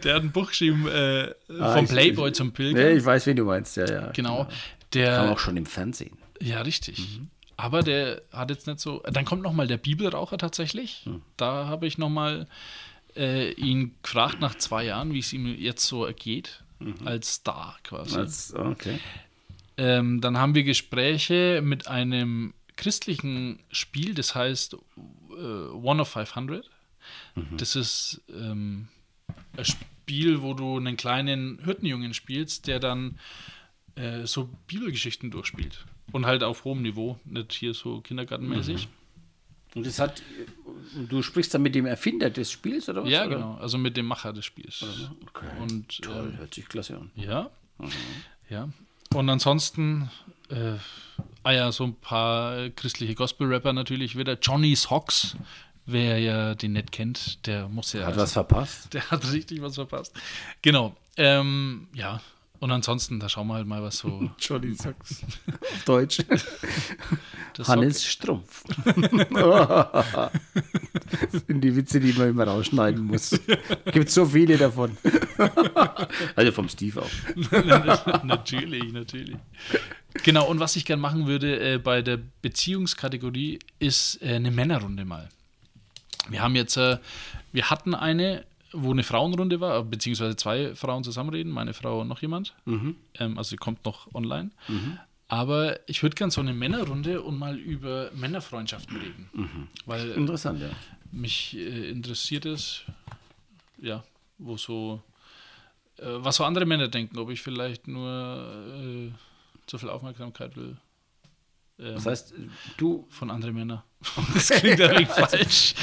[0.04, 2.90] der hat ein Buch geschrieben äh, Ah, vom ich- Playboy zum Pilger.
[2.92, 4.12] Ja, ich weiß, wen du meinst, ja, ja.
[4.12, 4.44] Genau.
[4.44, 4.54] Kam
[4.94, 6.16] Der, auch schon im Fernsehen.
[6.40, 7.00] ja, richtig.
[7.00, 7.30] Mhm.
[7.58, 9.02] Aber der hat jetzt nicht so.
[9.12, 11.02] Dann kommt noch mal der Bibelraucher tatsächlich.
[11.06, 11.22] Hm.
[11.38, 12.46] Da habe ich noch mal
[13.16, 16.61] äh, ihn gefragt nach zwei Jahren, wie es ihm jetzt so ergeht.
[17.06, 18.16] Als Star quasi.
[18.16, 18.20] Mhm.
[18.20, 19.00] Als, okay.
[19.78, 26.70] Ähm, dann haben wir Gespräche mit einem christlichen Spiel, das heißt äh, One of 500.
[27.58, 28.88] Das ist ähm,
[29.58, 33.20] ein Spiel, wo du einen kleinen Hirtenjungen spielst, der dann
[33.96, 35.86] äh, so Bibelgeschichten durchspielt.
[36.12, 38.90] Und halt auf hohem Niveau, nicht hier so kindergartenmäßig.
[39.76, 40.22] Und das hat,
[41.10, 43.10] du sprichst dann mit dem Erfinder des Spiels, oder was?
[43.10, 43.36] Ja, oder?
[43.36, 43.56] genau.
[43.56, 44.84] Also mit dem Macher des Spiels.
[45.28, 45.46] Okay.
[45.60, 47.12] Und Toll, ähm, hört sich klasse an.
[47.16, 47.50] Ja.
[48.50, 48.70] Ja.
[49.14, 50.10] Und ansonsten,
[50.50, 50.74] äh,
[51.44, 54.38] ah ja, so ein paar äh, christliche Gospel-Rapper natürlich wieder.
[54.42, 55.36] Johnny Socks,
[55.86, 58.06] wer ja den nicht kennt, der muss ja.
[58.06, 58.94] Hat was verpasst?
[58.94, 60.14] Der hat richtig was verpasst.
[60.62, 60.96] Genau.
[61.18, 62.22] Ähm, ja.
[62.62, 64.30] Und ansonsten, da schauen wir halt mal, was so.
[64.40, 65.24] Johnny Sachs.
[65.62, 66.20] Auf Deutsch.
[67.56, 68.64] das Hannes Strumpf.
[69.32, 70.32] das
[71.48, 73.32] sind die Witze, die man immer rausschneiden muss.
[73.92, 74.96] Gibt so viele davon.
[76.36, 78.24] also vom Steve auch.
[78.24, 79.38] natürlich, natürlich.
[80.24, 85.04] Genau, und was ich gern machen würde äh, bei der Beziehungskategorie ist äh, eine Männerrunde
[85.04, 85.30] mal.
[86.30, 87.00] Wir haben jetzt, äh,
[87.54, 92.22] wir hatten eine, wo eine Frauenrunde war, beziehungsweise zwei Frauen zusammenreden, meine Frau und noch
[92.22, 92.56] jemand.
[93.20, 94.52] Ähm, also sie kommt noch online.
[95.28, 99.30] Aber ich würde gern so eine Männerrunde und mal über Männerfreundschaften reden.
[99.86, 100.70] Weil Interessant, ja.
[101.12, 102.84] mich äh, interessiert es,
[103.78, 104.04] ja,
[104.38, 105.02] wo so,
[105.98, 108.10] äh, was so andere Männer denken, ob ich vielleicht nur
[108.78, 109.12] äh,
[109.68, 110.78] zu viel Aufmerksamkeit will
[111.80, 112.34] ähm, Das heißt,
[112.78, 113.84] du, von anderen Männern.
[114.34, 115.76] Das klingt ein wenig falsch.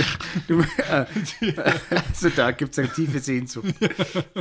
[0.48, 1.06] du äh,
[2.08, 3.74] also da gibt es eine tiefe Sehnsucht.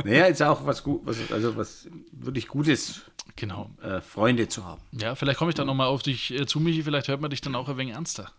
[0.04, 3.02] Naja, ist auch was gut, was, also was wirklich Gutes,
[3.36, 3.70] Genau.
[3.82, 4.80] äh, Freunde zu haben.
[4.92, 7.40] Ja, vielleicht komme ich dann nochmal auf dich äh, zu, Michi, vielleicht hört man dich
[7.40, 8.32] dann auch ein wenig ernster.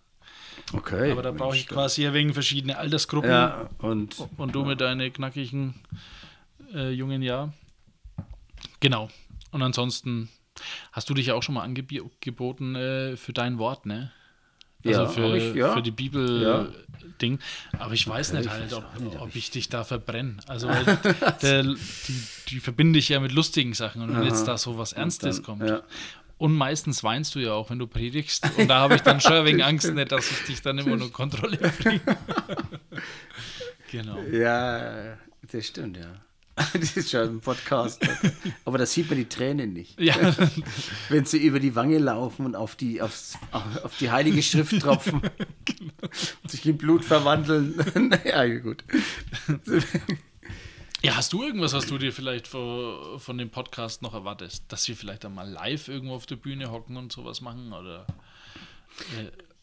[0.73, 1.11] Okay.
[1.13, 5.13] Aber da brauche ich quasi ein wenig verschiedene Altersgruppen Ja, und und du mit deinen
[5.13, 5.73] knackigen
[6.73, 7.53] äh, jungen Jahr.
[8.81, 9.09] Genau.
[9.51, 10.27] Und ansonsten
[10.91, 14.11] hast du dich ja auch schon mal angeboten äh, für dein Wort, ne?
[14.85, 15.73] Also Ja, für, ich, ja.
[15.73, 17.39] für die Bibel-Ding.
[17.77, 20.37] Aber ich weiß nicht ich halt, ob, nicht, ob ich dich da verbrenne.
[20.47, 20.69] Also
[21.41, 21.75] der, die,
[22.47, 24.01] die verbinde ich ja mit lustigen Sachen.
[24.01, 25.67] Und wenn jetzt da so was Ernstes dann, kommt.
[25.67, 25.81] ja.
[26.37, 28.49] Und meistens weinst du ja auch, wenn du predigst.
[28.57, 31.11] Und da habe ich dann schon wenig Angst, nicht, dass ich dich dann immer nur
[31.11, 31.99] Kontrolle bringe.
[33.91, 34.21] genau.
[34.31, 35.17] Ja,
[35.51, 36.21] das stimmt, ja.
[36.73, 38.01] Das ist schon ein Podcast.
[38.65, 39.99] Aber da sieht man die Tränen nicht.
[39.99, 40.15] Ja,
[41.09, 45.21] Wenn sie über die Wange laufen und auf die, aufs, auf die heilige Schrift tropfen.
[45.21, 47.75] und sich in Blut verwandeln.
[47.95, 48.83] naja, gut.
[51.01, 54.65] Ja, hast du irgendwas, was du dir vielleicht von, von dem Podcast noch erwartest?
[54.67, 57.73] Dass wir vielleicht einmal live irgendwo auf der Bühne hocken und sowas machen?
[57.73, 58.05] Oder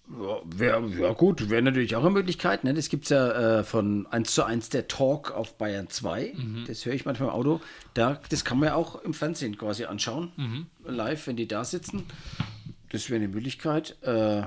[0.09, 2.63] Ja, wär, ja gut, wäre natürlich auch eine Möglichkeit.
[2.63, 2.75] Ne?
[2.75, 6.35] Das gibt es ja äh, von 1 zu 1 der Talk auf Bayern 2.
[6.67, 7.61] Das höre ich manchmal im Auto.
[7.95, 10.69] Da, das kann man ja auch im Fernsehen quasi anschauen.
[10.85, 12.05] Live, wenn die da sitzen.
[12.91, 13.97] Das wäre eine Möglichkeit.
[14.03, 14.43] Äh,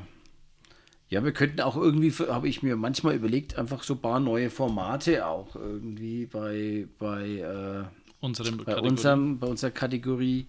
[1.10, 4.50] ja, wir könnten auch irgendwie, habe ich mir manchmal überlegt, einfach so ein paar neue
[4.50, 7.84] Formate auch irgendwie bei, bei, äh,
[8.22, 8.90] unserem bei, Kategorie?
[8.90, 10.46] unserem, bei unserer Kategorie.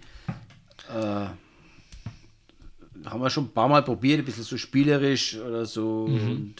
[0.94, 1.26] Äh,
[3.04, 6.04] haben wir schon ein paar Mal probiert, ein bisschen so spielerisch oder so.
[6.04, 6.56] Und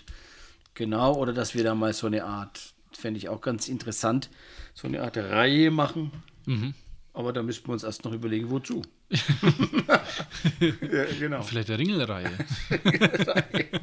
[0.75, 4.31] genau, oder dass wir da mal so eine Art, fände ich auch ganz interessant,
[4.75, 6.13] so eine Art Reihe machen.
[7.13, 8.83] Aber da müssten wir uns erst noch überlegen, wozu.
[9.11, 11.43] ja, genau.
[11.43, 12.31] Vielleicht der Ringelreihe.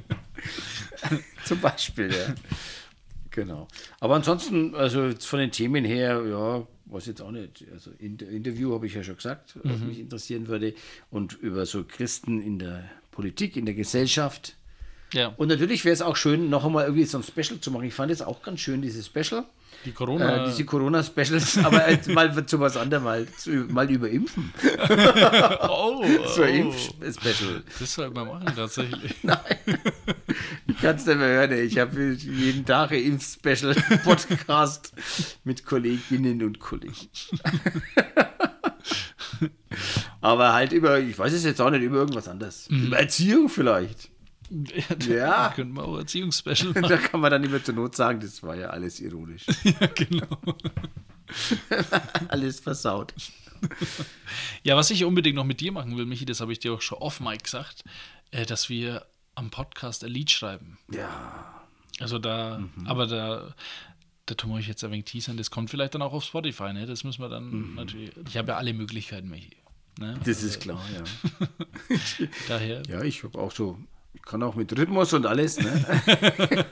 [1.45, 2.35] Zum Beispiel, ja.
[3.37, 3.67] Genau.
[3.99, 7.63] Aber ansonsten, also jetzt von den Themen her, ja, weiß jetzt auch nicht.
[7.71, 10.73] Also Inter Interview habe ich ja schon gesagt, was mich interessieren würde.
[11.11, 14.55] Und über so Christen in der Politik, in der Gesellschaft.
[15.13, 17.85] Ja, Und natürlich wäre es auch schön, noch einmal irgendwie so ein Special zu machen.
[17.85, 19.45] Ich fand jetzt auch ganz schön, dieses Special.
[19.85, 20.43] Die Corona.
[20.43, 24.53] Äh, diese Corona-Specials, aber jetzt mal zu was anderem, mal, zu, mal über Impfen.
[25.69, 26.03] oh,
[26.35, 27.63] So ein oh, Impf-Special.
[27.79, 29.15] das sollten wir machen tatsächlich.
[30.67, 31.51] Ich kann es nicht mehr hören.
[31.51, 31.61] ey.
[31.61, 34.93] Ich habe jeden Tag ein Impf-Special-Podcast
[35.43, 36.95] mit Kolleginnen und Kollegen.
[40.21, 42.67] Aber halt über, ich weiß es jetzt auch nicht, über irgendwas anderes.
[42.67, 44.09] Über Erziehung vielleicht.
[45.07, 45.49] Ja.
[45.55, 46.83] Könnten wir auch Erziehungsspecial machen.
[46.89, 49.45] Da kann man dann immer zur Not sagen, das war ja alles ironisch.
[49.63, 50.37] ja, genau.
[52.29, 53.13] alles versaut.
[54.63, 56.81] Ja, was ich unbedingt noch mit dir machen will, Michi, das habe ich dir auch
[56.81, 57.83] schon off-Mic gesagt,
[58.31, 59.05] äh, dass wir
[59.35, 60.77] am Podcast ein Lied schreiben.
[60.91, 61.53] Ja.
[61.99, 62.87] Also da, Mhm.
[62.87, 63.55] aber da,
[64.27, 65.37] da tun wir euch jetzt ein wenig teasern.
[65.37, 66.85] Das kommt vielleicht dann auch auf Spotify, ne?
[66.85, 68.11] Das müssen wir dann natürlich.
[68.27, 69.57] Ich habe ja alle Möglichkeiten, Michi.
[69.99, 70.13] Ne?
[70.15, 70.23] Mhm.
[70.23, 71.47] Das ist klar, ja.
[72.47, 72.83] Daher.
[72.87, 73.79] Ja, ich habe auch so,
[74.13, 75.85] ich kann auch mit Rhythmus und alles, ne?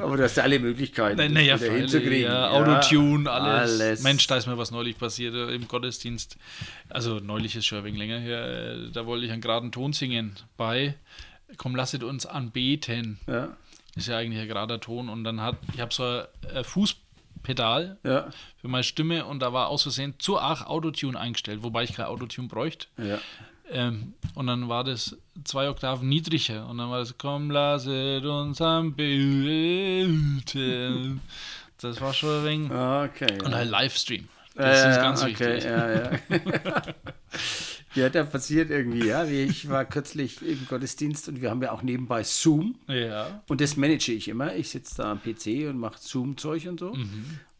[0.00, 2.30] Aber du hast ja alle Möglichkeiten, das Naja, wieder hinzukriegen.
[2.32, 3.80] ja, Autotune, alles.
[3.80, 4.02] alles.
[4.02, 6.36] Mensch, da ist mir was neulich passiert äh, im Gottesdienst.
[6.88, 8.44] Also neulich ist schon ein wenig länger her.
[8.46, 10.94] äh, Da wollte ich einen geraden Ton singen bei
[11.58, 13.18] Komm, lasset uns anbeten.
[13.26, 13.56] Ja,
[13.94, 15.08] Ist ja eigentlich ein gerader Ton.
[15.08, 16.22] Und dann hat, ich habe so
[16.54, 18.30] ein Fußpedal ja,
[18.60, 22.06] für meine Stimme und da war aus Versehen zu arg Autotune eingestellt, wobei ich kein
[22.06, 22.86] Autotune bräuchte.
[22.98, 23.18] ja.
[23.70, 28.60] Ähm, und dann war das zwei Oktaven niedriger und dann war das Komm, lasset uns
[30.02, 31.20] anbeten.
[31.80, 32.70] Das war schon ein wenig.
[32.70, 33.38] Okay.
[33.44, 34.28] Und halt Livestream.
[34.54, 35.64] Das Ja, ist ganz okay, wichtig.
[35.64, 36.10] Ja, ja.
[37.94, 39.24] ja, da passiert irgendwie, ja.
[39.24, 42.76] Ich war kürzlich im Gottesdienst und wir haben ja auch nebenbei Zoom.
[42.86, 43.42] Ja.
[43.48, 44.54] Und das manage ich immer.
[44.54, 46.94] Ich sitze da am PC und mache Zoom-Zeug und so.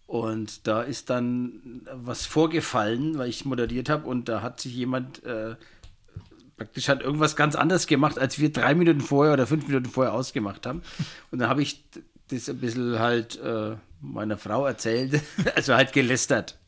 [0.07, 5.25] Und da ist dann was vorgefallen, weil ich moderiert habe und da hat sich jemand
[5.25, 5.57] äh,
[6.57, 10.13] praktisch hat irgendwas ganz anderes gemacht, als wir drei Minuten vorher oder fünf Minuten vorher
[10.13, 10.83] ausgemacht haben.
[11.31, 11.85] Und dann habe ich
[12.29, 15.21] das ein bisschen halt äh, meiner Frau erzählt,
[15.57, 16.59] also halt gelästert.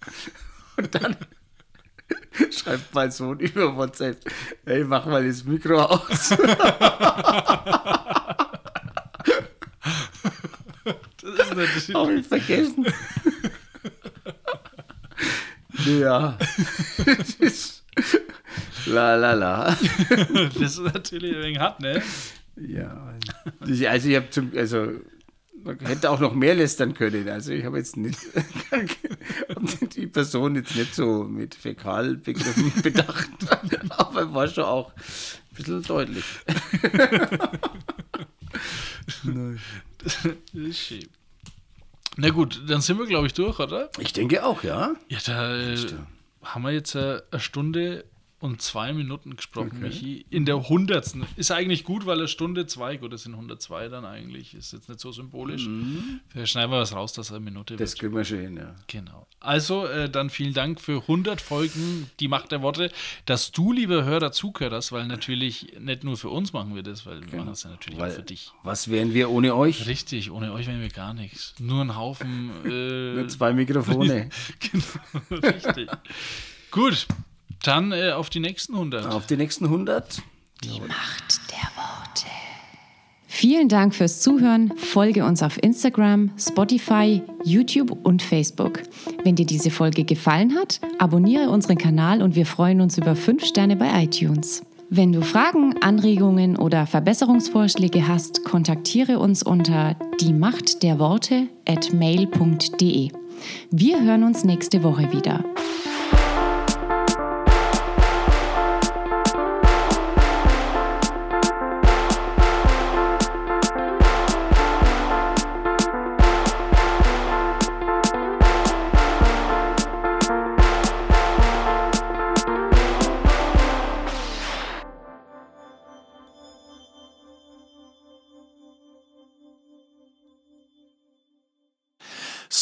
[0.76, 1.16] Und dann
[2.50, 4.18] schreibt mein Sohn über WhatsApp,
[4.64, 6.34] hey, mach mal das Mikro aus.
[11.24, 12.86] Das ist natürlich, Hab ich vergessen.
[16.00, 16.38] ja.
[16.98, 17.84] Das ist
[18.86, 19.76] la la la.
[20.54, 22.02] das ist natürlich ein wenig hart, ne?
[22.56, 23.14] Ja.
[23.60, 24.92] Also ich habe zum, also
[25.64, 27.28] man hätte auch noch mehr lästern können.
[27.28, 28.18] Also ich habe jetzt nicht
[29.96, 33.30] die Person jetzt nicht so mit Fäkalbegriffen bedacht,
[33.90, 36.24] aber war schon auch ein bisschen deutlich.
[39.98, 41.08] Das ist schön.
[42.16, 43.90] Na gut, dann sind wir, glaube ich, durch, oder?
[43.98, 44.94] Ich denke auch, ja.
[45.08, 45.76] Ja, da äh,
[46.44, 48.04] haben wir jetzt äh, eine Stunde
[48.44, 50.26] und zwei Minuten gesprochen, Michi.
[50.28, 51.24] In der hundertsten.
[51.36, 54.52] Ist eigentlich gut, weil eine Stunde zwei, gut, das sind 102 dann eigentlich.
[54.54, 55.66] Ist jetzt nicht so symbolisch.
[56.28, 58.00] Vielleicht schneiden wir was raus, dass eine Minute Das wird.
[58.00, 58.74] kriegen wir schon hin, ja.
[58.86, 59.26] Genau.
[59.40, 62.90] Also, äh, dann vielen Dank für 100 Folgen, die Macht der Worte,
[63.24, 67.06] dass du, lieber Hörer, zugehört hast, weil natürlich nicht nur für uns machen wir das,
[67.06, 68.52] weil wir machen das ja natürlich auch für dich.
[68.62, 69.86] Was wären wir ohne euch?
[69.86, 71.54] Richtig, ohne euch wären wir gar nichts.
[71.58, 72.50] Nur ein Haufen.
[72.64, 74.28] Äh, Nur zwei Mikrofone.
[74.60, 75.88] genau, richtig.
[76.70, 77.06] Gut,
[77.66, 79.06] dann äh, auf die nächsten 100.
[79.06, 80.22] Auf die nächsten 100.
[80.86, 82.26] Macht der Worte.
[83.26, 84.72] Vielen Dank fürs Zuhören.
[84.76, 88.80] Folge uns auf Instagram, Spotify, YouTube und Facebook.
[89.24, 93.44] Wenn dir diese Folge gefallen hat, abonniere unseren Kanal und wir freuen uns über 5
[93.44, 94.62] Sterne bei iTunes.
[94.88, 101.92] Wenn du Fragen, Anregungen oder Verbesserungsvorschläge hast, kontaktiere uns unter die Macht der Worte at
[101.92, 103.10] mail.de.
[103.70, 105.44] Wir hören uns nächste Woche wieder.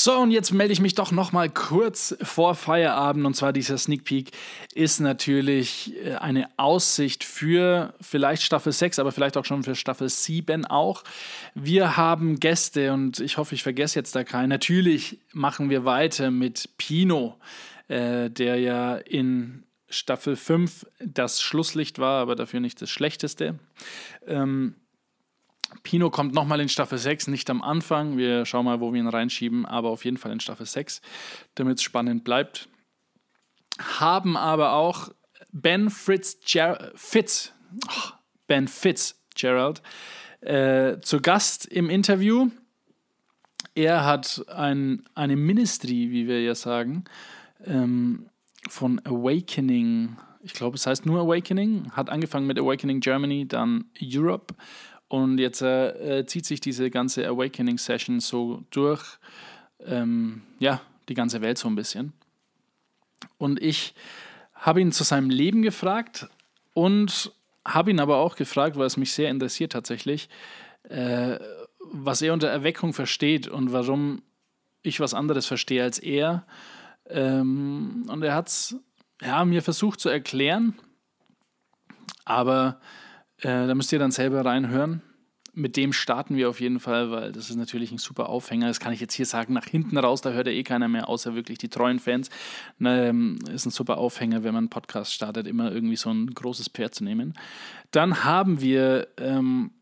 [0.05, 3.25] So, und jetzt melde ich mich doch noch mal kurz vor Feierabend.
[3.25, 4.33] Und zwar dieser Sneak Peek
[4.75, 10.09] ist natürlich äh, eine Aussicht für vielleicht Staffel 6, aber vielleicht auch schon für Staffel
[10.09, 11.05] 7 auch.
[11.55, 14.49] Wir haben Gäste und ich hoffe, ich vergesse jetzt da keinen.
[14.49, 17.39] Natürlich machen wir weiter mit Pino,
[17.87, 23.61] äh, der ja in Staffel 5 das Schlusslicht war, aber dafür nicht das Schlechteste.
[24.27, 24.75] Ähm,
[25.83, 28.17] Pino kommt nochmal in Staffel 6, nicht am Anfang.
[28.17, 31.01] Wir schauen mal, wo wir ihn reinschieben, aber auf jeden Fall in Staffel 6,
[31.55, 32.69] damit es spannend bleibt.
[33.79, 35.11] Haben aber auch
[35.53, 37.53] Ben Fritz Ger Fitz,
[37.89, 38.11] oh,
[38.47, 39.83] Ben Fitzgerald,
[40.41, 42.51] äh, zu Gast im Interview.
[43.75, 47.05] Er hat ein, eine Ministry, wie wir ja sagen,
[47.65, 48.29] ähm,
[48.69, 50.17] von Awakening.
[50.43, 51.93] Ich glaube, es heißt nur Awakening.
[51.93, 54.55] Hat angefangen mit Awakening Germany, dann Europe
[55.13, 59.19] und jetzt äh, zieht sich diese ganze Awakening-Session so durch,
[59.85, 62.15] ähm, ja, die ganze Welt so ein bisschen.
[63.37, 63.95] Und ich
[64.55, 66.31] habe ihn zu seinem Leben gefragt
[66.73, 67.31] und
[67.63, 70.31] habe ihn aber auch gefragt, weil es mich sehr interessiert tatsächlich,
[70.85, 71.39] äh,
[71.79, 74.23] was er unter Erweckung versteht und warum
[74.81, 76.47] ich was anderes verstehe als er.
[77.11, 78.77] Ähm, und er hat es
[79.21, 80.73] ja, mir versucht zu erklären,
[82.25, 82.81] aber
[83.43, 85.03] äh, da müsst ihr dann selber reinhören.
[85.55, 88.69] Mit dem starten wir auf jeden Fall, weil das ist natürlich ein super Aufhänger.
[88.69, 89.53] Das kann ich jetzt hier sagen.
[89.53, 92.31] Nach hinten raus, da hört ja eh keiner mehr, außer wirklich die treuen Fans.
[92.81, 96.69] Ähm, ist ein super Aufhänger, wenn man einen Podcast startet, immer irgendwie so ein großes
[96.69, 97.35] Pferd zu nehmen.
[97.91, 99.73] Dann haben wir ähm,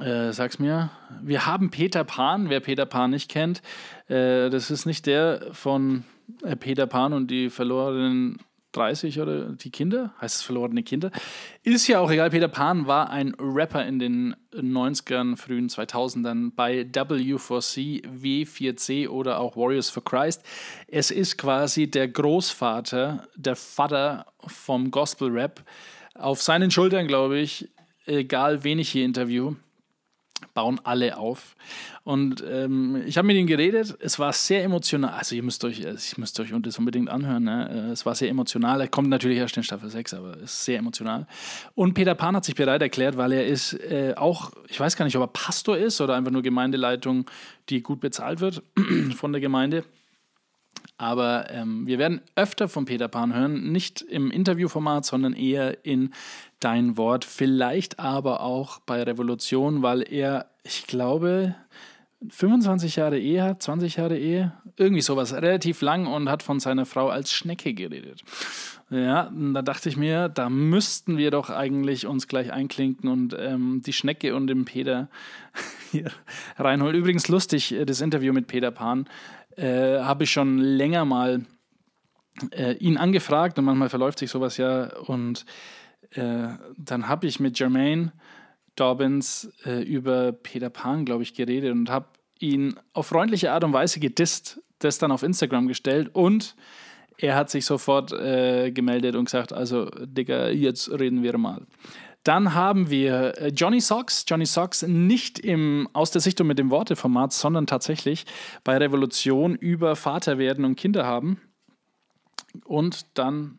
[0.00, 0.90] äh, sag's mir.
[1.22, 3.62] Wir haben Peter Pan, wer Peter Pan nicht kennt.
[4.08, 6.04] Äh, das ist nicht der von
[6.42, 8.38] äh, Peter Pan und die verlorenen
[8.72, 11.10] 30 oder die Kinder, heißt es verlorene Kinder.
[11.62, 16.82] Ist ja auch egal, Peter Pan war ein Rapper in den 90ern, frühen 2000ern bei
[16.82, 20.42] W4C, W4C oder auch Warriors for Christ.
[20.88, 25.62] Es ist quasi der Großvater, der Vater vom Gospel Rap.
[26.14, 27.68] Auf seinen Schultern, glaube ich,
[28.06, 29.54] egal wen ich hier interview,
[30.54, 31.56] bauen alle auf.
[32.04, 33.96] Und ähm, ich habe mit ihm geredet.
[34.00, 35.14] Es war sehr emotional.
[35.14, 37.44] Also, ihr müsst euch, ich müsst euch das unbedingt anhören.
[37.44, 37.88] Ne?
[37.88, 38.80] Äh, es war sehr emotional.
[38.80, 41.26] Er kommt natürlich erst in Staffel 6, aber es ist sehr emotional.
[41.74, 45.04] Und Peter Pan hat sich bereit erklärt, weil er ist äh, auch, ich weiß gar
[45.04, 47.26] nicht, ob er Pastor ist oder einfach nur Gemeindeleitung,
[47.68, 48.62] die gut bezahlt wird
[49.16, 49.84] von der Gemeinde.
[50.98, 56.12] Aber ähm, wir werden öfter von Peter Pan hören, nicht im Interviewformat, sondern eher in
[56.60, 57.24] Dein Wort.
[57.24, 61.56] Vielleicht aber auch bei Revolution, weil er, ich glaube,
[62.28, 66.86] 25 Jahre Ehe hat, 20 Jahre Ehe, irgendwie sowas, relativ lang und hat von seiner
[66.86, 68.22] Frau als Schnecke geredet.
[68.90, 73.82] Ja, da dachte ich mir, da müssten wir doch eigentlich uns gleich einklinken und ähm,
[73.84, 75.08] die Schnecke und den Peter
[75.90, 76.10] hier
[76.58, 76.94] reinholen.
[76.94, 79.06] Übrigens lustig, äh, das Interview mit Peter Pan
[79.56, 81.44] äh, habe ich schon länger mal
[82.50, 85.44] äh, ihn angefragt und manchmal verläuft sich sowas ja und
[86.12, 88.12] äh, dann habe ich mit Jermaine
[88.76, 92.06] Dobbins äh, über Peter Pan, glaube ich, geredet und habe
[92.38, 96.56] ihn auf freundliche Art und Weise gedisst, das dann auf Instagram gestellt und
[97.18, 101.66] er hat sich sofort äh, gemeldet und gesagt, also Digga, jetzt reden wir mal.
[102.24, 104.24] Dann haben wir äh, Johnny Socks.
[104.28, 108.26] Johnny Socks nicht im Aus der Sicht und mit dem Worteformat, sondern tatsächlich
[108.64, 111.40] bei Revolution über Vater werden und Kinder haben.
[112.64, 113.58] Und dann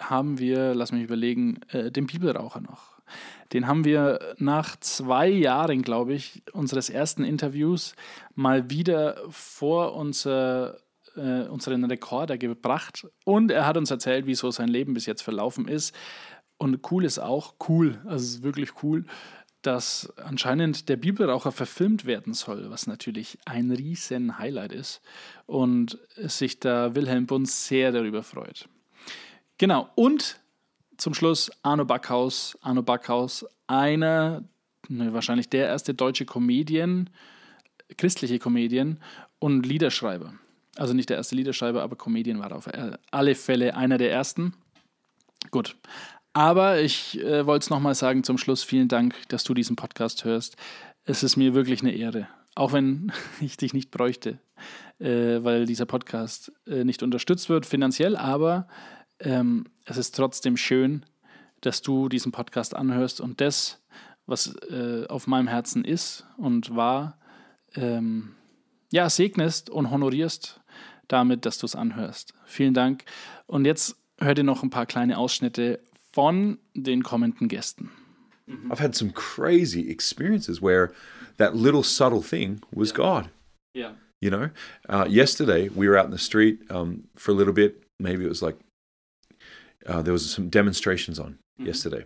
[0.00, 2.98] haben wir, lass mich überlegen, äh, den Bibelraucher noch.
[3.52, 7.94] Den haben wir nach zwei Jahren, glaube ich, unseres ersten Interviews
[8.34, 10.78] mal wieder vor unser,
[11.16, 13.06] äh, unseren Rekorder gebracht.
[13.24, 15.94] Und er hat uns erzählt, wieso sein Leben bis jetzt verlaufen ist.
[16.58, 19.04] Und cool ist auch, cool, also es ist wirklich cool,
[19.62, 25.00] dass anscheinend der Bibelraucher verfilmt werden soll, was natürlich ein riesen Highlight ist.
[25.46, 28.68] Und sich da Wilhelm Bund sehr darüber freut.
[29.56, 30.38] Genau, und
[30.96, 32.58] zum Schluss Arno Backhaus.
[32.60, 34.44] Arno Backhaus, einer,
[34.88, 37.10] ne, wahrscheinlich der erste deutsche Comedian,
[37.96, 39.00] christliche Comedian
[39.38, 40.34] und Liederschreiber.
[40.76, 42.68] Also nicht der erste Liederschreiber, aber Comedian war auf
[43.10, 44.54] alle Fälle einer der ersten.
[45.50, 45.76] Gut.
[46.32, 48.62] Aber ich äh, wollte es nochmal sagen zum Schluss.
[48.62, 50.56] Vielen Dank, dass du diesen Podcast hörst.
[51.04, 52.28] Es ist mir wirklich eine Ehre.
[52.54, 54.38] Auch wenn ich dich nicht bräuchte,
[54.98, 58.16] äh, weil dieser Podcast äh, nicht unterstützt wird finanziell.
[58.16, 58.68] Aber
[59.20, 61.04] ähm, es ist trotzdem schön,
[61.60, 63.82] dass du diesen Podcast anhörst und das,
[64.26, 67.18] was äh, auf meinem Herzen ist und war,
[67.74, 68.34] ähm,
[68.92, 70.60] ja, segnest und honorierst
[71.08, 72.34] damit, dass du es anhörst.
[72.44, 73.04] Vielen Dank.
[73.46, 75.80] Und jetzt hör dir noch ein paar kleine Ausschnitte
[76.18, 77.90] von den kommenden Gästen.
[78.72, 80.90] I've had some crazy experiences where
[81.36, 83.30] that little subtle thing was God.
[83.72, 83.92] Yeah.
[84.20, 84.50] You know,
[84.88, 87.84] uh, yesterday we were out in the street um, for a little bit.
[88.00, 88.56] Maybe it was like
[89.86, 92.04] uh, there was some demonstrations on yesterday,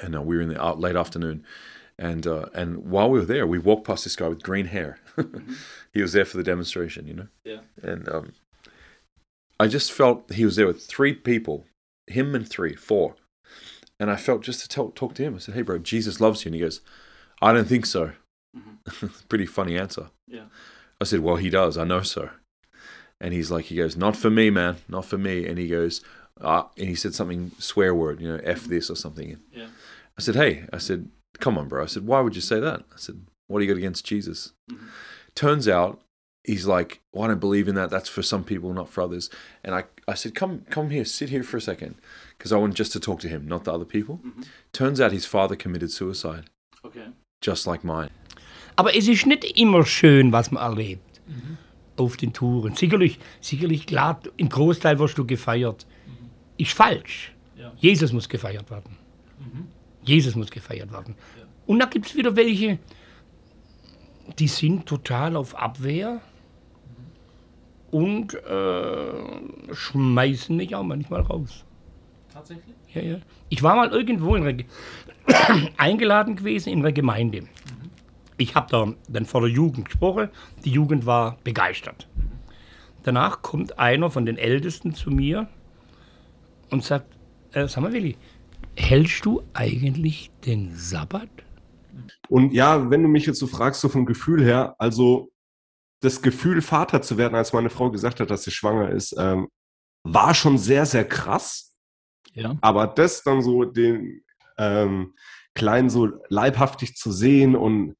[0.00, 1.44] and uh, we were in the late afternoon.
[1.98, 5.00] And uh, and while we were there, we walked past this guy with green hair.
[5.92, 7.28] he was there for the demonstration, you know.
[7.44, 7.58] Ja.
[7.82, 8.32] And um,
[9.58, 11.66] I just felt he was there with three people,
[12.10, 13.16] him and three, four.
[13.98, 15.34] And I felt just to tell, talk to him.
[15.34, 16.80] I said, "Hey, bro, Jesus loves you." And he goes,
[17.42, 18.12] "I don't think so."
[19.28, 20.10] Pretty funny answer.
[20.26, 20.44] Ja.
[21.00, 21.76] I said, "Well, he does.
[21.76, 22.30] I know so."
[23.20, 24.76] And he's like, he goes, "Not for me, man.
[24.88, 26.02] Not for me." And he goes,
[26.40, 29.38] uh, and he said something swear word, you know, f this or something.
[29.52, 29.66] Ja.
[30.18, 32.80] I said, "Hey," I said, "Come on, bro." I said, "Why would you say that?"
[32.92, 34.52] I said, "What do you got against Jesus?"
[35.34, 36.00] Turns out
[36.44, 37.90] he's like, "Well, I don't believe in that.
[37.90, 39.30] That's for some people, not for others."
[39.64, 41.94] And I, I said, "Come, come here, sit here for a second,
[42.36, 44.20] because I want just to talk to him, not the other people."
[44.72, 46.44] Turns out his father committed suicide,
[46.84, 47.08] Okay.
[47.40, 48.10] just like mine.
[48.76, 51.20] Aber es ist nicht immer schön, was man erlebt
[51.96, 52.74] auf den Touren.
[52.76, 55.86] Sicherlich, sicherlich, klar, im Großteil wirst du gefeiert.
[56.56, 57.34] Ist falsch.
[57.58, 57.72] Ja.
[57.76, 58.96] Jesus muss gefeiert werden.
[60.02, 61.14] Jesus muss gefeiert werden.
[61.66, 62.78] Und da gibt es wieder welche,
[64.38, 66.22] die sind total auf Abwehr
[67.90, 71.64] und äh, schmeißen mich auch manchmal raus.
[72.32, 72.74] Tatsächlich?
[72.94, 73.16] Ja, ja.
[73.48, 74.34] Ich war mal irgendwo
[75.76, 77.44] eingeladen gewesen in einer Gemeinde.
[78.36, 80.28] Ich habe da dann vor der Jugend gesprochen.
[80.64, 82.08] Die Jugend war begeistert.
[83.02, 85.48] Danach kommt einer von den Ältesten zu mir
[86.70, 87.16] und sagt:
[87.52, 88.16] äh, Sag mal, Willi,
[88.76, 91.28] hältst du eigentlich den Sabbat?
[92.28, 95.30] Und ja, wenn du mich jetzt so fragst, so vom Gefühl her, also
[96.00, 99.48] das Gefühl, Vater zu werden, als meine Frau gesagt hat, dass sie schwanger ist, ähm,
[100.02, 101.76] war schon sehr, sehr krass.
[102.32, 102.56] Ja.
[102.60, 104.24] Aber das dann so den
[104.56, 105.14] ähm,
[105.54, 107.96] Kleinen so leibhaftig zu sehen und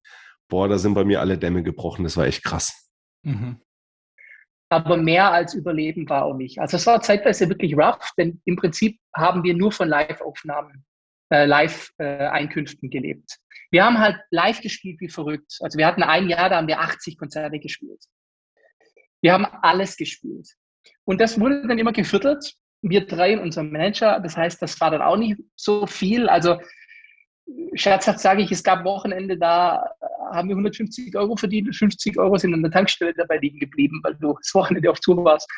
[0.49, 2.05] boah, da sind bei mir alle Dämme gebrochen.
[2.05, 2.91] Das war echt krass.
[3.23, 3.61] Mhm.
[4.71, 6.59] aber mehr als Überleben war auch nicht.
[6.59, 10.87] Also es war zeitweise wirklich rough, denn im Prinzip haben wir nur von Live-Aufnahmen,
[11.31, 13.39] äh, Live-Einkünften gelebt.
[13.71, 15.59] Wir haben halt live gespielt wie verrückt.
[15.61, 18.03] Also wir hatten ein Jahr, da haben wir 80 Konzerte gespielt.
[19.23, 20.49] Wir haben alles gespielt.
[21.05, 22.55] Und das wurde dann immer geviertelt.
[22.83, 24.19] Wir drei und unser Manager.
[24.21, 26.29] Das heißt, das war dann auch nicht so viel.
[26.29, 26.59] Also
[27.75, 29.85] scherzhaft sage ich, es gab Wochenende, da
[30.33, 34.01] haben wir 150 Euro verdient und 50 Euro sind an der Tankstelle dabei liegen geblieben,
[34.03, 35.49] weil du das Wochenende auf Tour warst.